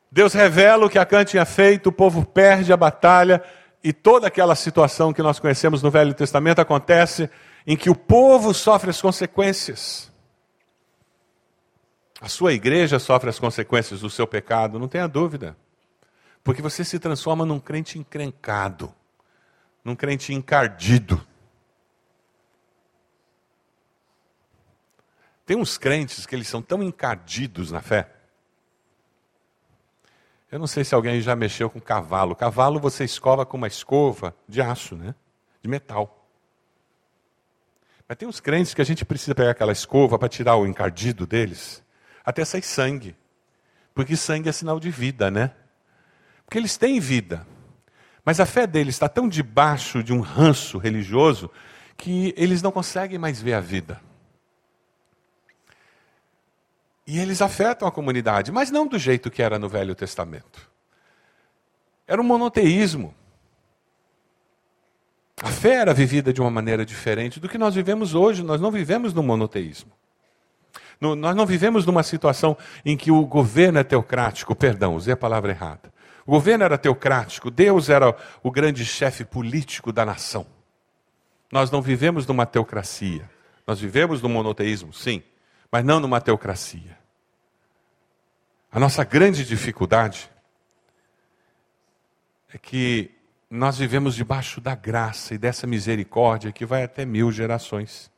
Deus 0.10 0.32
revela 0.34 0.86
o 0.86 0.90
que 0.90 0.98
Acã 0.98 1.26
tinha 1.26 1.44
feito, 1.44 1.88
o 1.88 1.92
povo 1.92 2.26
perde 2.26 2.72
a 2.72 2.78
batalha, 2.78 3.44
e 3.84 3.92
toda 3.92 4.28
aquela 4.28 4.56
situação 4.56 5.12
que 5.12 5.22
nós 5.22 5.42
conhecemos 5.42 5.84
no 5.84 5.92
Velho 5.92 6.14
Testamento 6.14 6.60
acontece 6.60 7.30
em 7.68 7.76
que 7.76 7.90
o 7.90 7.96
povo 7.96 8.54
sofre 8.54 8.92
as 8.92 9.02
consequências. 9.02 10.10
A 12.22 12.30
sua 12.30 12.54
igreja 12.54 12.98
sofre 12.98 13.30
as 13.30 13.40
consequências 13.40 14.00
do 14.00 14.10
seu 14.10 14.26
pecado, 14.26 14.80
não 14.80 14.88
tenha 14.88 15.06
dúvida. 15.06 15.58
Porque 16.46 16.62
você 16.62 16.86
se 16.86 16.98
transforma 16.98 17.46
num 17.46 17.60
crente 17.60 18.00
encrencado, 18.00 18.94
num 19.84 19.98
crente 19.98 20.34
encardido. 20.34 21.28
Tem 25.52 25.58
uns 25.58 25.78
crentes 25.78 26.26
que 26.26 26.34
eles 26.34 26.48
são 26.48 26.62
tão 26.62 26.82
encardidos 26.82 27.74
na 27.74 27.82
fé. 27.82 28.10
Eu 30.50 30.58
não 30.58 30.66
sei 30.66 30.86
se 30.86 30.96
alguém 30.96 31.20
já 31.20 31.36
mexeu 31.36 31.70
com 31.70 31.78
cavalo. 31.78 32.38
Cavalo 32.38 32.80
você 32.80 33.04
escova 33.04 33.46
com 33.46 33.58
uma 33.58 33.68
escova 33.68 34.34
de 34.48 34.62
aço, 34.62 34.96
né? 34.96 35.14
De 35.62 35.68
metal. 35.68 36.26
Mas 38.08 38.18
tem 38.18 38.30
uns 38.30 38.40
crentes 38.40 38.74
que 38.74 38.82
a 38.82 38.86
gente 38.86 39.04
precisa 39.04 39.36
pegar 39.36 39.52
aquela 39.52 39.74
escova 39.74 40.18
para 40.18 40.30
tirar 40.30 40.56
o 40.56 40.66
encardido 40.66 41.28
deles 41.28 41.84
até 42.24 42.46
sair 42.46 42.64
sangue. 42.64 43.14
Porque 43.94 44.16
sangue 44.16 44.48
é 44.48 44.54
sinal 44.54 44.80
de 44.80 44.90
vida, 44.90 45.30
né? 45.30 45.52
Porque 46.46 46.58
eles 46.58 46.78
têm 46.78 46.98
vida. 46.98 47.46
Mas 48.24 48.40
a 48.40 48.46
fé 48.46 48.66
deles 48.66 48.96
está 48.96 49.10
tão 49.10 49.28
debaixo 49.28 50.02
de 50.02 50.14
um 50.14 50.22
ranço 50.22 50.78
religioso 50.78 51.52
que 51.98 52.34
eles 52.38 52.62
não 52.62 52.72
conseguem 52.72 53.20
mais 53.20 53.42
ver 53.42 53.56
a 53.56 53.60
vida. 53.60 54.00
E 57.06 57.20
eles 57.20 57.42
afetam 57.42 57.88
a 57.88 57.92
comunidade, 57.92 58.52
mas 58.52 58.70
não 58.72 58.88
do 58.88 58.98
jeito 58.98 59.32
que 59.32 59.42
era 59.42 59.58
no 59.58 59.68
Velho 59.68 59.96
Testamento. 59.96 60.70
Era 62.08 62.22
um 62.22 62.26
monoteísmo. 62.26 63.14
A 65.42 65.50
fé 65.50 65.76
era 65.76 65.94
vivida 65.94 66.32
de 66.32 66.40
uma 66.40 66.52
maneira 66.52 66.86
diferente 66.86 67.40
do 67.40 67.50
que 67.50 67.58
nós 67.58 67.74
vivemos 67.74 68.14
hoje. 68.14 68.44
Nós 68.44 68.62
não 68.62 68.70
vivemos 68.70 69.14
no 69.14 69.24
monoteísmo. 69.24 69.92
No, 71.00 71.16
nós 71.16 71.36
não 71.36 71.48
vivemos 71.48 71.86
numa 71.86 72.04
situação 72.04 72.56
em 72.86 72.96
que 72.96 73.10
o 73.10 73.26
governo 73.26 73.80
é 73.80 73.84
teocrático, 73.84 74.56
perdão, 74.56 74.96
usei 74.96 75.14
a 75.14 75.18
palavra 75.18 75.52
errada. 75.52 75.92
O 76.28 76.32
governo 76.32 76.64
era 76.64 76.78
teocrático, 76.78 77.50
Deus 77.50 77.90
era 77.90 78.16
o 78.44 78.52
grande 78.52 78.86
chefe 78.86 79.26
político 79.26 79.92
da 79.92 80.06
nação. 80.06 80.46
Nós 81.52 81.72
não 81.72 81.82
vivemos 81.82 82.28
numa 82.28 82.46
teocracia. 82.46 83.28
Nós 83.66 83.80
vivemos 83.80 84.22
no 84.22 84.30
monoteísmo, 84.30 84.94
sim, 84.94 85.24
mas 85.72 85.86
não 85.86 86.00
numa 86.00 86.20
teocracia. 86.20 86.98
A 88.72 88.80
nossa 88.80 89.04
grande 89.04 89.46
dificuldade 89.46 90.30
é 92.54 92.58
que 92.58 93.12
nós 93.50 93.78
vivemos 93.78 94.16
debaixo 94.16 94.62
da 94.62 94.76
graça 94.76 95.34
e 95.34 95.38
dessa 95.38 95.68
misericórdia 95.68 96.52
que 96.52 96.66
vai 96.66 96.84
até 96.84 97.06
mil 97.06 97.32
gerações. 97.32 98.12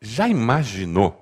Já 0.00 0.28
imaginou 0.28 1.18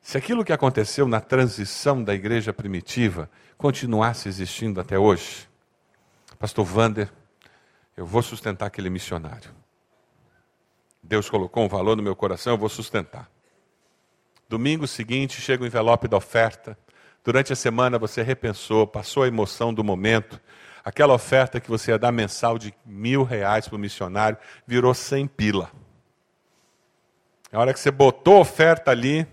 se 0.00 0.16
aquilo 0.16 0.44
que 0.44 0.52
aconteceu 0.52 1.06
na 1.06 1.20
transição 1.20 2.02
da 2.02 2.14
igreja 2.14 2.52
primitiva 2.52 3.30
continuasse 3.58 4.28
existindo 4.28 4.80
até 4.80 4.98
hoje? 4.98 5.48
Pastor 6.38 6.64
Vander, 6.64 7.12
eu 7.96 8.06
vou 8.06 8.22
sustentar 8.22 8.66
aquele 8.66 8.88
missionário. 8.90 9.65
Deus 11.06 11.30
colocou 11.30 11.64
um 11.64 11.68
valor 11.68 11.96
no 11.96 12.02
meu 12.02 12.16
coração, 12.16 12.54
eu 12.54 12.58
vou 12.58 12.68
sustentar. 12.68 13.30
Domingo 14.48 14.86
seguinte 14.86 15.40
chega 15.40 15.62
o 15.62 15.66
envelope 15.66 16.08
da 16.08 16.16
oferta. 16.16 16.76
Durante 17.24 17.52
a 17.52 17.56
semana 17.56 17.98
você 17.98 18.22
repensou, 18.22 18.86
passou 18.86 19.22
a 19.22 19.28
emoção 19.28 19.72
do 19.72 19.84
momento. 19.84 20.40
Aquela 20.84 21.14
oferta 21.14 21.60
que 21.60 21.70
você 21.70 21.92
ia 21.92 21.98
dar 21.98 22.10
mensal 22.10 22.58
de 22.58 22.74
mil 22.84 23.22
reais 23.22 23.68
para 23.68 23.76
o 23.76 23.78
missionário 23.78 24.36
virou 24.66 24.92
cem 24.94 25.26
pila. 25.26 25.70
A 27.52 27.60
hora 27.60 27.72
que 27.72 27.80
você 27.80 27.90
botou 27.90 28.38
a 28.38 28.40
oferta 28.40 28.90
ali, 28.90 29.26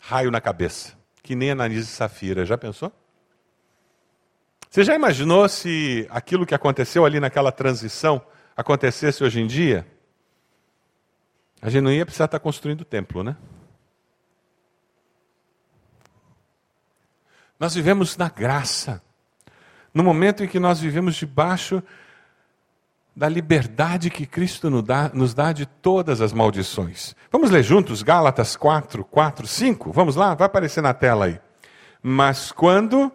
raio 0.00 0.30
na 0.30 0.40
cabeça, 0.40 0.96
que 1.22 1.34
nem 1.34 1.50
a 1.50 1.54
nariz 1.56 1.86
de 1.86 1.92
safira. 1.92 2.44
Já 2.44 2.56
pensou? 2.56 2.92
Você 4.70 4.84
já 4.84 4.94
imaginou 4.94 5.48
se 5.48 6.06
aquilo 6.10 6.46
que 6.46 6.54
aconteceu 6.54 7.04
ali 7.04 7.18
naquela 7.18 7.50
transição 7.50 8.22
acontecesse 8.56 9.22
hoje 9.22 9.40
em 9.40 9.46
dia? 9.46 9.86
A 11.60 11.68
gente 11.68 11.82
não 11.82 11.92
ia 11.92 12.06
precisar 12.06 12.26
estar 12.26 12.38
construindo 12.38 12.82
o 12.82 12.84
templo, 12.84 13.22
né? 13.22 13.36
Nós 17.58 17.74
vivemos 17.74 18.16
na 18.16 18.28
graça. 18.28 19.02
No 19.92 20.04
momento 20.04 20.44
em 20.44 20.48
que 20.48 20.60
nós 20.60 20.78
vivemos 20.78 21.16
debaixo 21.16 21.82
da 23.14 23.28
liberdade 23.28 24.10
que 24.10 24.26
Cristo 24.26 24.68
nos 24.68 24.82
dá, 24.82 25.10
nos 25.14 25.32
dá 25.32 25.50
de 25.52 25.64
todas 25.64 26.20
as 26.20 26.34
maldições. 26.34 27.16
Vamos 27.32 27.50
ler 27.50 27.62
juntos 27.62 28.02
Gálatas 28.02 28.56
4, 28.56 29.02
4, 29.04 29.46
5? 29.46 29.90
Vamos 29.90 30.16
lá? 30.16 30.34
Vai 30.34 30.46
aparecer 30.46 30.82
na 30.82 30.92
tela 30.92 31.24
aí. 31.24 31.40
Mas 32.02 32.52
quando. 32.52 33.10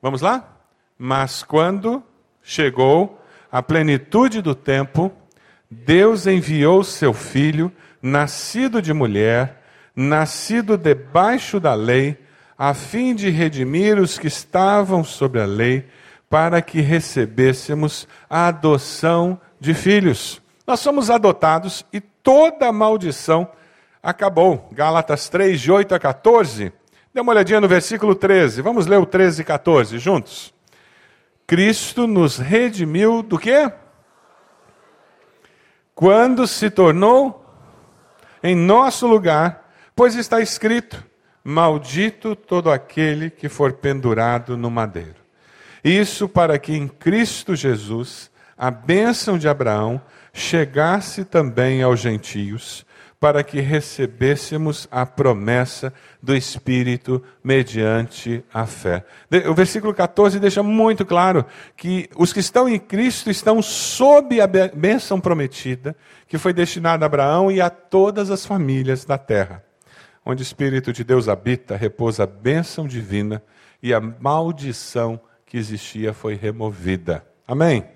Vamos 0.00 0.22
lá? 0.22 0.56
Mas 0.98 1.42
quando 1.42 2.02
chegou 2.42 3.15
a 3.50 3.62
plenitude 3.62 4.42
do 4.42 4.54
tempo, 4.54 5.12
Deus 5.70 6.26
enviou 6.26 6.84
seu 6.84 7.12
filho, 7.12 7.72
nascido 8.00 8.80
de 8.80 8.92
mulher, 8.92 9.62
nascido 9.94 10.76
debaixo 10.76 11.58
da 11.58 11.74
lei, 11.74 12.18
a 12.58 12.72
fim 12.74 13.14
de 13.14 13.28
redimir 13.30 13.98
os 13.98 14.18
que 14.18 14.26
estavam 14.26 15.04
sob 15.04 15.40
a 15.40 15.46
lei, 15.46 15.86
para 16.28 16.60
que 16.60 16.80
recebêssemos 16.80 18.06
a 18.28 18.48
adoção 18.48 19.40
de 19.60 19.74
filhos. 19.74 20.40
Nós 20.66 20.80
somos 20.80 21.10
adotados 21.10 21.84
e 21.92 22.00
toda 22.00 22.72
maldição 22.72 23.48
acabou. 24.02 24.68
Gálatas 24.72 25.28
3, 25.28 25.60
de 25.60 25.70
8 25.70 25.94
a 25.94 25.98
14. 25.98 26.72
Dê 27.14 27.20
uma 27.20 27.32
olhadinha 27.32 27.60
no 27.60 27.68
versículo 27.68 28.14
13. 28.14 28.62
Vamos 28.62 28.86
ler 28.86 28.98
o 28.98 29.06
13 29.06 29.42
e 29.42 29.44
14 29.44 29.98
juntos. 29.98 30.55
Cristo 31.46 32.06
nos 32.06 32.38
redimiu 32.38 33.22
do 33.22 33.38
quê? 33.38 33.72
Quando 35.94 36.46
se 36.46 36.68
tornou 36.68 37.44
em 38.42 38.54
nosso 38.54 39.06
lugar, 39.06 39.72
pois 39.94 40.14
está 40.14 40.40
escrito: 40.40 41.02
Maldito 41.42 42.36
todo 42.36 42.70
aquele 42.70 43.30
que 43.30 43.48
for 43.48 43.72
pendurado 43.74 44.56
no 44.56 44.70
madeiro. 44.70 45.26
Isso 45.84 46.28
para 46.28 46.58
que 46.58 46.72
em 46.72 46.88
Cristo 46.88 47.54
Jesus 47.54 48.30
a 48.58 48.70
bênção 48.70 49.38
de 49.38 49.48
Abraão 49.48 50.00
chegasse 50.32 51.24
também 51.24 51.82
aos 51.82 52.00
gentios, 52.00 52.85
para 53.18 53.42
que 53.42 53.60
recebêssemos 53.60 54.86
a 54.90 55.06
promessa 55.06 55.92
do 56.22 56.36
Espírito 56.36 57.22
mediante 57.42 58.44
a 58.52 58.66
fé. 58.66 59.04
O 59.48 59.54
versículo 59.54 59.94
14 59.94 60.38
deixa 60.38 60.62
muito 60.62 61.04
claro 61.04 61.44
que 61.76 62.10
os 62.16 62.32
que 62.32 62.40
estão 62.40 62.68
em 62.68 62.78
Cristo 62.78 63.30
estão 63.30 63.62
sob 63.62 64.40
a 64.40 64.46
bênção 64.46 65.18
prometida, 65.18 65.96
que 66.28 66.38
foi 66.38 66.52
destinada 66.52 67.04
a 67.04 67.06
Abraão 67.06 67.50
e 67.50 67.60
a 67.60 67.70
todas 67.70 68.30
as 68.30 68.44
famílias 68.44 69.04
da 69.04 69.16
terra. 69.16 69.64
Onde 70.24 70.42
o 70.42 70.44
Espírito 70.44 70.92
de 70.92 71.04
Deus 71.04 71.28
habita, 71.28 71.76
repousa 71.76 72.24
a 72.24 72.26
bênção 72.26 72.86
divina 72.86 73.42
e 73.82 73.94
a 73.94 74.00
maldição 74.00 75.20
que 75.46 75.56
existia 75.56 76.12
foi 76.12 76.34
removida. 76.34 77.24
Amém? 77.46 77.95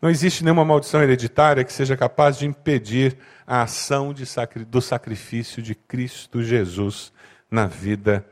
Não 0.00 0.08
existe 0.08 0.44
nenhuma 0.44 0.64
maldição 0.64 1.02
hereditária 1.02 1.64
que 1.64 1.72
seja 1.72 1.96
capaz 1.96 2.38
de 2.38 2.46
impedir 2.46 3.16
a 3.44 3.62
ação 3.62 4.14
sacri 4.24 4.64
do 4.64 4.80
sacrifício 4.80 5.60
de 5.60 5.74
Cristo 5.74 6.42
Jesus 6.42 7.12
na 7.50 7.66
vida 7.66 8.24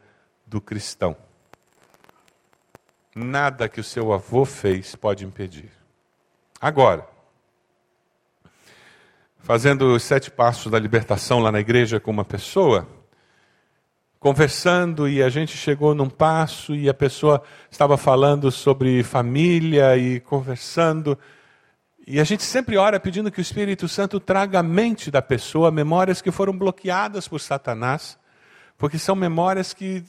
do 0.46 0.60
cristão. 0.60 1.16
Nada 3.14 3.68
que 3.68 3.80
o 3.80 3.84
seu 3.84 4.12
avô 4.12 4.44
fez 4.44 4.94
pode 4.94 5.24
impedir. 5.24 5.70
Agora, 6.60 7.06
fazendo 9.38 9.94
os 9.94 10.04
sete 10.04 10.30
passos 10.30 10.70
da 10.70 10.78
libertação 10.78 11.40
lá 11.40 11.50
na 11.50 11.58
igreja 11.58 11.98
com 11.98 12.12
uma 12.12 12.24
pessoa, 12.24 12.86
conversando 14.20 15.08
e 15.08 15.22
a 15.22 15.28
gente 15.28 15.56
chegou 15.56 15.94
num 15.94 16.08
passo 16.08 16.74
e 16.74 16.88
a 16.88 16.94
pessoa 16.94 17.42
estava 17.70 17.96
falando 17.96 18.52
sobre 18.52 19.02
família 19.02 19.96
e 19.96 20.20
conversando 20.20 21.18
e 22.06 22.20
a 22.20 22.24
gente 22.24 22.44
sempre 22.44 22.76
ora 22.76 23.00
pedindo 23.00 23.32
que 23.32 23.40
o 23.40 23.42
Espírito 23.42 23.88
Santo 23.88 24.20
traga 24.20 24.60
à 24.60 24.62
mente 24.62 25.10
da 25.10 25.20
pessoa 25.20 25.72
memórias 25.72 26.22
que 26.22 26.30
foram 26.30 26.56
bloqueadas 26.56 27.26
por 27.26 27.40
Satanás, 27.40 28.16
porque 28.78 28.96
são 28.96 29.16
memórias 29.16 29.74
que, 29.74 30.04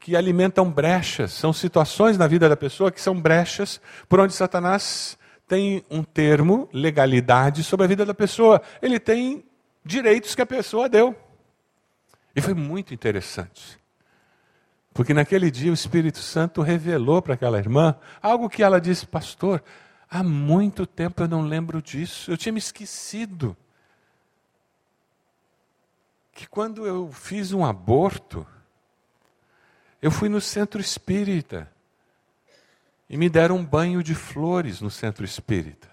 que 0.00 0.16
alimentam 0.16 0.70
brechas, 0.70 1.32
são 1.32 1.52
situações 1.52 2.16
na 2.16 2.26
vida 2.26 2.48
da 2.48 2.56
pessoa 2.56 2.90
que 2.90 3.00
são 3.00 3.20
brechas 3.20 3.78
por 4.08 4.20
onde 4.20 4.32
Satanás 4.32 5.18
tem 5.46 5.84
um 5.90 6.02
termo, 6.02 6.66
legalidade, 6.72 7.62
sobre 7.62 7.84
a 7.84 7.88
vida 7.88 8.06
da 8.06 8.14
pessoa. 8.14 8.62
Ele 8.80 8.98
tem 8.98 9.44
direitos 9.84 10.34
que 10.34 10.40
a 10.40 10.46
pessoa 10.46 10.88
deu. 10.88 11.14
E 12.34 12.40
foi 12.40 12.54
muito 12.54 12.94
interessante. 12.94 13.78
Porque 14.94 15.12
naquele 15.12 15.50
dia 15.50 15.70
o 15.70 15.74
Espírito 15.74 16.20
Santo 16.20 16.62
revelou 16.62 17.20
para 17.20 17.34
aquela 17.34 17.58
irmã 17.58 17.96
algo 18.22 18.48
que 18.48 18.62
ela 18.62 18.80
disse, 18.80 19.04
pastor, 19.06 19.62
Há 20.14 20.22
muito 20.22 20.86
tempo 20.86 21.24
eu 21.24 21.26
não 21.26 21.42
lembro 21.42 21.82
disso, 21.82 22.30
eu 22.30 22.36
tinha 22.36 22.52
me 22.52 22.60
esquecido. 22.60 23.56
Que 26.30 26.46
quando 26.46 26.86
eu 26.86 27.10
fiz 27.10 27.50
um 27.52 27.64
aborto, 27.64 28.46
eu 30.00 30.12
fui 30.12 30.28
no 30.28 30.40
centro 30.40 30.80
espírita 30.80 31.68
e 33.10 33.16
me 33.16 33.28
deram 33.28 33.56
um 33.56 33.64
banho 33.64 34.04
de 34.04 34.14
flores 34.14 34.80
no 34.80 34.88
centro 34.88 35.24
espírita. 35.24 35.90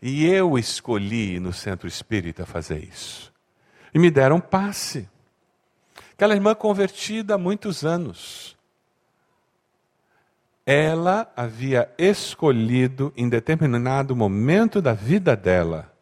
E 0.00 0.24
eu 0.24 0.56
escolhi 0.56 1.40
no 1.40 1.52
centro 1.52 1.88
espírita 1.88 2.46
fazer 2.46 2.84
isso. 2.84 3.32
E 3.92 3.98
me 3.98 4.12
deram 4.12 4.40
passe. 4.40 5.08
Aquela 6.12 6.36
irmã 6.36 6.54
convertida 6.54 7.34
há 7.34 7.38
muitos 7.38 7.84
anos 7.84 8.56
ela 10.64 11.30
havia 11.36 11.92
escolhido, 11.98 13.12
em 13.16 13.28
determinado 13.28 14.14
momento 14.14 14.80
da 14.80 14.92
vida 14.92 15.36
dela, 15.36 15.92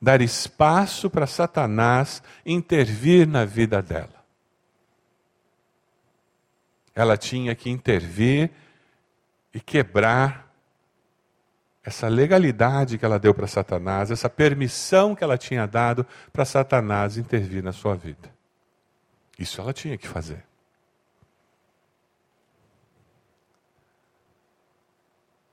dar 0.00 0.20
espaço 0.20 1.10
para 1.10 1.26
Satanás 1.26 2.22
intervir 2.44 3.26
na 3.26 3.44
vida 3.44 3.82
dela. 3.82 4.18
Ela 6.94 7.16
tinha 7.16 7.54
que 7.54 7.70
intervir 7.70 8.50
e 9.54 9.60
quebrar 9.60 10.48
essa 11.82 12.06
legalidade 12.06 12.98
que 12.98 13.04
ela 13.04 13.18
deu 13.18 13.32
para 13.32 13.46
Satanás, 13.46 14.10
essa 14.10 14.28
permissão 14.28 15.14
que 15.14 15.24
ela 15.24 15.38
tinha 15.38 15.66
dado 15.66 16.06
para 16.32 16.44
Satanás 16.44 17.16
intervir 17.16 17.62
na 17.62 17.72
sua 17.72 17.94
vida. 17.94 18.30
Isso 19.38 19.60
ela 19.60 19.72
tinha 19.72 19.96
que 19.96 20.06
fazer. 20.06 20.47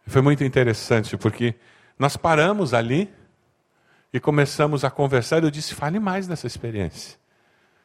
Foi 0.05 0.21
muito 0.21 0.43
interessante, 0.43 1.17
porque 1.17 1.55
nós 1.97 2.15
paramos 2.15 2.73
ali 2.73 3.11
e 4.13 4.19
começamos 4.19 4.83
a 4.83 4.91
conversar. 4.91 5.41
E 5.41 5.47
eu 5.47 5.51
disse: 5.51 5.73
fale 5.73 5.99
mais 5.99 6.27
dessa 6.27 6.47
experiência. 6.47 7.17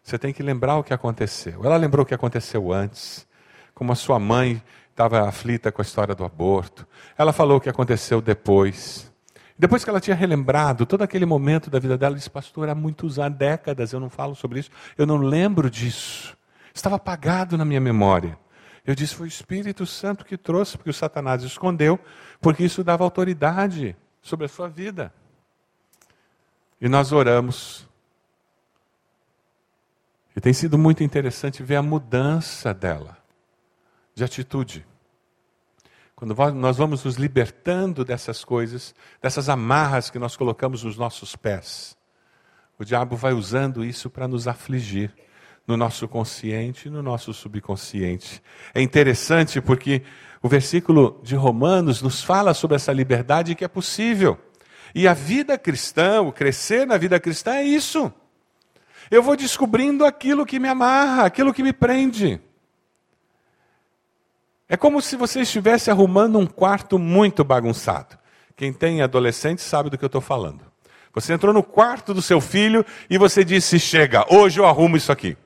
Você 0.03 0.19
tem 0.19 0.33
que 0.33 0.43
lembrar 0.43 0.77
o 0.77 0.85
que 0.85 0.95
aconteceu. 0.95 1.65
Ela 1.65 1.77
lembrou 1.77 2.05
o 2.05 2.07
que 2.07 2.15
aconteceu 2.15 2.73
antes, 2.73 3.27
como 3.75 3.93
a 3.93 3.95
sua 3.95 4.19
mãe 4.19 4.63
estava 4.91 5.29
aflita 5.29 5.73
com 5.73 5.81
a 5.81 5.85
história 5.85 6.15
do 6.15 6.25
aborto. 6.25 6.87
Ela 7.17 7.33
falou 7.33 7.59
o 7.59 7.61
que 7.61 7.69
aconteceu 7.69 8.21
depois. 8.21 9.11
Depois 9.59 9.85
que 9.85 9.91
ela 9.91 10.01
tinha 10.01 10.17
relembrado 10.17 10.87
todo 10.87 11.03
aquele 11.03 11.27
momento 11.27 11.71
da 11.71 11.79
vida 11.79 11.97
dela, 11.97 12.15
disse: 12.15 12.31
Pastor, 12.31 12.69
há 12.69 12.75
muitos 12.75 13.19
há 13.19 13.29
décadas 13.29 13.93
eu 13.93 14.01
não 14.01 14.11
falo 14.11 14.35
sobre 14.35 14.61
isso, 14.61 14.71
eu 14.97 15.07
não 15.07 15.17
lembro 15.17 15.71
disso. 15.71 16.37
Estava 16.75 16.97
apagado 16.97 17.59
na 17.59 17.65
minha 17.65 17.81
memória. 17.81 18.39
Eu 18.85 18.95
disse, 18.95 19.15
foi 19.15 19.27
o 19.27 19.29
Espírito 19.29 19.85
Santo 19.87 20.25
que 20.25 20.37
trouxe, 20.37 20.77
porque 20.77 20.91
o 20.91 20.95
Satanás 20.95 21.43
escondeu, 21.43 21.99
porque 22.41 22.65
isso 22.65 22.83
dava 22.83 23.05
autoridade 23.05 23.97
sobre 24.23 24.47
a 24.47 24.49
sua 24.49 24.69
vida. 24.69 25.13
E 26.81 26.89
nós 26.89 27.13
oramos. 27.13 27.87
E 30.35 30.41
tem 30.41 30.53
sido 30.53 30.79
muito 30.79 31.03
interessante 31.03 31.63
ver 31.63 31.77
a 31.77 31.83
mudança 31.83 32.73
dela, 32.73 33.19
de 34.15 34.25
atitude. 34.25 34.87
quando 36.15 36.35
nós 36.55 36.77
vamos 36.77 37.05
nos 37.05 37.17
libertando 37.17 38.05
dessas 38.05 38.45
coisas, 38.45 38.95
dessas 39.21 39.49
amarras 39.49 40.11
que 40.11 40.19
nós 40.19 40.37
colocamos 40.37 40.85
nos 40.85 40.97
nossos 40.97 41.35
pés, 41.35 41.97
o 42.79 42.85
diabo 42.85 43.17
vai 43.17 43.33
usando 43.33 43.85
isso 43.85 44.09
para 44.09 44.27
nos 44.27 44.49
afligir 44.49 45.15
no 45.71 45.77
nosso 45.77 46.09
consciente 46.09 46.89
e 46.89 46.91
no 46.91 47.01
nosso 47.01 47.33
subconsciente. 47.33 48.43
É 48.75 48.83
interessante 48.83 49.61
porque 49.61 50.03
o 50.43 50.49
versículo 50.49 51.21
de 51.23 51.37
Romanos 51.37 52.03
nos 52.03 52.23
fala 52.23 52.53
sobre 52.55 52.75
essa 52.75 52.93
liberdade 52.93 53.55
que 53.55 53.65
é 53.65 53.69
possível. 53.69 54.37
E 54.93 55.07
a 55.07 55.15
vida 55.15 55.57
cristã, 55.57 56.21
o 56.21 56.33
crescer 56.33 56.87
na 56.87 56.97
vida 56.97 57.21
cristã 57.21 57.55
é 57.55 57.63
isso. 57.63 58.13
Eu 59.11 59.23
vou 59.23 59.37
descobrindo 59.37 60.05
aquilo 60.05 60.45
que 60.45 60.59
me 60.59 60.69
amarra, 60.69 61.25
aquilo 61.25 61.55
que 61.55 61.63
me 61.63 61.73
prende. 61.73 62.41
É 64.69 64.77
como 64.77 65.01
se 65.01 65.15
você 65.15 65.43
estivesse 65.43 65.89
arrumando 65.91 66.39
um 66.39 66.47
quarto 66.47 66.99
muito 66.99 67.45
bagunçado. 67.45 68.19
Quem 68.57 68.73
tem 68.73 69.03
adolescente 69.03 69.63
sabe 69.63 69.89
do 69.89 69.97
que 69.97 70.05
eu 70.05 70.09
estou 70.09 70.21
falando. 70.21 70.65
Você 71.15 71.33
entrou 71.33 71.53
no 71.53 71.63
quarto 71.63 72.13
do 72.13 72.23
seu 72.23 72.41
filho 72.41 72.85
e 73.09 73.19
você 73.19 73.45
disse: 73.45 73.79
Chega, 73.79 74.25
hoje 74.33 74.61
eu 74.61 74.67
arrumo 74.67 74.97
isso 74.97 75.13
aqui. 75.13 75.37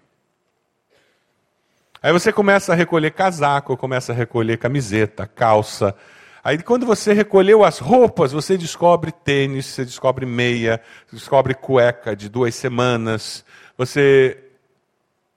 Aí 2.04 2.12
você 2.12 2.30
começa 2.30 2.70
a 2.70 2.76
recolher 2.76 3.12
casaco, 3.12 3.78
começa 3.78 4.12
a 4.12 4.14
recolher 4.14 4.58
camiseta, 4.58 5.26
calça. 5.26 5.96
Aí 6.44 6.62
quando 6.62 6.84
você 6.84 7.14
recolheu 7.14 7.64
as 7.64 7.78
roupas, 7.78 8.30
você 8.30 8.58
descobre 8.58 9.10
tênis, 9.10 9.64
você 9.64 9.86
descobre 9.86 10.26
meia, 10.26 10.82
descobre 11.10 11.54
cueca 11.54 12.14
de 12.14 12.28
duas 12.28 12.54
semanas. 12.56 13.42
Você. 13.78 14.36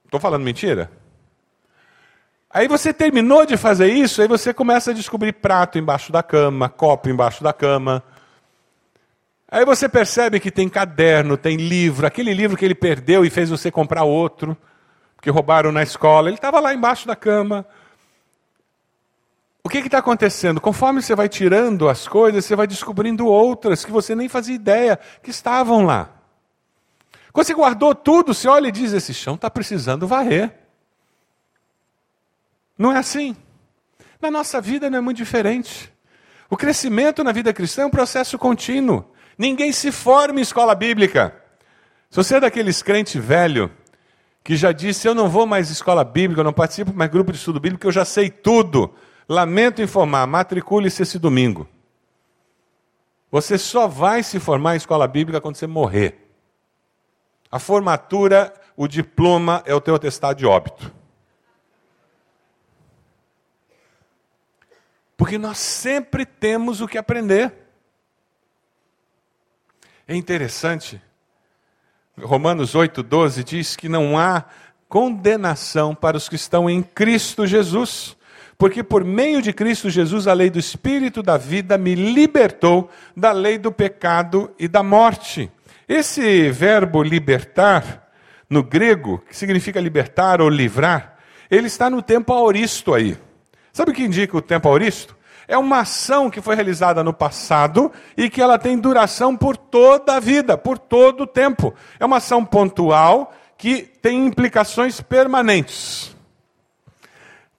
Estou 0.04 0.20
falando 0.20 0.44
mentira? 0.44 0.92
Aí 2.50 2.68
você 2.68 2.92
terminou 2.92 3.46
de 3.46 3.56
fazer 3.56 3.88
isso, 3.88 4.22
aí 4.22 4.28
você 4.28 4.54
começa 4.54 4.92
a 4.92 4.94
descobrir 4.94 5.32
prato 5.32 5.78
embaixo 5.78 6.12
da 6.12 6.22
cama, 6.22 6.68
copo 6.68 7.08
embaixo 7.08 7.42
da 7.42 7.54
cama. 7.54 8.04
Aí 9.50 9.64
você 9.64 9.88
percebe 9.88 10.38
que 10.38 10.52
tem 10.52 10.68
caderno, 10.68 11.38
tem 11.38 11.56
livro, 11.56 12.06
aquele 12.06 12.34
livro 12.34 12.58
que 12.58 12.66
ele 12.66 12.76
perdeu 12.76 13.24
e 13.24 13.30
fez 13.30 13.50
você 13.50 13.72
comprar 13.72 14.04
outro 14.04 14.58
que 15.28 15.32
roubaram 15.32 15.74
na 15.74 15.84
escola, 15.84 16.30
ele 16.30 16.38
estava 16.38 16.58
lá 16.62 16.74
embaixo 16.74 17.06
da 17.06 17.14
cama. 17.14 17.68
O 19.62 19.68
que 19.68 19.80
está 19.80 19.98
acontecendo? 19.98 20.62
Conforme 20.62 21.02
você 21.02 21.14
vai 21.14 21.28
tirando 21.28 21.90
as 21.90 22.08
coisas, 22.08 22.46
você 22.46 22.56
vai 22.56 22.66
descobrindo 22.66 23.28
outras 23.28 23.84
que 23.84 23.92
você 23.92 24.16
nem 24.16 24.30
fazia 24.30 24.56
ideia 24.56 24.98
que 25.22 25.30
estavam 25.30 25.86
lá. 25.86 26.10
Quando 27.34 27.46
você 27.46 27.54
guardou 27.54 27.94
tudo, 27.94 28.34
você 28.34 28.48
olha 28.48 28.70
e 28.70 28.72
diz: 28.72 28.94
esse 28.94 29.14
chão 29.14 29.36
está 29.36 29.50
precisando 29.50 30.08
varrer. 30.08 30.58
Não 32.78 32.94
é 32.94 32.98
assim. 32.98 33.36
Na 34.22 34.32
nossa 34.32 34.62
vida 34.62 34.90
não 34.90 35.00
é 35.00 35.02
muito 35.02 35.18
diferente. 35.18 35.92
O 36.50 36.56
crescimento 36.56 37.22
na 37.22 37.34
vida 37.34 37.52
cristã 37.52 37.82
é 37.82 37.86
um 37.86 37.90
processo 37.90 38.38
contínuo. 38.38 39.04
Ninguém 39.38 39.74
se 39.74 39.92
forma 39.92 40.40
em 40.40 40.44
escola 40.44 40.74
bíblica. 40.74 41.36
Se 42.10 42.16
você 42.16 42.38
é 42.38 42.40
daqueles 42.40 42.82
crentes 42.82 43.22
velho 43.22 43.70
que 44.48 44.56
já 44.56 44.72
disse: 44.72 45.06
Eu 45.06 45.14
não 45.14 45.28
vou 45.28 45.46
mais 45.46 45.70
escola 45.70 46.06
bíblica, 46.06 46.40
eu 46.40 46.46
não 46.46 46.54
participo 46.54 46.94
mais 46.94 47.12
grupo 47.12 47.34
de 47.34 47.38
estudo 47.38 47.60
bíblico, 47.60 47.86
eu 47.86 47.92
já 47.92 48.06
sei 48.06 48.30
tudo. 48.30 48.96
Lamento 49.28 49.82
informar, 49.82 50.26
matricule-se 50.26 51.04
esse 51.04 51.20
domingo. 51.20 51.68
Você 53.30 53.58
só 53.58 53.90
vai 53.90 54.24
se 54.24 54.40
formar 54.40 54.76
em 54.76 54.78
escola 54.78 55.06
bíblica 55.06 55.42
quando 55.42 55.58
você 55.58 55.68
morrer. 55.68 56.32
A 57.52 57.60
formatura, 57.60 58.54
o 58.78 58.88
diploma 58.88 59.62
é 59.66 59.76
o 59.76 59.82
teu 59.82 59.96
atestado 59.96 60.40
de 60.40 60.46
óbito. 60.46 60.94
Porque 65.18 65.38
nós 65.38 65.58
sempre 65.58 66.26
temos 66.26 66.80
o 66.80 66.88
que 66.88 66.98
aprender. 66.98 67.54
É 70.08 70.16
interessante 70.16 71.02
Romanos 72.22 72.74
8,12 72.74 73.44
diz 73.44 73.76
que 73.76 73.88
não 73.88 74.18
há 74.18 74.46
condenação 74.90 75.94
para 75.94 76.18
os 76.18 76.28
que 76.28 76.36
estão 76.36 76.70
em 76.70 76.82
Cristo 76.82 77.46
Jesus. 77.46 78.18
Porque 78.58 78.84
por 78.84 79.04
meio 79.04 79.40
de 79.40 79.54
Cristo 79.54 79.88
Jesus, 79.88 80.26
a 80.26 80.34
lei 80.34 80.50
do 80.50 80.58
Espírito 80.58 81.22
da 81.22 81.38
vida 81.38 81.78
me 81.78 81.94
libertou 81.94 82.90
da 83.16 83.32
lei 83.32 83.60
do 83.60 83.72
pecado 83.72 84.52
e 84.58 84.68
da 84.68 84.82
morte. 84.82 85.52
Esse 85.88 86.50
verbo 86.50 87.04
libertar, 87.04 88.10
no 88.50 88.64
grego, 88.64 89.24
que 89.30 89.36
significa 89.36 89.80
libertar 89.80 90.42
ou 90.42 90.50
livrar, 90.50 91.18
ele 91.52 91.68
está 91.68 91.90
no 91.90 92.02
tempo 92.02 92.34
aoristo 92.34 92.96
aí. 92.96 93.16
Sabe 93.72 93.92
o 93.92 93.94
que 93.94 94.04
indica 94.04 94.36
o 94.36 94.42
tempo 94.42 94.68
aoristo? 94.68 95.17
É 95.48 95.58
uma 95.58 95.80
ação 95.80 96.30
que 96.30 96.42
foi 96.42 96.56
realizada 96.56 97.04
no 97.04 97.14
passado 97.14 97.92
e 98.18 98.30
que 98.30 98.42
ela 98.42 98.60
tem 98.60 98.78
duração 98.78 99.36
por 99.36 99.56
toda 99.56 100.16
a 100.16 100.20
vida, 100.20 100.58
por 100.58 100.78
todo 100.78 101.22
o 101.22 101.28
tempo. 101.28 101.74
É 102.00 102.06
uma 102.06 102.18
ação 102.18 102.44
pontual 102.44 103.34
que 103.58 103.84
tem 104.02 104.26
implicações 104.26 105.00
permanentes. 105.00 106.16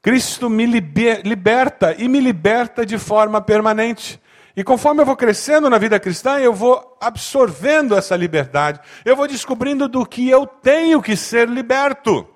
Cristo 0.02 0.48
me 0.50 0.66
liberta 0.66 1.94
e 1.98 2.08
me 2.08 2.20
liberta 2.20 2.84
de 2.84 2.98
forma 2.98 3.40
permanente. 3.40 4.20
E 4.54 4.62
conforme 4.62 5.00
eu 5.00 5.06
vou 5.06 5.16
crescendo 5.16 5.70
na 5.70 5.78
vida 5.78 5.98
cristã, 5.98 6.38
eu 6.38 6.52
vou 6.52 6.96
absorvendo 7.00 7.96
essa 7.96 8.16
liberdade, 8.16 8.80
eu 9.04 9.14
vou 9.14 9.28
descobrindo 9.28 9.88
do 9.88 10.04
que 10.04 10.28
eu 10.28 10.46
tenho 10.46 11.00
que 11.00 11.16
ser 11.16 11.48
liberto. 11.48 12.26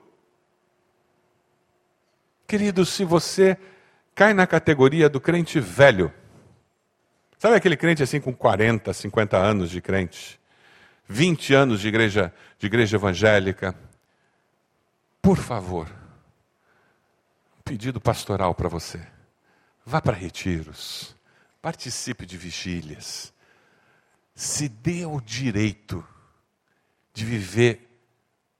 Querido, 2.47 2.87
se 2.87 3.05
você 3.05 3.59
cai 4.15 4.35
na 4.35 4.47
categoria 4.47 5.09
do 5.09 5.21
crente 5.21 5.59
velho. 5.61 6.13
Sabe 7.39 7.57
aquele 7.57 7.77
crente 7.77 8.03
assim 8.03 8.21
com 8.21 8.33
40, 8.33 8.93
50 8.93 9.37
anos 9.37 9.71
de 9.71 9.81
crente? 9.81 10.41
20 11.09 11.55
anos 11.55 11.81
de 11.81 11.89
igreja, 11.89 12.33
de 12.59 12.67
igreja 12.67 12.97
evangélica? 12.97 13.75
Por 15.21 15.37
favor, 15.37 15.89
um 17.59 17.63
pedido 17.63 18.01
pastoral 18.01 18.55
para 18.55 18.69
você. 18.69 19.05
Vá 19.85 20.01
para 20.01 20.17
retiros, 20.17 21.17
participe 21.61 22.25
de 22.25 22.37
vigílias, 22.37 23.33
se 24.35 24.69
dê 24.69 25.05
o 25.05 25.21
direito 25.21 26.07
de 27.13 27.25
viver 27.25 27.89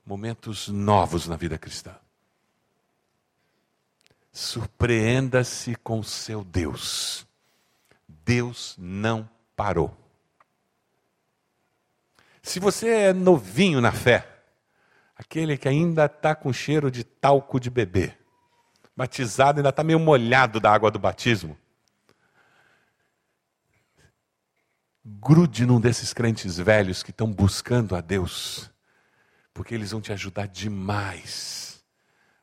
momentos 0.05 0.69
novos 0.69 1.29
na 1.29 1.37
vida 1.37 1.57
cristã. 1.57 1.95
Surpreenda-se 4.33 5.75
com 5.77 6.03
seu 6.03 6.43
Deus. 6.43 7.27
Deus 8.09 8.75
não 8.79 9.29
parou. 9.55 9.95
Se 12.43 12.59
você 12.59 12.89
é 12.89 13.13
novinho 13.13 13.81
na 13.81 13.93
fé, 13.93 14.27
aquele 15.15 15.59
que 15.59 15.69
ainda 15.69 16.07
está 16.07 16.35
com 16.35 16.53
cheiro 16.53 16.91
de 16.91 17.05
talco 17.05 17.61
de 17.61 17.69
bebê, 17.69 18.17
batizado 18.97 19.59
ainda 19.59 19.69
está 19.69 19.85
meio 19.85 20.01
molhado 20.01 20.59
da 20.59 20.73
água 20.73 20.91
do 20.91 20.99
batismo, 20.99 21.57
grude 25.05 25.67
num 25.67 25.81
desses 25.81 26.13
crentes 26.15 26.57
velhos 26.57 27.03
que 27.03 27.11
estão 27.11 27.31
buscando 27.31 27.95
a 27.95 28.01
Deus, 28.01 28.71
porque 29.53 29.75
eles 29.75 29.91
vão 29.91 30.01
te 30.01 30.13
ajudar 30.13 30.49
demais 30.49 31.85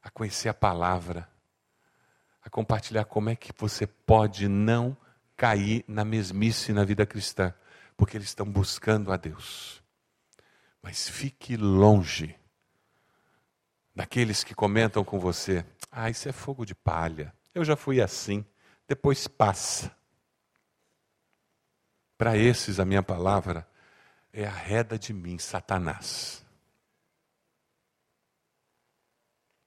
a 0.04 0.10
conhecer 0.10 0.50
a 0.50 0.54
palavra 0.54 1.28
a 2.42 2.50
compartilhar 2.50 3.06
como 3.06 3.30
é 3.30 3.36
que 3.36 3.52
você 3.58 3.86
pode 3.86 4.48
não 4.48 4.96
cair 5.36 5.84
na 5.88 6.04
mesmice 6.04 6.74
na 6.74 6.84
vida 6.84 7.06
cristã, 7.06 7.54
porque 7.96 8.18
eles 8.18 8.30
estão 8.30 8.46
buscando 8.46 9.12
a 9.12 9.18
Deus. 9.18 9.84
Mas 10.82 11.08
fique 11.08 11.58
longe 11.58 12.36
daqueles 13.96 14.44
que 14.44 14.56
comentam 14.56 15.04
com 15.04 15.20
você: 15.20 15.66
ah, 15.92 16.10
isso 16.10 16.28
é 16.30 16.32
fogo 16.32 16.66
de 16.66 16.74
palha, 16.74 17.34
eu 17.54 17.64
já 17.64 17.76
fui 17.76 18.02
assim, 18.02 18.46
depois 18.88 19.28
passa. 19.28 19.96
Para 22.18 22.36
esses, 22.36 22.80
a 22.82 22.86
minha 22.86 23.02
palavra 23.02 23.66
é 24.34 24.46
arreda 24.46 25.00
de 25.00 25.14
mim, 25.14 25.38
Satanás. 25.38 26.46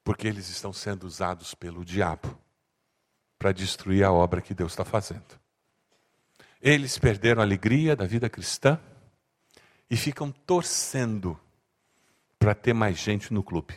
Porque 0.04 0.26
eles 0.26 0.48
estão 0.48 0.70
sendo 0.72 1.04
usados 1.04 1.54
pelo 1.54 1.82
diabo 1.82 2.41
para 3.42 3.50
destruir 3.50 4.04
a 4.04 4.12
obra 4.12 4.40
que 4.40 4.54
Deus 4.54 4.70
está 4.70 4.84
fazendo. 4.84 5.36
Eles 6.60 6.96
perderam 6.96 7.42
a 7.42 7.44
alegria 7.44 7.96
da 7.96 8.06
vida 8.06 8.30
cristã 8.30 8.78
e 9.90 9.96
ficam 9.96 10.30
torcendo 10.30 11.36
para 12.38 12.54
ter 12.54 12.72
mais 12.72 12.96
gente 12.96 13.34
no 13.34 13.42
clube. 13.42 13.74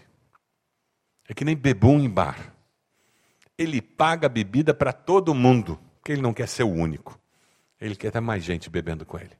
É 1.27 1.33
que 1.33 1.43
nem 1.43 1.55
bebum 1.55 1.99
em 1.99 2.07
bar. 2.07 2.53
Ele 3.57 3.81
paga 3.81 4.29
bebida 4.29 4.71
para 4.71 4.93
todo 4.93 5.33
mundo, 5.33 5.79
porque 5.95 6.11
ele 6.11 6.21
não 6.21 6.31
quer 6.31 6.47
ser 6.47 6.61
o 6.61 6.69
único. 6.69 7.19
Ele 7.81 7.95
quer 7.95 8.11
ter 8.11 8.19
mais 8.19 8.43
gente 8.43 8.69
bebendo 8.69 9.03
com 9.03 9.17
ele. 9.17 9.35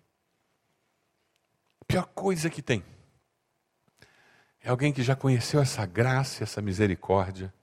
A 1.82 1.86
pior 1.86 2.08
coisa 2.08 2.50
que 2.50 2.64
tem 2.64 2.84
é 4.60 4.72
alguém 4.72 4.92
que 4.92 5.04
já 5.04 5.16
conheceu 5.16 5.62
essa 5.62 5.86
graça, 5.86 6.44
essa 6.44 6.64
misericórdia, 6.64 7.54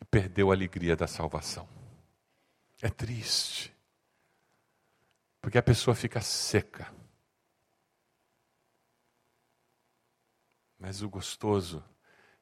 e 0.00 0.04
perdeu 0.04 0.50
a 0.50 0.54
alegria 0.54 0.96
da 0.96 1.06
salvação. 1.06 1.68
É 2.80 2.88
triste. 2.88 3.74
Porque 5.40 5.58
a 5.58 5.62
pessoa 5.62 5.94
fica 5.94 6.20
seca. 6.20 6.92
Mas 10.78 11.02
o 11.02 11.08
gostoso 11.08 11.84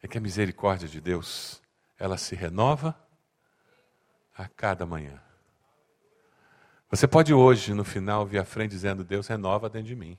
é 0.03 0.09
que 0.09 0.19
a 0.19 0.21
misericórdia 0.21 0.87
de 0.87 1.01
Deus, 1.01 1.63
ela 1.99 2.19
se 2.19 2.35
renova 2.35 2.99
a 4.35 4.47
cada 4.47 4.85
manhã. 4.85 5.21
Você 6.91 7.09
pode 7.09 7.33
hoje, 7.35 7.75
no 7.75 7.85
final, 7.85 8.27
vir 8.27 8.39
à 8.39 8.45
frente 8.45 8.71
dizendo: 8.71 9.03
Deus, 9.03 9.27
renova 9.27 9.69
dentro 9.69 9.89
de 9.89 9.97
mim. 9.97 10.19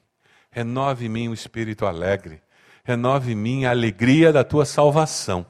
Renove 0.49 1.05
em 1.05 1.09
mim 1.09 1.29
o 1.29 1.33
espírito 1.33 1.85
alegre. 1.85 2.41
Renove 2.83 3.33
em 3.33 3.35
mim 3.35 3.65
a 3.65 3.69
alegria 3.69 4.33
da 4.33 4.43
tua 4.43 4.65
salvação. 4.65 5.45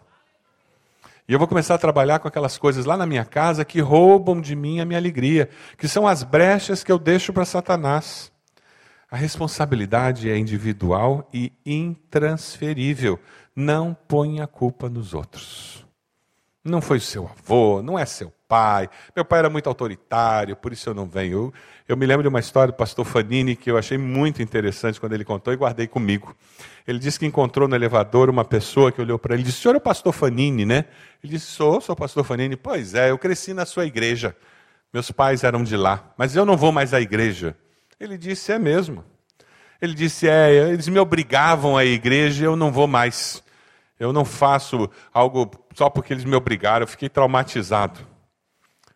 E 1.27 1.33
eu 1.33 1.39
vou 1.39 1.47
começar 1.47 1.75
a 1.75 1.77
trabalhar 1.77 2.19
com 2.19 2.27
aquelas 2.27 2.57
coisas 2.57 2.85
lá 2.85 2.95
na 2.95 3.05
minha 3.05 3.25
casa 3.25 3.65
que 3.65 3.81
roubam 3.81 4.39
de 4.39 4.55
mim 4.55 4.79
a 4.79 4.85
minha 4.85 4.97
alegria, 4.97 5.49
que 5.77 5.87
são 5.87 6.07
as 6.07 6.23
brechas 6.23 6.85
que 6.85 6.91
eu 6.91 6.97
deixo 6.97 7.33
para 7.33 7.43
Satanás. 7.43 8.31
A 9.09 9.17
responsabilidade 9.17 10.29
é 10.29 10.37
individual 10.37 11.29
e 11.33 11.51
intransferível. 11.65 13.19
Não 13.55 13.93
ponha 14.07 14.43
a 14.43 14.47
culpa 14.47 14.89
nos 14.89 15.13
outros. 15.13 15.86
Não 16.67 16.81
foi 16.81 16.99
seu 16.99 17.29
avô, 17.29 17.81
não 17.81 17.97
é 17.97 18.05
seu 18.05 18.31
pai. 18.45 18.89
Meu 19.15 19.23
pai 19.23 19.39
era 19.39 19.49
muito 19.49 19.67
autoritário, 19.67 20.55
por 20.55 20.73
isso 20.73 20.89
eu 20.89 20.93
não 20.93 21.05
venho. 21.05 21.31
Eu, 21.33 21.53
eu 21.89 21.97
me 21.97 22.05
lembro 22.05 22.23
de 22.23 22.27
uma 22.27 22.41
história 22.41 22.73
do 22.73 22.75
pastor 22.75 23.05
Fanini 23.05 23.55
que 23.55 23.71
eu 23.71 23.77
achei 23.77 23.97
muito 23.97 24.41
interessante 24.41 24.99
quando 24.99 25.13
ele 25.13 25.23
contou 25.23 25.53
e 25.53 25.55
guardei 25.55 25.87
comigo. 25.87 26.35
Ele 26.85 26.99
disse 26.99 27.17
que 27.17 27.25
encontrou 27.25 27.69
no 27.69 27.75
elevador 27.75 28.29
uma 28.29 28.43
pessoa 28.43 28.91
que 28.91 28.99
olhou 28.99 29.17
para 29.17 29.33
ele 29.33 29.43
e 29.43 29.45
disse: 29.45 29.59
O 29.59 29.61
senhor 29.61 29.75
é 29.75 29.77
o 29.77 29.81
pastor 29.81 30.11
Fanini, 30.11 30.65
né? 30.65 30.85
Ele 31.23 31.33
disse: 31.33 31.45
Sou, 31.45 31.79
sou 31.79 31.93
o 31.93 31.97
pastor 31.97 32.25
Fanini. 32.25 32.57
Pois 32.57 32.93
é, 32.93 33.11
eu 33.11 33.17
cresci 33.17 33.53
na 33.53 33.65
sua 33.65 33.85
igreja. 33.85 34.35
Meus 34.93 35.09
pais 35.09 35.45
eram 35.45 35.63
de 35.63 35.77
lá, 35.77 36.13
mas 36.17 36.35
eu 36.35 36.45
não 36.45 36.57
vou 36.57 36.71
mais 36.73 36.93
à 36.93 36.99
igreja. 36.99 37.55
Ele 37.97 38.17
disse: 38.17 38.51
É 38.51 38.59
mesmo. 38.59 39.05
Ele 39.81 39.93
disse: 39.93 40.27
É, 40.27 40.51
eles 40.69 40.89
me 40.89 40.99
obrigavam 40.99 41.77
à 41.77 41.85
igreja 41.85 42.43
eu 42.43 42.57
não 42.57 42.73
vou 42.73 42.87
mais. 42.87 43.41
Eu 43.99 44.13
não 44.13 44.23
faço 44.23 44.89
algo 45.13 45.49
só 45.77 45.91
porque 45.91 46.11
eles 46.11 46.25
me 46.25 46.35
obrigaram, 46.35 46.85
eu 46.85 46.87
fiquei 46.87 47.07
traumatizado. 47.07 47.99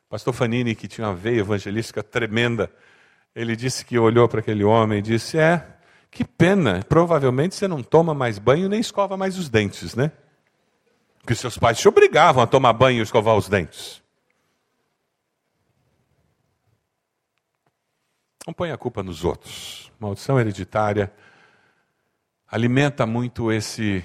Pastor 0.09 0.33
Fanini, 0.33 0.73
que 0.73 0.87
tinha 0.87 1.05
uma 1.05 1.13
veia 1.13 1.41
evangelística 1.41 2.01
tremenda, 2.01 2.71
ele 3.35 3.55
disse 3.55 3.85
que 3.85 3.99
olhou 3.99 4.27
para 4.27 4.39
aquele 4.39 4.63
homem 4.63 4.97
e 4.97 5.01
disse: 5.03 5.37
É, 5.37 5.63
que 6.09 6.25
pena, 6.25 6.83
provavelmente 6.89 7.53
você 7.53 7.67
não 7.67 7.83
toma 7.83 8.15
mais 8.15 8.39
banho 8.39 8.67
nem 8.67 8.79
escova 8.79 9.15
mais 9.15 9.37
os 9.37 9.47
dentes, 9.47 9.93
né? 9.93 10.11
Porque 11.19 11.35
seus 11.35 11.55
pais 11.55 11.77
te 11.77 11.87
obrigavam 11.87 12.41
a 12.41 12.47
tomar 12.47 12.73
banho 12.73 12.97
e 12.97 13.03
escovar 13.03 13.35
os 13.35 13.47
dentes. 13.47 14.01
Não 18.47 18.55
põe 18.55 18.71
a 18.71 18.77
culpa 18.77 19.03
nos 19.03 19.23
outros. 19.23 19.91
Maldição 19.99 20.39
hereditária 20.39 21.13
alimenta 22.49 23.05
muito 23.05 23.51
esse 23.51 24.03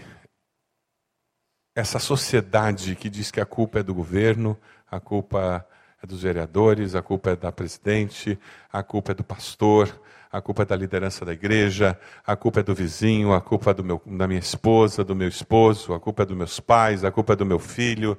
essa 1.76 1.98
sociedade 1.98 2.96
que 2.96 3.10
diz 3.10 3.30
que 3.30 3.38
a 3.38 3.44
culpa 3.44 3.80
é 3.80 3.82
do 3.82 3.94
governo, 3.94 4.58
a 4.90 4.98
culpa 4.98 5.64
é 6.02 6.06
dos 6.06 6.22
vereadores, 6.22 6.94
a 6.94 7.02
culpa 7.02 7.32
é 7.32 7.36
da 7.36 7.52
presidente, 7.52 8.38
a 8.72 8.82
culpa 8.82 9.12
é 9.12 9.14
do 9.14 9.22
pastor, 9.22 10.00
a 10.32 10.40
culpa 10.40 10.62
é 10.62 10.64
da 10.64 10.74
liderança 10.74 11.22
da 11.22 11.34
igreja, 11.34 12.00
a 12.26 12.34
culpa 12.34 12.60
é 12.60 12.62
do 12.62 12.74
vizinho, 12.74 13.34
a 13.34 13.42
culpa 13.42 13.72
é 13.72 13.74
do 13.74 13.84
meu, 13.84 14.02
da 14.06 14.26
minha 14.26 14.40
esposa, 14.40 15.04
do 15.04 15.14
meu 15.14 15.28
esposo, 15.28 15.92
a 15.92 16.00
culpa 16.00 16.22
é 16.22 16.26
dos 16.26 16.36
meus 16.36 16.58
pais, 16.58 17.04
a 17.04 17.12
culpa 17.12 17.34
é 17.34 17.36
do 17.36 17.44
meu 17.44 17.58
filho. 17.58 18.18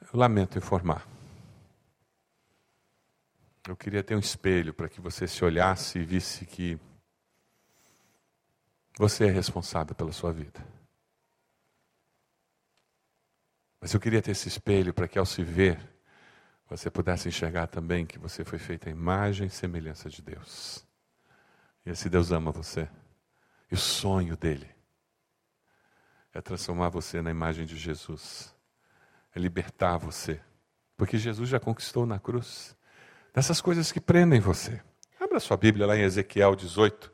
Eu 0.00 0.18
lamento 0.18 0.56
informar. 0.56 1.06
Eu 3.68 3.76
queria 3.76 4.02
ter 4.02 4.16
um 4.16 4.20
espelho 4.20 4.72
para 4.72 4.88
que 4.88 5.02
você 5.02 5.28
se 5.28 5.44
olhasse 5.44 5.98
e 5.98 6.04
visse 6.04 6.46
que 6.46 6.78
você 8.98 9.26
é 9.26 9.30
responsável 9.30 9.94
pela 9.94 10.12
sua 10.12 10.32
vida. 10.32 10.64
Mas 13.84 13.92
eu 13.92 14.00
queria 14.00 14.22
ter 14.22 14.30
esse 14.30 14.48
espelho 14.48 14.94
para 14.94 15.06
que 15.06 15.18
ao 15.18 15.26
se 15.26 15.42
ver, 15.42 15.78
você 16.70 16.90
pudesse 16.90 17.28
enxergar 17.28 17.66
também 17.66 18.06
que 18.06 18.18
você 18.18 18.42
foi 18.42 18.58
feita 18.58 18.88
a 18.88 18.90
imagem 18.90 19.46
e 19.46 19.50
semelhança 19.50 20.08
de 20.08 20.22
Deus. 20.22 20.82
E 21.84 21.90
esse 21.90 22.08
Deus 22.08 22.32
ama 22.32 22.50
você. 22.50 22.88
E 23.70 23.74
o 23.74 23.76
sonho 23.76 24.38
dele 24.38 24.70
é 26.32 26.40
transformar 26.40 26.88
você 26.88 27.20
na 27.20 27.30
imagem 27.30 27.66
de 27.66 27.76
Jesus, 27.76 28.54
é 29.36 29.38
libertar 29.38 29.98
você, 29.98 30.40
porque 30.96 31.18
Jesus 31.18 31.50
já 31.50 31.60
conquistou 31.60 32.06
na 32.06 32.18
cruz 32.18 32.74
dessas 33.34 33.60
coisas 33.60 33.92
que 33.92 34.00
prendem 34.00 34.40
você. 34.40 34.80
Abra 35.20 35.38
sua 35.38 35.58
Bíblia 35.58 35.86
lá 35.86 35.94
em 35.94 36.04
Ezequiel 36.04 36.56
18. 36.56 37.12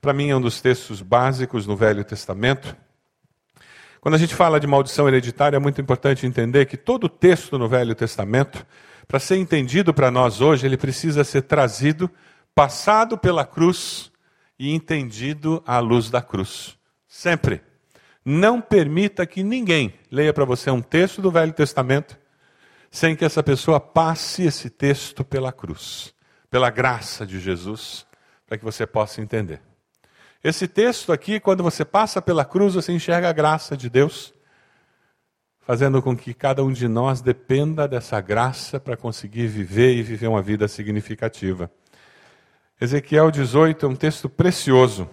Para 0.00 0.12
mim 0.12 0.30
é 0.30 0.36
um 0.36 0.40
dos 0.40 0.60
textos 0.60 1.00
básicos 1.00 1.64
no 1.64 1.76
Velho 1.76 2.04
Testamento. 2.04 2.76
Quando 4.00 4.14
a 4.14 4.18
gente 4.18 4.34
fala 4.34 4.60
de 4.60 4.66
maldição 4.66 5.08
hereditária, 5.08 5.56
é 5.56 5.60
muito 5.60 5.80
importante 5.80 6.26
entender 6.26 6.66
que 6.66 6.76
todo 6.76 7.08
texto 7.08 7.58
no 7.58 7.68
Velho 7.68 7.94
Testamento 7.94 8.64
para 9.08 9.18
ser 9.18 9.36
entendido 9.36 9.94
para 9.94 10.10
nós 10.10 10.42
hoje, 10.42 10.66
ele 10.66 10.76
precisa 10.76 11.24
ser 11.24 11.42
trazido, 11.42 12.10
passado 12.54 13.16
pela 13.16 13.44
cruz 13.44 14.12
e 14.58 14.74
entendido 14.74 15.62
à 15.66 15.78
luz 15.78 16.10
da 16.10 16.20
cruz. 16.20 16.76
Sempre. 17.08 17.62
Não 18.22 18.60
permita 18.60 19.26
que 19.26 19.42
ninguém 19.42 19.94
leia 20.10 20.34
para 20.34 20.44
você 20.44 20.70
um 20.70 20.82
texto 20.82 21.22
do 21.22 21.30
Velho 21.30 21.54
Testamento 21.54 22.18
sem 22.90 23.16
que 23.16 23.24
essa 23.24 23.42
pessoa 23.42 23.80
passe 23.80 24.44
esse 24.44 24.68
texto 24.68 25.24
pela 25.24 25.52
cruz, 25.52 26.14
pela 26.50 26.68
graça 26.68 27.26
de 27.26 27.40
Jesus, 27.40 28.06
para 28.46 28.58
que 28.58 28.64
você 28.64 28.86
possa 28.86 29.22
entender. 29.22 29.62
Esse 30.42 30.68
texto 30.68 31.12
aqui, 31.12 31.40
quando 31.40 31.62
você 31.62 31.84
passa 31.84 32.22
pela 32.22 32.44
cruz, 32.44 32.74
você 32.74 32.92
enxerga 32.92 33.28
a 33.28 33.32
graça 33.32 33.76
de 33.76 33.90
Deus 33.90 34.32
fazendo 35.68 36.00
com 36.00 36.16
que 36.16 36.32
cada 36.32 36.64
um 36.64 36.72
de 36.72 36.88
nós 36.88 37.20
dependa 37.20 37.86
dessa 37.86 38.18
graça 38.22 38.80
para 38.80 38.96
conseguir 38.96 39.46
viver 39.48 39.94
e 39.96 40.02
viver 40.02 40.26
uma 40.26 40.40
vida 40.40 40.66
significativa. 40.66 41.70
Ezequiel 42.80 43.30
18 43.30 43.84
é 43.84 43.88
um 43.90 43.94
texto 43.94 44.30
precioso. 44.30 45.06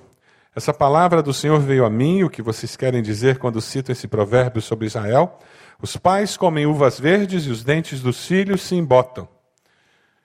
Essa 0.55 0.73
palavra 0.73 1.21
do 1.21 1.34
Senhor 1.34 1.59
veio 1.59 1.84
a 1.84 1.89
mim, 1.89 2.23
o 2.23 2.30
que 2.30 2.41
vocês 2.41 2.78
querem 2.78 3.03
dizer 3.03 3.38
quando 3.38 3.59
citam 3.59 3.91
esse 3.91 4.07
provérbio 4.07 4.61
sobre 4.61 4.88
Israel? 4.88 5.38
Os 5.82 5.97
pais 5.97 6.38
comem 6.38 6.65
uvas 6.65 6.97
verdes 6.97 7.45
e 7.47 7.49
os 7.49 7.61
dentes 7.61 7.99
dos 7.99 8.26
filhos 8.26 8.61
se 8.61 8.76
embotam. 8.76 9.28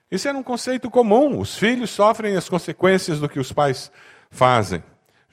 Esse 0.09 0.29
era 0.29 0.37
um 0.37 0.43
conceito 0.43 0.89
comum. 0.89 1.39
Os 1.41 1.57
filhos 1.57 1.89
sofrem 1.89 2.37
as 2.37 2.47
consequências 2.47 3.19
do 3.19 3.27
que 3.27 3.37
os 3.37 3.51
pais 3.51 3.91
fazem. 4.29 4.81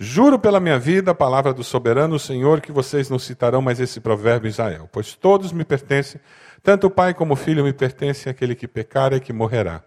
Juro 0.00 0.38
pela 0.38 0.60
minha 0.60 0.78
vida, 0.78 1.10
a 1.10 1.14
palavra 1.14 1.52
do 1.52 1.64
soberano 1.64 2.20
Senhor, 2.20 2.60
que 2.60 2.70
vocês 2.70 3.10
não 3.10 3.18
citarão 3.18 3.60
mais 3.60 3.80
esse 3.80 3.98
provérbio 3.98 4.48
Israel, 4.48 4.88
pois 4.92 5.16
todos 5.16 5.50
me 5.50 5.64
pertencem, 5.64 6.20
tanto 6.62 6.86
o 6.86 6.90
pai 6.90 7.12
como 7.12 7.32
o 7.32 7.36
filho 7.36 7.64
me 7.64 7.72
pertencem, 7.72 8.30
aquele 8.30 8.54
que 8.54 8.68
pecar 8.68 9.12
é 9.12 9.18
que 9.18 9.32
morrerá. 9.32 9.82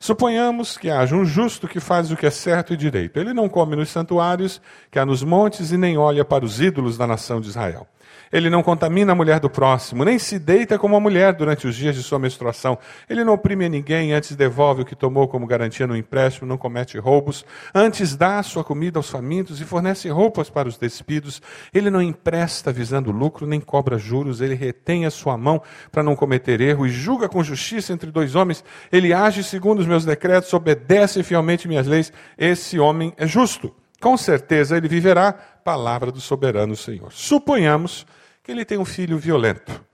Suponhamos 0.00 0.78
que 0.78 0.88
haja 0.88 1.14
um 1.14 1.24
justo 1.24 1.68
que 1.68 1.80
faz 1.80 2.10
o 2.10 2.16
que 2.16 2.24
é 2.24 2.30
certo 2.30 2.72
e 2.72 2.76
direito. 2.78 3.20
Ele 3.20 3.34
não 3.34 3.46
come 3.46 3.76
nos 3.76 3.90
santuários 3.90 4.60
que 4.90 4.98
há 4.98 5.04
nos 5.04 5.22
montes 5.22 5.70
e 5.70 5.76
nem 5.76 5.98
olha 5.98 6.24
para 6.24 6.44
os 6.44 6.58
ídolos 6.58 6.96
da 6.96 7.06
nação 7.06 7.38
de 7.38 7.48
Israel. 7.48 7.86
Ele 8.32 8.48
não 8.48 8.62
contamina 8.62 9.12
a 9.12 9.14
mulher 9.14 9.38
do 9.38 9.50
próximo, 9.50 10.04
nem 10.04 10.18
se 10.18 10.38
deita 10.38 10.78
como 10.78 10.96
a 10.96 11.00
mulher 11.00 11.34
durante 11.34 11.66
os 11.66 11.76
dias 11.76 11.94
de 11.94 12.02
sua 12.02 12.18
menstruação. 12.18 12.78
Ele 13.08 13.24
não 13.24 13.34
oprime 13.34 13.68
ninguém, 13.68 14.12
antes 14.12 14.34
devolve 14.34 14.82
o 14.82 14.84
que 14.84 14.96
tomou 14.96 15.28
como 15.28 15.46
garantia 15.46 15.86
no 15.86 15.96
empréstimo, 15.96 16.48
não 16.48 16.56
comete 16.56 16.98
roubos, 16.98 17.44
antes 17.74 18.16
dá 18.16 18.38
a 18.38 18.42
sua 18.42 18.64
comida 18.64 18.98
aos 18.98 19.10
famintos 19.10 19.60
e 19.60 19.64
fornece 19.64 20.08
roupas 20.08 20.48
para 20.48 20.68
os 20.68 20.78
despidos. 20.78 21.42
Ele 21.74 21.90
não 21.90 22.00
empresta 22.00 22.72
visando 22.72 23.10
lucro, 23.10 23.46
nem 23.46 23.60
cobra 23.60 23.98
juros, 23.98 24.40
ele 24.40 24.54
retém 24.54 25.04
a 25.04 25.10
sua 25.10 25.36
mão 25.36 25.62
para 25.90 26.02
não 26.02 26.16
cometer 26.16 26.60
erro 26.60 26.86
e 26.86 26.90
julga 26.90 27.28
com 27.28 27.42
justiça 27.42 27.92
entre 27.92 28.10
dois 28.10 28.34
homens. 28.34 28.64
Ele 28.90 29.12
age 29.12 29.42
segundo 29.42 29.80
os 29.80 29.86
meus 29.86 30.04
decretos, 30.04 30.52
obedece 30.54 31.22
fielmente 31.22 31.68
minhas 31.68 31.86
leis. 31.86 32.12
Esse 32.38 32.78
homem 32.78 33.12
é 33.16 33.26
justo. 33.26 33.74
Com 34.00 34.16
certeza 34.16 34.76
ele 34.76 34.88
viverá, 34.88 35.32
palavra 35.62 36.10
do 36.10 36.20
soberano 36.20 36.76
Senhor. 36.76 37.12
Suponhamos 37.12 38.06
que 38.42 38.50
ele 38.50 38.64
tem 38.64 38.78
um 38.78 38.84
filho 38.84 39.18
violento, 39.18 39.84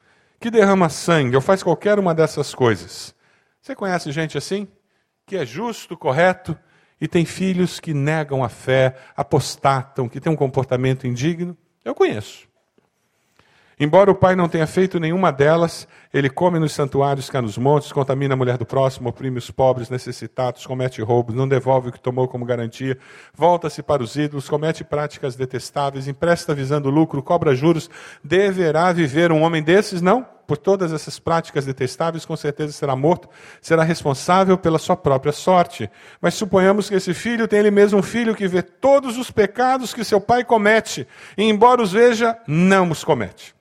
que 0.41 0.51
derrama 0.51 0.89
sangue 0.89 1.37
ou 1.37 1.43
faz 1.43 1.63
qualquer 1.63 1.99
uma 1.99 2.15
dessas 2.15 2.55
coisas. 2.55 3.15
Você 3.61 3.75
conhece 3.75 4.11
gente 4.13 4.39
assim? 4.39 4.67
Que 5.27 5.37
é 5.37 5.45
justo, 5.45 5.97
correto 5.97 6.59
e 7.01 7.07
tem 7.07 7.25
filhos 7.25 7.79
que 7.79 7.95
negam 7.95 8.43
a 8.43 8.49
fé, 8.49 8.97
apostatam, 9.17 10.09
que 10.09 10.21
têm 10.21 10.33
um 10.33 10.37
comportamento 10.37 11.07
indigno? 11.07 11.57
Eu 11.85 11.95
conheço. 11.95 12.49
Embora 13.79 14.11
o 14.11 14.15
pai 14.15 14.35
não 14.35 14.49
tenha 14.49 14.67
feito 14.67 14.99
nenhuma 14.99 15.31
delas, 15.31 15.87
ele 16.13 16.31
come 16.31 16.59
nos 16.59 16.73
santuários, 16.73 17.29
cá 17.29 17.43
nos 17.43 17.59
montes, 17.59 17.93
contamina 17.93 18.35
a 18.35 18.37
mulher 18.37 18.57
do 18.57 18.65
próximo, 18.65 19.11
oprime 19.11 19.39
os 19.39 19.51
pobres, 19.51 19.91
necessitados, 19.91 20.67
comete 20.67 21.03
roubos, 21.03 21.35
não 21.35 21.47
devolve 21.47 21.89
o 21.89 21.93
que 21.93 22.01
tomou 22.01 22.27
como 22.27 22.45
garantia, 22.45 22.97
volta-se 23.35 23.83
para 23.83 24.03
os 24.03 24.17
ídolos, 24.17 24.49
comete 24.49 24.83
práticas 24.85 25.37
detestáveis, 25.37 26.09
empresta 26.09 26.55
visando 26.55 26.89
lucro, 26.91 27.23
cobra 27.23 27.55
juros. 27.55 27.91
Deverá 28.25 28.93
viver 28.93 29.31
um 29.33 29.43
homem 29.43 29.63
desses? 29.63 30.01
Não. 30.01 30.27
por 30.49 30.57
todas 30.57 30.95
essas 30.95 31.19
práticas 31.19 31.67
detestáveis, 31.67 32.25
com 32.25 32.35
certeza 32.35 32.73
será 32.73 32.97
morto, 32.97 33.29
será 33.61 33.83
responsável 33.83 34.57
pela 34.57 34.79
sua 34.79 34.97
própria 34.97 35.31
sorte. 35.31 35.91
Mas 36.23 36.33
suponhamos 36.33 36.89
que 36.89 36.95
esse 36.95 37.13
filho 37.13 37.47
tem 37.47 37.59
ele 37.59 37.71
mesmo 37.71 37.99
um 37.99 38.03
filho 38.03 38.35
que 38.35 38.49
vê 38.49 38.63
todos 38.63 39.19
os 39.19 39.31
pecados 39.31 39.93
que 39.93 40.03
seu 40.03 40.19
pai 40.19 40.43
comete, 40.43 41.07
e 41.37 41.45
embora 41.45 41.83
os 41.83 41.93
veja, 41.93 42.35
não 42.47 42.91
os 42.91 43.05
comete. 43.05 43.55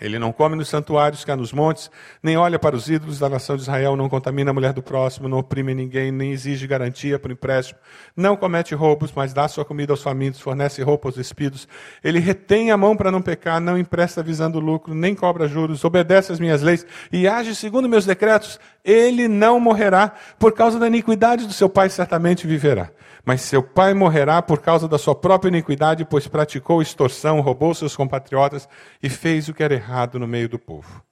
Ele 0.00 0.18
não 0.18 0.32
come 0.32 0.56
nos 0.56 0.68
santuários 0.68 1.24
há 1.28 1.36
nos 1.36 1.52
montes, 1.52 1.90
nem 2.22 2.36
olha 2.36 2.58
para 2.58 2.74
os 2.74 2.88
ídolos 2.88 3.18
da 3.18 3.28
nação 3.28 3.56
de 3.56 3.62
Israel, 3.62 3.96
não 3.96 4.08
contamina 4.08 4.50
a 4.50 4.54
mulher 4.54 4.72
do 4.72 4.82
próximo, 4.82 5.28
não 5.28 5.38
oprime 5.38 5.74
ninguém, 5.74 6.10
nem 6.10 6.32
exige 6.32 6.66
garantia 6.66 7.18
por 7.18 7.30
empréstimo, 7.30 7.78
não 8.16 8.36
comete 8.36 8.74
roubos, 8.74 9.12
mas 9.14 9.32
dá 9.32 9.46
sua 9.46 9.64
comida 9.64 9.92
aos 9.92 10.02
famintos, 10.02 10.40
fornece 10.40 10.82
roupa 10.82 11.08
aos 11.08 11.16
despidos. 11.16 11.68
Ele 12.02 12.18
retém 12.18 12.70
a 12.70 12.76
mão 12.76 12.96
para 12.96 13.10
não 13.10 13.20
pecar, 13.20 13.60
não 13.60 13.78
empresta 13.78 14.22
visando 14.22 14.58
lucro, 14.58 14.94
nem 14.94 15.14
cobra 15.14 15.46
juros, 15.46 15.84
obedece 15.84 16.32
às 16.32 16.40
minhas 16.40 16.62
leis 16.62 16.86
e 17.12 17.28
age 17.28 17.54
segundo 17.54 17.88
meus 17.88 18.06
decretos. 18.06 18.58
Ele 18.84 19.28
não 19.28 19.60
morrerá 19.60 20.12
por 20.38 20.52
causa 20.52 20.78
da 20.78 20.86
iniquidade 20.86 21.46
do 21.46 21.52
seu 21.52 21.68
pai, 21.68 21.90
certamente 21.90 22.46
viverá. 22.46 22.90
Mas 23.24 23.42
seu 23.42 23.62
pai 23.62 23.94
morrerá 23.94 24.40
por 24.40 24.60
causa 24.60 24.88
da 24.88 24.98
sua 24.98 25.14
própria 25.14 25.48
iniquidade, 25.48 26.04
pois 26.04 26.26
praticou 26.26 26.80
extorsão, 26.80 27.40
roubou 27.40 27.74
seus 27.74 27.96
compatriotas 27.96 28.68
e 29.02 29.08
fez 29.08 29.48
o 29.48 29.54
que 29.54 29.62
era 29.62 29.74
errado 29.74 30.18
no 30.18 30.26
meio 30.26 30.48
do 30.48 30.58
povo. 30.58 31.02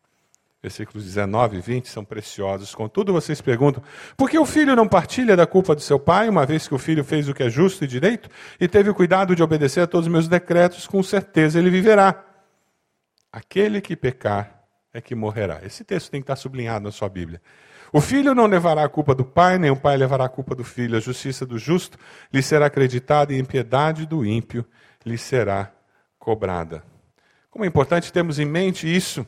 Versículos 0.60 1.04
19 1.04 1.58
e 1.58 1.60
20 1.60 1.88
são 1.88 2.04
preciosos. 2.04 2.74
Contudo, 2.74 3.12
vocês 3.12 3.40
perguntam: 3.40 3.82
por 4.16 4.28
que 4.28 4.38
o 4.38 4.44
filho 4.44 4.74
não 4.74 4.88
partilha 4.88 5.36
da 5.36 5.46
culpa 5.46 5.76
de 5.76 5.82
seu 5.82 6.00
pai, 6.00 6.28
uma 6.28 6.44
vez 6.44 6.66
que 6.66 6.74
o 6.74 6.78
filho 6.78 7.04
fez 7.04 7.28
o 7.28 7.34
que 7.34 7.44
é 7.44 7.50
justo 7.50 7.84
e 7.84 7.86
direito 7.86 8.28
e 8.58 8.66
teve 8.66 8.90
o 8.90 8.94
cuidado 8.94 9.36
de 9.36 9.42
obedecer 9.42 9.82
a 9.82 9.86
todos 9.86 10.06
os 10.06 10.12
meus 10.12 10.26
decretos? 10.26 10.86
Com 10.86 11.00
certeza 11.02 11.60
ele 11.60 11.70
viverá. 11.70 12.24
Aquele 13.30 13.80
que 13.80 13.94
pecar 13.94 14.64
é 14.92 15.00
que 15.00 15.14
morrerá. 15.14 15.60
Esse 15.62 15.84
texto 15.84 16.10
tem 16.10 16.20
que 16.20 16.24
estar 16.24 16.36
sublinhado 16.36 16.84
na 16.84 16.90
sua 16.90 17.08
Bíblia. 17.08 17.40
O 17.92 18.00
filho 18.00 18.34
não 18.34 18.46
levará 18.46 18.84
a 18.84 18.88
culpa 18.88 19.14
do 19.14 19.24
pai, 19.24 19.58
nem 19.58 19.70
o 19.70 19.76
pai 19.76 19.96
levará 19.96 20.26
a 20.26 20.28
culpa 20.28 20.54
do 20.54 20.64
filho. 20.64 20.96
A 20.96 21.00
justiça 21.00 21.46
do 21.46 21.58
justo 21.58 21.98
lhe 22.32 22.42
será 22.42 22.66
acreditada 22.66 23.32
e 23.32 23.36
a 23.36 23.38
impiedade 23.38 24.06
do 24.06 24.24
ímpio 24.24 24.64
lhe 25.04 25.16
será 25.16 25.72
cobrada. 26.18 26.82
Como 27.50 27.64
é 27.64 27.68
importante 27.68 28.12
termos 28.12 28.38
em 28.38 28.44
mente 28.44 28.94
isso. 28.94 29.26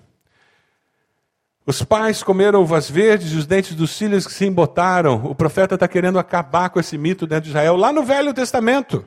Os 1.65 1.83
pais 1.83 2.23
comeram 2.23 2.63
uvas 2.63 2.91
verdes 2.91 3.33
e 3.33 3.37
os 3.37 3.47
dentes 3.47 3.75
dos 3.75 3.97
filhos 3.97 4.25
se 4.25 4.45
embotaram. 4.45 5.25
O 5.25 5.35
profeta 5.35 5.75
está 5.75 5.89
querendo 5.89 6.19
acabar 6.19 6.69
com 6.71 6.81
esse 6.81 6.99
mito 6.99 7.27
dentro 7.27 7.45
de 7.45 7.51
Israel, 7.51 7.77
lá 7.77 7.93
no 7.93 8.03
Velho 8.03 8.35
Testamento. 8.35 9.05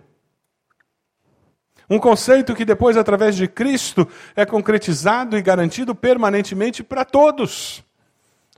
Um 1.89 1.99
conceito 1.99 2.55
que 2.55 2.65
depois, 2.65 2.97
através 2.97 3.35
de 3.35 3.47
Cristo, 3.47 4.07
é 4.35 4.45
concretizado 4.45 5.37
e 5.37 5.41
garantido 5.41 5.93
permanentemente 5.93 6.81
para 6.81 7.05
todos 7.05 7.83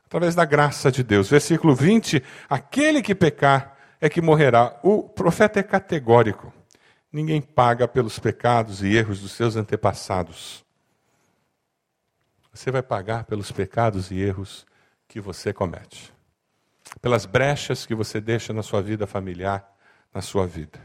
através 0.06 0.36
da 0.36 0.46
graça 0.46 0.92
de 0.92 1.04
Deus. 1.04 1.30
Versículo 1.30 1.76
20: 1.76 2.24
aquele 2.50 3.02
que 3.02 3.16
pecar 3.16 3.76
é 4.00 4.10
que 4.10 4.22
morrerá. 4.22 4.80
O 4.84 5.04
profeta 5.04 5.60
é 5.60 5.64
categórico. 5.64 6.54
Ninguém 7.12 7.42
paga 7.42 7.88
pelos 7.88 8.20
pecados 8.20 8.84
e 8.84 8.96
erros 8.96 9.22
dos 9.22 9.32
seus 9.32 9.56
antepassados. 9.56 10.66
Você 12.54 12.72
vai 12.72 12.82
pagar 12.82 13.26
pelos 13.26 13.52
pecados 13.52 14.12
e 14.12 14.20
erros 14.20 14.66
que 15.08 15.20
você 15.20 15.54
comete, 15.54 16.14
pelas 17.02 17.26
brechas 17.26 17.86
que 17.86 17.94
você 17.94 18.20
deixa 18.20 18.54
na 18.54 18.64
sua 18.64 18.82
vida 18.82 19.06
familiar, 19.06 19.70
na 20.14 20.22
sua 20.22 20.48
vida. 20.48 20.80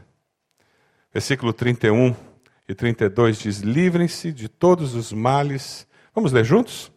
Versículo 1.13 1.53
31 1.53 2.15
e 2.67 2.73
32 2.73 3.39
diz: 3.39 3.59
Livrem-se 3.59 4.31
de 4.31 4.47
todos 4.47 4.95
os 4.95 5.11
males. 5.11 5.87
Vamos 6.13 6.31
ler 6.31 6.45
juntos? 6.45 6.91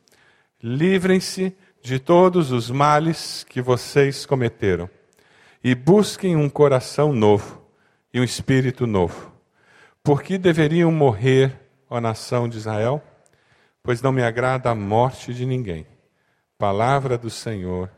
Livrem-se 0.62 1.56
de 1.84 1.98
todos 1.98 2.50
os 2.50 2.70
males 2.70 3.44
que 3.46 3.60
vocês 3.60 4.24
cometeram 4.24 4.88
e 5.62 5.74
busquem 5.74 6.34
um 6.34 6.48
coração 6.48 7.12
novo 7.12 7.62
e 8.10 8.18
um 8.18 8.24
espírito 8.24 8.86
novo. 8.86 9.30
Por 10.02 10.22
que 10.22 10.38
deveriam 10.38 10.90
morrer, 10.90 11.60
ó 11.90 12.00
nação 12.00 12.48
de 12.48 12.56
Israel? 12.56 13.02
Pois 13.82 14.00
não 14.00 14.12
me 14.12 14.22
agrada 14.22 14.70
a 14.70 14.74
morte 14.74 15.34
de 15.34 15.44
ninguém. 15.44 15.86
Palavra 16.56 17.18
do 17.18 17.28
Senhor. 17.28 17.90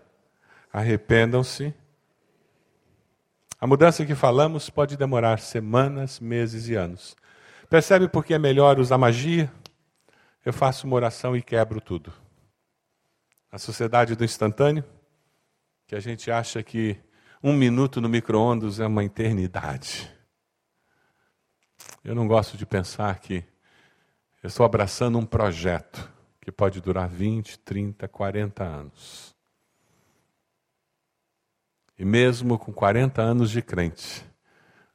Arrependam-se. 0.72 1.72
A 3.60 3.68
mudança 3.68 4.04
que 4.04 4.16
falamos 4.16 4.68
pode 4.68 4.96
demorar 4.96 5.38
semanas, 5.38 6.18
meses 6.18 6.68
e 6.68 6.74
anos. 6.74 7.14
Percebe 7.70 8.08
por 8.08 8.24
que 8.24 8.34
é 8.34 8.38
melhor 8.38 8.80
usar 8.80 8.98
magia? 8.98 9.48
Eu 10.44 10.52
faço 10.52 10.88
uma 10.88 10.96
oração 10.96 11.36
e 11.36 11.42
quebro 11.42 11.80
tudo 11.80 12.25
a 13.50 13.58
sociedade 13.58 14.14
do 14.14 14.24
instantâneo, 14.24 14.84
que 15.86 15.94
a 15.94 16.00
gente 16.00 16.30
acha 16.30 16.62
que 16.62 16.98
um 17.42 17.52
minuto 17.52 18.00
no 18.00 18.08
micro-ondas 18.08 18.80
é 18.80 18.86
uma 18.86 19.04
eternidade. 19.04 20.10
Eu 22.02 22.14
não 22.14 22.26
gosto 22.26 22.56
de 22.56 22.66
pensar 22.66 23.18
que 23.20 23.44
eu 24.42 24.48
estou 24.48 24.64
abraçando 24.64 25.18
um 25.18 25.26
projeto 25.26 26.10
que 26.40 26.52
pode 26.52 26.80
durar 26.80 27.08
20, 27.08 27.58
30, 27.60 28.06
40 28.08 28.62
anos. 28.64 29.34
E 31.98 32.04
mesmo 32.04 32.58
com 32.58 32.72
40 32.72 33.22
anos 33.22 33.50
de 33.50 33.62
crente, 33.62 34.24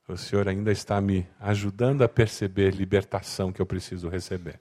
o 0.08 0.18
Senhor 0.18 0.48
ainda 0.48 0.72
está 0.72 1.00
me 1.00 1.28
ajudando 1.40 2.02
a 2.04 2.10
perceber 2.10 2.74
libertação 2.74 3.52
que 3.52 3.62
eu 3.62 3.66
preciso 3.66 4.10
receber. 4.10 4.60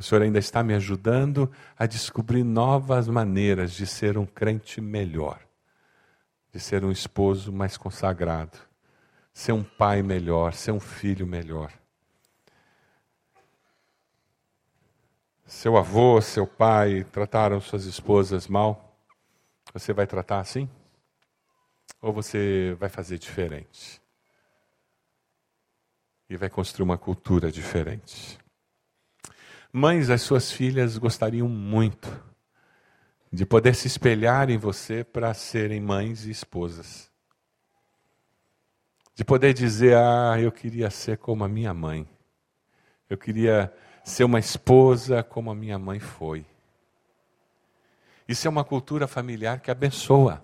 O 0.00 0.02
Senhor 0.02 0.22
ainda 0.22 0.38
está 0.38 0.62
me 0.62 0.72
ajudando 0.72 1.52
a 1.78 1.84
descobrir 1.84 2.42
novas 2.42 3.06
maneiras 3.06 3.72
de 3.72 3.86
ser 3.86 4.16
um 4.16 4.24
crente 4.24 4.80
melhor, 4.80 5.38
de 6.50 6.58
ser 6.58 6.86
um 6.86 6.90
esposo 6.90 7.52
mais 7.52 7.76
consagrado, 7.76 8.56
ser 9.30 9.52
um 9.52 9.62
pai 9.62 10.02
melhor, 10.02 10.54
ser 10.54 10.70
um 10.70 10.80
filho 10.80 11.26
melhor. 11.26 11.70
Seu 15.44 15.76
avô, 15.76 16.18
seu 16.22 16.46
pai 16.46 17.04
trataram 17.04 17.60
suas 17.60 17.84
esposas 17.84 18.48
mal, 18.48 18.96
você 19.70 19.92
vai 19.92 20.06
tratar 20.06 20.40
assim? 20.40 20.66
Ou 22.00 22.10
você 22.10 22.74
vai 22.80 22.88
fazer 22.88 23.18
diferente? 23.18 24.00
E 26.26 26.38
vai 26.38 26.48
construir 26.48 26.84
uma 26.84 26.96
cultura 26.96 27.52
diferente? 27.52 28.39
Mães, 29.72 30.10
as 30.10 30.22
suas 30.22 30.50
filhas 30.50 30.98
gostariam 30.98 31.48
muito 31.48 32.08
de 33.32 33.46
poder 33.46 33.74
se 33.76 33.86
espelhar 33.86 34.50
em 34.50 34.58
você 34.58 35.04
para 35.04 35.32
serem 35.32 35.80
mães 35.80 36.26
e 36.26 36.30
esposas. 36.30 37.08
De 39.14 39.24
poder 39.24 39.54
dizer: 39.54 39.96
Ah, 39.96 40.36
eu 40.40 40.50
queria 40.50 40.90
ser 40.90 41.18
como 41.18 41.44
a 41.44 41.48
minha 41.48 41.72
mãe. 41.72 42.08
Eu 43.08 43.16
queria 43.16 43.72
ser 44.02 44.24
uma 44.24 44.40
esposa 44.40 45.22
como 45.22 45.50
a 45.50 45.54
minha 45.54 45.78
mãe 45.78 46.00
foi. 46.00 46.44
Isso 48.26 48.46
é 48.48 48.50
uma 48.50 48.64
cultura 48.64 49.06
familiar 49.06 49.60
que 49.60 49.70
abençoa. 49.70 50.42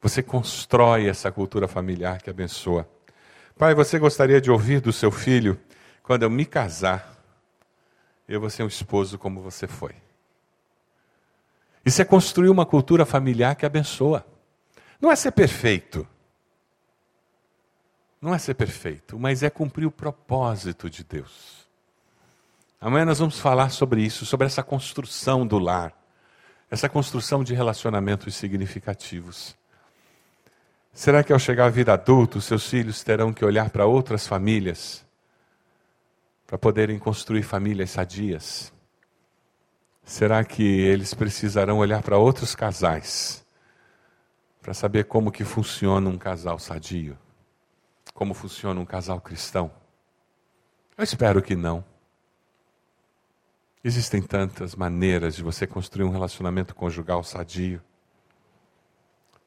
Você 0.00 0.22
constrói 0.22 1.08
essa 1.08 1.30
cultura 1.30 1.68
familiar 1.68 2.22
que 2.22 2.30
abençoa. 2.30 2.88
Pai, 3.56 3.74
você 3.74 3.98
gostaria 3.98 4.40
de 4.40 4.50
ouvir 4.50 4.80
do 4.80 4.92
seu 4.92 5.10
filho, 5.10 5.60
quando 6.02 6.24
eu 6.24 6.30
me 6.30 6.44
casar, 6.44 7.11
eu 8.34 8.40
vou 8.40 8.48
ser 8.48 8.62
um 8.62 8.68
esposo 8.68 9.18
como 9.18 9.42
você 9.42 9.66
foi. 9.66 9.94
Isso 11.84 12.00
é 12.00 12.04
construir 12.04 12.48
uma 12.48 12.64
cultura 12.64 13.04
familiar 13.04 13.54
que 13.54 13.66
abençoa. 13.66 14.24
Não 15.00 15.12
é 15.12 15.16
ser 15.16 15.32
perfeito. 15.32 16.06
Não 18.20 18.34
é 18.34 18.38
ser 18.38 18.54
perfeito, 18.54 19.18
mas 19.18 19.42
é 19.42 19.50
cumprir 19.50 19.84
o 19.84 19.90
propósito 19.90 20.88
de 20.88 21.04
Deus. 21.04 21.66
Amanhã 22.80 23.04
nós 23.04 23.18
vamos 23.18 23.38
falar 23.38 23.70
sobre 23.70 24.00
isso, 24.00 24.24
sobre 24.24 24.46
essa 24.46 24.62
construção 24.62 25.46
do 25.46 25.58
lar, 25.58 25.92
essa 26.70 26.88
construção 26.88 27.44
de 27.44 27.52
relacionamentos 27.52 28.34
significativos. 28.34 29.54
Será 30.92 31.22
que 31.22 31.32
ao 31.32 31.38
chegar 31.38 31.66
à 31.66 31.70
vida 31.70 31.92
adulta, 31.92 32.38
os 32.38 32.44
seus 32.44 32.68
filhos 32.68 33.02
terão 33.02 33.32
que 33.32 33.44
olhar 33.44 33.70
para 33.70 33.86
outras 33.86 34.26
famílias 34.26 35.04
para 36.52 36.58
poderem 36.58 36.98
construir 36.98 37.42
famílias 37.42 37.92
sadias? 37.92 38.70
Será 40.04 40.44
que 40.44 40.62
eles 40.62 41.14
precisarão 41.14 41.78
olhar 41.78 42.02
para 42.02 42.18
outros 42.18 42.54
casais 42.54 43.42
para 44.60 44.74
saber 44.74 45.04
como 45.04 45.32
que 45.32 45.44
funciona 45.44 46.10
um 46.10 46.18
casal 46.18 46.58
sadio? 46.58 47.16
Como 48.12 48.34
funciona 48.34 48.78
um 48.78 48.84
casal 48.84 49.18
cristão? 49.18 49.72
Eu 50.94 51.02
espero 51.04 51.40
que 51.40 51.56
não. 51.56 51.82
Existem 53.82 54.20
tantas 54.20 54.74
maneiras 54.74 55.34
de 55.34 55.42
você 55.42 55.66
construir 55.66 56.04
um 56.04 56.10
relacionamento 56.10 56.74
conjugal 56.74 57.24
sadio. 57.24 57.80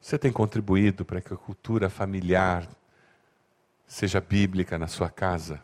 Você 0.00 0.18
tem 0.18 0.32
contribuído 0.32 1.04
para 1.04 1.20
que 1.20 1.32
a 1.32 1.36
cultura 1.36 1.88
familiar 1.88 2.66
seja 3.86 4.20
bíblica 4.20 4.76
na 4.76 4.88
sua 4.88 5.08
casa? 5.08 5.62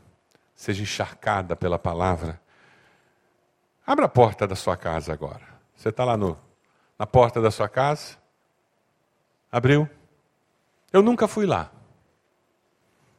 Seja 0.62 0.80
encharcada 0.80 1.56
pela 1.56 1.76
palavra. 1.76 2.40
Abra 3.84 4.04
a 4.04 4.08
porta 4.08 4.46
da 4.46 4.54
sua 4.54 4.76
casa 4.76 5.12
agora. 5.12 5.42
Você 5.74 5.88
está 5.88 6.04
lá 6.04 6.16
no, 6.16 6.38
na 6.96 7.04
porta 7.04 7.40
da 7.40 7.50
sua 7.50 7.68
casa? 7.68 8.16
Abriu? 9.50 9.90
Eu 10.92 11.02
nunca 11.02 11.26
fui 11.26 11.46
lá. 11.46 11.68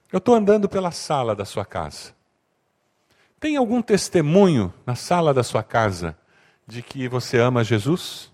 Eu 0.10 0.20
estou 0.20 0.34
andando 0.36 0.70
pela 0.70 0.90
sala 0.92 1.36
da 1.36 1.44
sua 1.44 1.66
casa. 1.66 2.16
Tem 3.42 3.58
algum 3.58 3.82
testemunho 3.82 4.74
na 4.86 4.96
sala 4.96 5.34
da 5.34 5.44
sua 5.44 5.64
casa 5.64 6.18
de 6.66 6.82
que 6.82 7.10
você 7.10 7.40
ama 7.40 7.62
Jesus? 7.62 8.32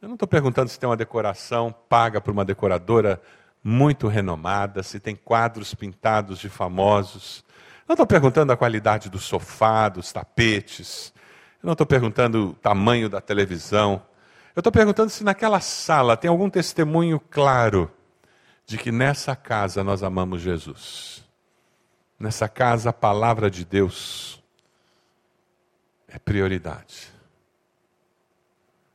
Eu 0.00 0.08
não 0.08 0.14
estou 0.14 0.26
perguntando 0.26 0.70
se 0.70 0.80
tem 0.80 0.88
uma 0.88 0.96
decoração 0.96 1.74
paga 1.90 2.22
por 2.22 2.30
uma 2.30 2.42
decoradora 2.42 3.20
muito 3.64 4.06
renomada, 4.08 4.82
se 4.82 5.00
tem 5.00 5.16
quadros 5.16 5.74
pintados 5.74 6.38
de 6.38 6.50
famosos. 6.50 7.42
Não 7.88 7.94
estou 7.94 8.06
perguntando 8.06 8.52
a 8.52 8.56
qualidade 8.56 9.08
do 9.08 9.18
sofá, 9.18 9.88
dos 9.88 10.12
tapetes. 10.12 11.14
Eu 11.62 11.66
não 11.66 11.72
estou 11.72 11.86
perguntando 11.86 12.50
o 12.50 12.52
tamanho 12.52 13.08
da 13.08 13.22
televisão. 13.22 14.02
Eu 14.54 14.60
estou 14.60 14.70
perguntando 14.70 15.08
se 15.08 15.24
naquela 15.24 15.60
sala 15.60 16.14
tem 16.14 16.28
algum 16.28 16.50
testemunho 16.50 17.18
claro 17.18 17.90
de 18.66 18.76
que 18.76 18.92
nessa 18.92 19.34
casa 19.34 19.82
nós 19.82 20.02
amamos 20.02 20.42
Jesus. 20.42 21.24
Nessa 22.20 22.48
casa 22.48 22.90
a 22.90 22.92
palavra 22.92 23.50
de 23.50 23.64
Deus 23.64 24.42
é 26.06 26.18
prioridade. 26.18 27.12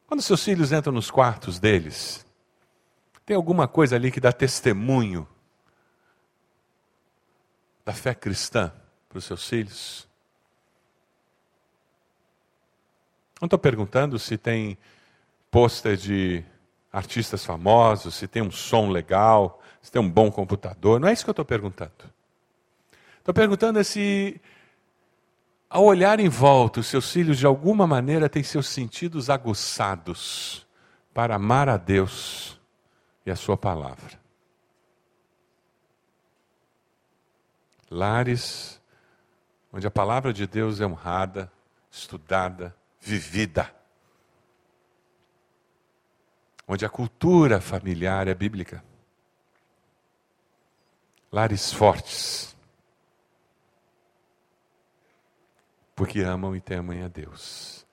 Quando 0.07 0.21
seus 0.21 0.43
filhos 0.43 0.71
entram 0.71 0.93
nos 0.93 1.11
quartos 1.11 1.59
deles, 1.59 2.25
tem 3.29 3.35
alguma 3.35 3.67
coisa 3.67 3.95
ali 3.95 4.09
que 4.09 4.19
dá 4.19 4.31
testemunho 4.31 5.27
da 7.85 7.93
fé 7.93 8.15
cristã 8.15 8.73
para 9.07 9.19
os 9.19 9.25
seus 9.25 9.47
filhos? 9.47 10.07
Não 13.39 13.45
estou 13.45 13.59
perguntando 13.59 14.17
se 14.17 14.35
tem 14.35 14.79
pôster 15.51 15.95
de 15.95 16.43
artistas 16.91 17.45
famosos, 17.45 18.15
se 18.15 18.27
tem 18.27 18.41
um 18.41 18.49
som 18.49 18.89
legal, 18.89 19.61
se 19.79 19.91
tem 19.91 20.01
um 20.01 20.09
bom 20.09 20.31
computador. 20.31 20.99
Não 20.99 21.07
é 21.07 21.13
isso 21.13 21.23
que 21.23 21.29
eu 21.29 21.33
estou 21.33 21.45
perguntando. 21.45 21.91
Estou 23.19 23.31
perguntando 23.31 23.77
é 23.77 23.83
se, 23.83 24.41
ao 25.69 25.83
olhar 25.83 26.19
em 26.19 26.29
volta, 26.29 26.79
os 26.79 26.87
seus 26.87 27.11
filhos 27.11 27.37
de 27.37 27.45
alguma 27.45 27.85
maneira 27.85 28.27
têm 28.27 28.41
seus 28.41 28.67
sentidos 28.67 29.29
aguçados 29.29 30.65
para 31.13 31.35
amar 31.35 31.69
a 31.69 31.77
Deus 31.77 32.58
e 33.25 33.31
a 33.31 33.35
Sua 33.35 33.57
palavra. 33.57 34.19
Lares 37.89 38.79
onde 39.71 39.85
a 39.85 39.91
palavra 39.91 40.33
de 40.33 40.47
Deus 40.47 40.81
é 40.81 40.85
honrada, 40.85 41.51
estudada, 41.91 42.75
vivida 42.99 43.79
onde 46.69 46.85
a 46.85 46.89
cultura 46.89 47.59
familiar 47.59 48.27
é 48.27 48.35
bíblica. 48.35 48.83
Lares 51.31 51.73
fortes, 51.73 52.55
porque 55.95 56.21
amam 56.21 56.55
e 56.55 56.61
temem 56.61 57.01
a 57.01 57.07
Deus. 57.07 57.87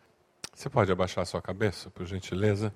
Você 0.54 0.68
pode 0.68 0.92
abaixar 0.92 1.26
sua 1.26 1.40
cabeça, 1.40 1.90
por 1.90 2.04
gentileza? 2.04 2.72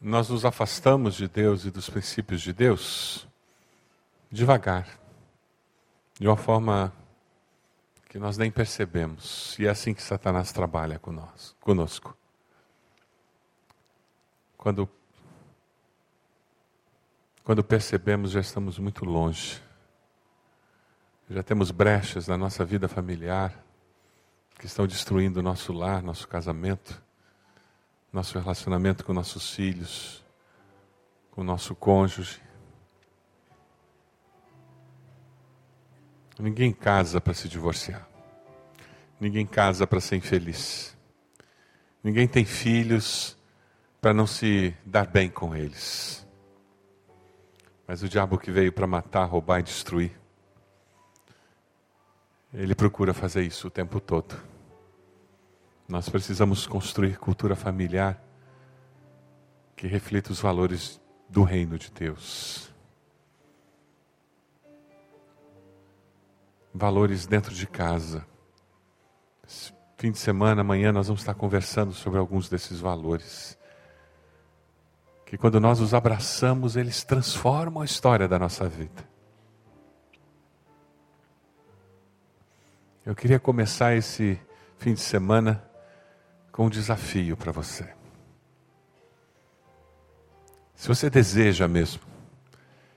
Nós 0.00 0.28
nos 0.28 0.44
afastamos 0.44 1.14
de 1.14 1.26
Deus 1.26 1.64
e 1.64 1.70
dos 1.70 1.88
princípios 1.88 2.42
de 2.42 2.52
Deus 2.52 3.26
devagar, 4.30 4.86
de 6.18 6.26
uma 6.26 6.36
forma 6.36 6.92
que 8.08 8.18
nós 8.18 8.36
nem 8.36 8.50
percebemos. 8.50 9.58
E 9.58 9.66
é 9.66 9.70
assim 9.70 9.94
que 9.94 10.02
Satanás 10.02 10.52
trabalha 10.52 10.98
conosco. 10.98 12.16
Quando, 14.56 14.88
quando 17.42 17.64
percebemos, 17.64 18.32
já 18.32 18.40
estamos 18.40 18.78
muito 18.78 19.04
longe. 19.04 19.62
Já 21.28 21.42
temos 21.42 21.70
brechas 21.70 22.28
na 22.28 22.36
nossa 22.36 22.64
vida 22.64 22.88
familiar 22.88 23.64
que 24.58 24.66
estão 24.66 24.86
destruindo 24.86 25.42
nosso 25.42 25.72
lar, 25.72 26.02
nosso 26.02 26.26
casamento, 26.26 27.02
nosso 28.16 28.38
relacionamento 28.38 29.04
com 29.04 29.12
nossos 29.12 29.54
filhos, 29.54 30.24
com 31.30 31.44
nosso 31.44 31.74
cônjuge. 31.74 32.40
Ninguém 36.38 36.72
casa 36.72 37.20
para 37.20 37.34
se 37.34 37.46
divorciar. 37.46 38.08
Ninguém 39.20 39.46
casa 39.46 39.86
para 39.86 40.00
ser 40.00 40.16
infeliz. 40.16 40.96
Ninguém 42.02 42.26
tem 42.26 42.46
filhos 42.46 43.36
para 44.00 44.14
não 44.14 44.26
se 44.26 44.74
dar 44.84 45.06
bem 45.06 45.28
com 45.28 45.54
eles. 45.54 46.26
Mas 47.86 48.02
o 48.02 48.08
diabo 48.08 48.38
que 48.38 48.50
veio 48.50 48.72
para 48.72 48.86
matar, 48.86 49.26
roubar 49.26 49.60
e 49.60 49.62
destruir, 49.62 50.18
ele 52.54 52.74
procura 52.74 53.12
fazer 53.12 53.42
isso 53.42 53.66
o 53.68 53.70
tempo 53.70 54.00
todo. 54.00 54.55
Nós 55.88 56.08
precisamos 56.08 56.66
construir 56.66 57.18
cultura 57.18 57.54
familiar 57.54 58.22
que 59.76 59.86
reflita 59.86 60.32
os 60.32 60.40
valores 60.40 61.00
do 61.28 61.42
reino 61.42 61.78
de 61.78 61.90
Deus. 61.90 62.74
valores 66.76 67.26
dentro 67.26 67.54
de 67.54 67.66
casa. 67.66 68.26
Esse 69.46 69.72
fim 69.96 70.10
de 70.10 70.18
semana, 70.18 70.60
amanhã, 70.60 70.92
nós 70.92 71.06
vamos 71.06 71.22
estar 71.22 71.34
conversando 71.34 71.92
sobre 71.92 72.18
alguns 72.18 72.48
desses 72.48 72.80
valores. 72.80 73.58
Que 75.24 75.36
quando 75.36 75.58
nós 75.58 75.80
os 75.80 75.94
abraçamos, 75.94 76.76
eles 76.76 77.02
transformam 77.02 77.82
a 77.82 77.84
história 77.84 78.28
da 78.28 78.38
nossa 78.38 78.68
vida. 78.68 79.04
Eu 83.04 83.14
queria 83.14 83.38
começar 83.38 83.94
esse 83.94 84.38
fim 84.78 84.92
de 84.92 85.00
semana 85.00 85.64
com 86.56 86.66
um 86.66 86.70
desafio 86.70 87.36
para 87.36 87.52
você. 87.52 87.86
Se 90.74 90.88
você 90.88 91.10
deseja 91.10 91.68
mesmo 91.68 92.00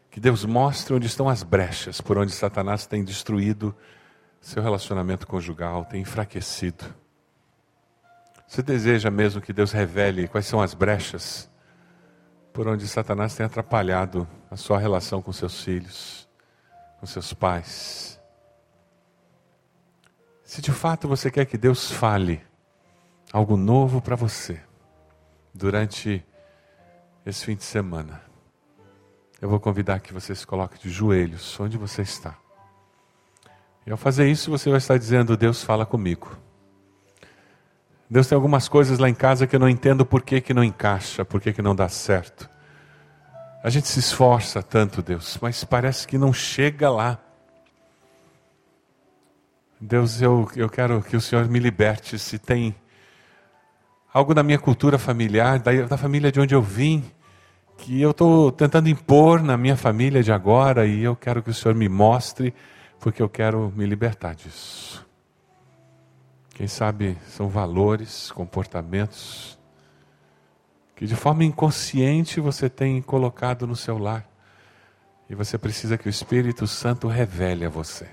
que 0.09 0.17
Deus 0.17 0.45
mostre 0.45 0.93
onde 0.93 1.07
estão 1.07 1.27
as 1.27 1.43
brechas 1.43 1.99
por 1.99 2.17
onde 2.17 2.31
Satanás 2.31 2.85
tem 2.87 3.03
destruído 3.03 3.75
seu 4.39 4.63
relacionamento 4.63 5.27
conjugal, 5.27 5.83
tem 5.83 6.01
enfraquecido. 6.01 6.85
Você 8.47 8.63
deseja 8.63 9.11
mesmo 9.11 9.41
que 9.41 9.51
Deus 9.51 9.73
revele 9.73 10.29
quais 10.29 10.45
são 10.45 10.61
as 10.61 10.73
brechas 10.73 11.49
por 12.53 12.65
onde 12.65 12.87
Satanás 12.87 13.35
tem 13.35 13.45
atrapalhado 13.45 14.25
a 14.49 14.55
sua 14.55 14.79
relação 14.79 15.21
com 15.21 15.33
seus 15.33 15.61
filhos, 15.61 16.29
com 16.97 17.05
seus 17.05 17.33
pais? 17.33 18.21
Se 20.45 20.61
de 20.61 20.71
fato 20.71 21.09
você 21.09 21.29
quer 21.29 21.45
que 21.45 21.57
Deus 21.57 21.91
fale 21.91 22.47
algo 23.31 23.55
novo 23.55 24.01
para 24.01 24.15
você 24.15 24.59
durante 25.53 26.23
esse 27.25 27.45
fim 27.45 27.55
de 27.55 27.63
semana, 27.63 28.21
eu 29.41 29.49
vou 29.49 29.59
convidar 29.59 29.99
que 29.99 30.13
você 30.13 30.33
se 30.35 30.45
coloque 30.45 30.79
de 30.79 30.89
joelhos 30.89 31.59
onde 31.59 31.77
você 31.77 32.01
está. 32.01 32.35
E 33.85 33.91
ao 33.91 33.97
fazer 33.97 34.29
isso, 34.29 34.51
você 34.51 34.69
vai 34.69 34.77
estar 34.77 34.97
dizendo: 34.97 35.37
Deus 35.37 35.63
fala 35.63 35.85
comigo. 35.85 36.37
Deus 38.09 38.27
tem 38.27 38.35
algumas 38.35 38.67
coisas 38.67 38.97
lá 38.97 39.07
em 39.07 39.13
casa 39.13 39.45
que 39.45 39.55
eu 39.55 39.59
não 39.59 39.69
entendo 39.69 40.05
por 40.05 40.23
que, 40.23 40.41
que 40.41 40.53
não 40.53 40.63
encaixa, 40.63 41.23
por 41.23 41.39
que, 41.39 41.53
que 41.53 41.61
não 41.61 41.75
dá 41.75 41.87
certo. 41.87 42.49
A 43.63 43.69
gente 43.69 43.87
se 43.87 43.99
esforça 43.99 44.63
tanto, 44.63 45.01
Deus, 45.01 45.37
mas 45.41 45.63
parece 45.63 46.07
que 46.07 46.17
não 46.17 46.33
chega 46.33 46.89
lá. 46.89 47.19
Deus, 49.79 50.21
eu, 50.21 50.49
eu 50.55 50.69
quero 50.69 51.01
que 51.01 51.15
o 51.15 51.21
Senhor 51.21 51.47
me 51.47 51.59
liberte. 51.59 52.17
Se 52.17 52.39
tem 52.39 52.75
algo 54.13 54.33
na 54.33 54.43
minha 54.43 54.59
cultura 54.59 54.97
familiar, 54.97 55.59
da, 55.59 55.71
da 55.85 55.97
família 55.97 56.31
de 56.31 56.39
onde 56.39 56.55
eu 56.55 56.61
vim, 56.61 57.03
que 57.77 58.01
eu 58.01 58.11
estou 58.11 58.51
tentando 58.51 58.89
impor 58.89 59.41
na 59.41 59.57
minha 59.57 59.77
família 59.77 60.21
de 60.21 60.31
agora 60.31 60.85
e 60.85 61.03
eu 61.03 61.15
quero 61.15 61.41
que 61.41 61.49
o 61.49 61.53
Senhor 61.53 61.75
me 61.75 61.87
mostre, 61.87 62.53
porque 62.99 63.21
eu 63.21 63.29
quero 63.29 63.71
me 63.75 63.85
libertar 63.85 64.35
disso. 64.35 65.07
Quem 66.49 66.67
sabe 66.67 67.17
são 67.27 67.47
valores, 67.47 68.31
comportamentos 68.31 69.59
que 70.99 71.05
de 71.05 71.15
forma 71.15 71.45
inconsciente 71.45 72.41
você 72.41 72.69
tem 72.69 73.01
colocado 73.01 73.65
no 73.65 73.73
seu 73.73 73.97
lar 73.97 74.29
e 75.29 75.33
você 75.33 75.57
precisa 75.57 75.97
que 75.97 76.07
o 76.07 76.09
Espírito 76.09 76.67
Santo 76.67 77.07
revele 77.07 77.65
a 77.65 77.69
você. 77.69 78.09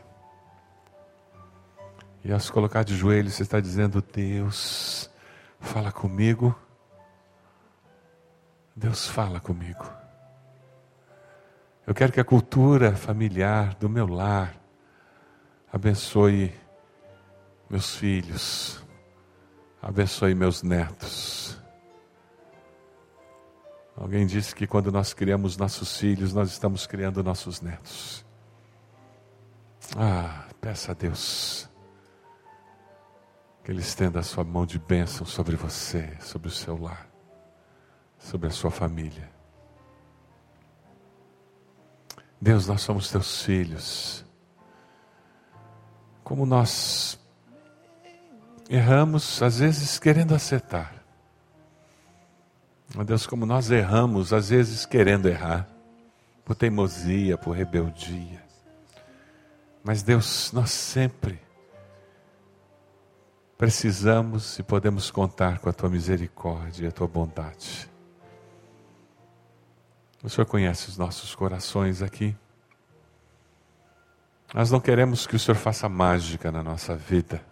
E 2.25 2.33
ao 2.33 2.39
se 2.39 2.53
colocar 2.53 2.85
de 2.85 2.95
joelhos, 2.95 3.35
você 3.35 3.43
está 3.43 3.59
dizendo: 3.59 4.01
Deus, 4.15 5.11
fala 5.61 5.91
comigo 5.93 6.55
Deus 8.77 9.09
fala 9.09 9.41
comigo. 9.41 9.91
Eu 11.87 11.95
quero 11.95 12.13
que 12.13 12.21
a 12.21 12.25
cultura 12.25 12.95
familiar 12.95 13.75
do 13.77 13.89
meu 13.89 14.07
lar, 14.07 14.55
abençoe 15.73 16.53
meus 17.71 17.97
filhos, 17.97 18.85
abençoe 19.81 20.35
meus 20.35 20.63
netos. 20.63 21.59
Alguém 23.97 24.27
disse 24.27 24.55
que 24.55 24.67
quando 24.67 24.93
nós 24.93 25.15
criamos 25.15 25.57
nossos 25.57 25.97
filhos, 25.97 26.35
nós 26.35 26.51
estamos 26.51 26.87
criando 26.87 27.25
nossos 27.25 27.63
netos. 27.63 28.27
Ah, 29.97 30.45
peça 30.61 30.93
a 30.93 30.95
Deus 30.95 31.67
que 33.67 33.73
Ele 33.73 33.81
estenda 33.81 34.21
a 34.21 34.23
sua 34.23 34.45
mão 34.45 34.65
de 34.65 34.79
bênção 34.79 35.27
sobre 35.27 35.57
você, 35.57 36.17
sobre 36.21 36.47
o 36.47 36.53
seu 36.53 36.81
lar, 36.81 37.05
sobre 38.17 38.47
a 38.47 38.51
sua 38.53 38.71
família. 38.71 39.29
Deus, 42.41 42.69
nós 42.69 42.81
somos 42.83 43.11
teus 43.11 43.43
filhos. 43.43 44.25
Como 46.23 46.47
nós 46.47 47.19
erramos, 48.71 49.43
às 49.43 49.59
vezes 49.59 49.99
querendo 49.99 50.33
acertar. 50.33 50.95
Ó 52.97 53.03
Deus, 53.03 53.27
como 53.27 53.45
nós 53.45 53.69
erramos, 53.69 54.33
às 54.33 54.51
vezes 54.51 54.87
querendo 54.87 55.27
errar, 55.27 55.69
por 56.45 56.55
teimosia, 56.55 57.37
por 57.37 57.57
rebeldia. 57.57 58.45
Mas 59.83 60.05
Deus, 60.05 60.53
nós 60.53 60.71
sempre 60.71 61.45
precisamos 63.57 64.59
e 64.59 64.63
podemos 64.63 65.11
contar 65.11 65.59
com 65.59 65.69
a 65.69 65.73
tua 65.73 65.89
misericórdia 65.89 66.85
e 66.85 66.89
a 66.89 66.93
tua 66.93 67.07
bondade. 67.07 67.89
O 70.23 70.29
Senhor 70.29 70.47
conhece 70.47 70.89
os 70.89 70.99
nossos 70.99 71.35
corações 71.35 72.03
aqui. 72.03 72.37
Nós 74.53 74.71
não 74.71 74.81
queremos 74.81 75.27
que 75.27 75.37
o 75.37 75.39
Senhor 75.39 75.57
faça 75.57 75.89
mágica 75.89 76.53
na 76.53 76.63
nossa 76.63 76.95
vida, 76.95 77.43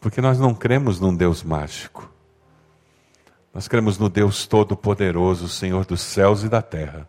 porque 0.00 0.20
nós 0.20 0.38
não 0.38 0.54
cremos 0.54 1.00
num 1.00 1.14
Deus 1.14 1.42
mágico. 1.42 2.10
Nós 3.52 3.68
cremos 3.68 3.98
no 3.98 4.08
Deus 4.08 4.46
Todo-Poderoso, 4.46 5.48
Senhor 5.48 5.86
dos 5.86 6.00
céus 6.00 6.42
e 6.42 6.48
da 6.48 6.60
terra. 6.60 7.08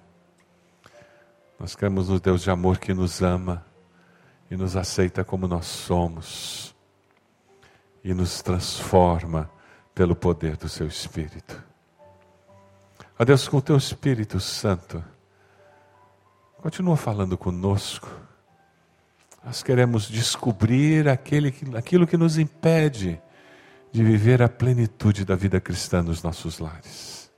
Nós 1.59 1.75
cremos 1.75 2.07
no 2.07 2.19
Deus 2.19 2.41
de 2.41 2.49
amor 2.49 2.78
que 2.78 2.93
nos 2.93 3.21
ama 3.21 3.65
e 4.49 4.55
nos 4.55 4.78
aceita 4.78 5.25
como 5.25 5.47
nós 5.47 5.65
somos 5.65 6.76
e 8.07 8.13
nos 8.13 8.41
transforma 8.41 9.51
pelo 9.93 10.15
poder 10.15 10.55
do 10.55 10.69
seu 10.69 10.87
Espírito. 10.87 11.61
Ó 13.19 13.25
Deus, 13.25 13.49
com 13.49 13.57
o 13.57 13.61
teu 13.61 13.75
Espírito 13.75 14.39
Santo, 14.39 15.03
continua 16.61 16.95
falando 16.95 17.37
conosco. 17.37 18.09
Nós 19.43 19.61
queremos 19.61 20.07
descobrir 20.07 21.09
aquele, 21.09 21.53
aquilo 21.75 22.07
que 22.07 22.15
nos 22.15 22.37
impede 22.37 23.21
de 23.91 24.01
viver 24.01 24.41
a 24.41 24.47
plenitude 24.47 25.25
da 25.25 25.35
vida 25.35 25.59
cristã 25.59 26.01
nos 26.01 26.23
nossos 26.23 26.59
lares. 26.59 27.29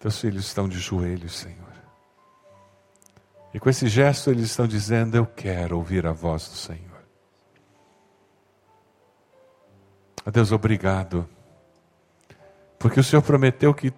Teus 0.00 0.18
filhos 0.20 0.44
estão 0.44 0.68
de 0.68 0.80
joelhos, 0.80 1.36
Senhor. 1.36 1.68
E 3.54 3.60
com 3.60 3.70
esse 3.70 3.86
gesto 3.86 4.28
eles 4.30 4.46
estão 4.46 4.66
dizendo: 4.66 5.16
Eu 5.16 5.24
quero 5.24 5.76
ouvir 5.76 6.04
a 6.04 6.12
voz 6.12 6.48
do 6.48 6.56
Senhor. 6.56 6.87
A 10.28 10.30
Deus, 10.30 10.52
obrigado. 10.52 11.26
Porque 12.78 13.00
o 13.00 13.02
Senhor 13.02 13.22
prometeu 13.22 13.72
que 13.72 13.90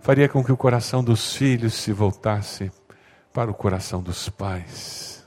faria 0.00 0.28
com 0.28 0.42
que 0.42 0.50
o 0.50 0.56
coração 0.56 1.04
dos 1.04 1.36
filhos 1.36 1.74
se 1.74 1.92
voltasse 1.92 2.72
para 3.32 3.48
o 3.48 3.54
coração 3.54 4.02
dos 4.02 4.28
pais. 4.28 5.24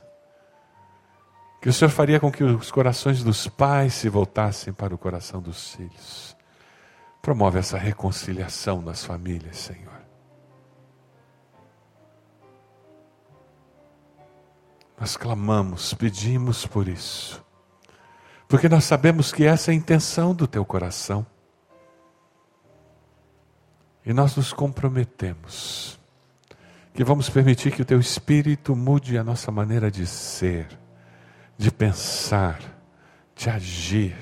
Que 1.61 1.69
o 1.69 1.73
Senhor 1.73 1.89
faria 1.89 2.19
com 2.19 2.29
que 2.29 2.43
os 2.43 2.69
corações 2.69 3.23
dos 3.23 3.47
pais 3.47 3.93
se 3.93 4.09
voltassem 4.09 4.73
para 4.73 4.93
o 4.93 4.97
coração 4.97 5.41
dos 5.41 5.73
filhos. 5.73 6.36
Promove 7.21 7.59
essa 7.59 7.77
reconciliação 7.77 8.81
nas 8.81 9.05
famílias, 9.05 9.55
Senhor. 9.55 10.01
Nós 14.99 15.15
clamamos, 15.15 15.93
pedimos 15.93 16.67
por 16.67 16.89
isso 16.89 17.45
porque 18.55 18.69
nós 18.69 18.85
sabemos 18.85 19.33
que 19.33 19.43
essa 19.43 19.69
é 19.69 19.73
a 19.73 19.75
intenção 19.75 20.33
do 20.33 20.47
teu 20.47 20.63
coração. 20.63 21.27
E 24.05 24.13
nós 24.13 24.33
nos 24.37 24.53
comprometemos 24.53 25.99
que 26.93 27.03
vamos 27.03 27.29
permitir 27.29 27.73
que 27.73 27.81
o 27.81 27.85
teu 27.85 27.99
espírito 27.99 28.73
mude 28.73 29.17
a 29.17 29.25
nossa 29.25 29.51
maneira 29.51 29.91
de 29.91 30.07
ser, 30.07 30.69
de 31.57 31.69
pensar, 31.69 32.61
de 33.35 33.49
agir. 33.49 34.15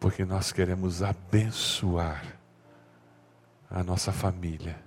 Porque 0.00 0.24
nós 0.24 0.50
queremos 0.50 1.02
abençoar 1.02 2.24
a 3.70 3.84
nossa 3.84 4.12
família, 4.12 4.82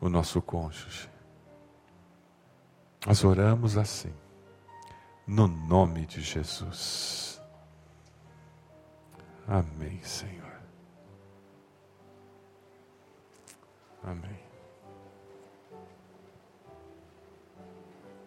o 0.00 0.08
nosso 0.08 0.42
cônjuge. 0.42 1.08
Nós 3.06 3.22
oramos 3.22 3.78
assim 3.78 4.12
no 5.26 5.46
nome 5.46 6.06
de 6.06 6.20
Jesus. 6.20 7.40
Amém, 9.46 10.02
Senhor. 10.02 10.60
Amém. 14.02 14.43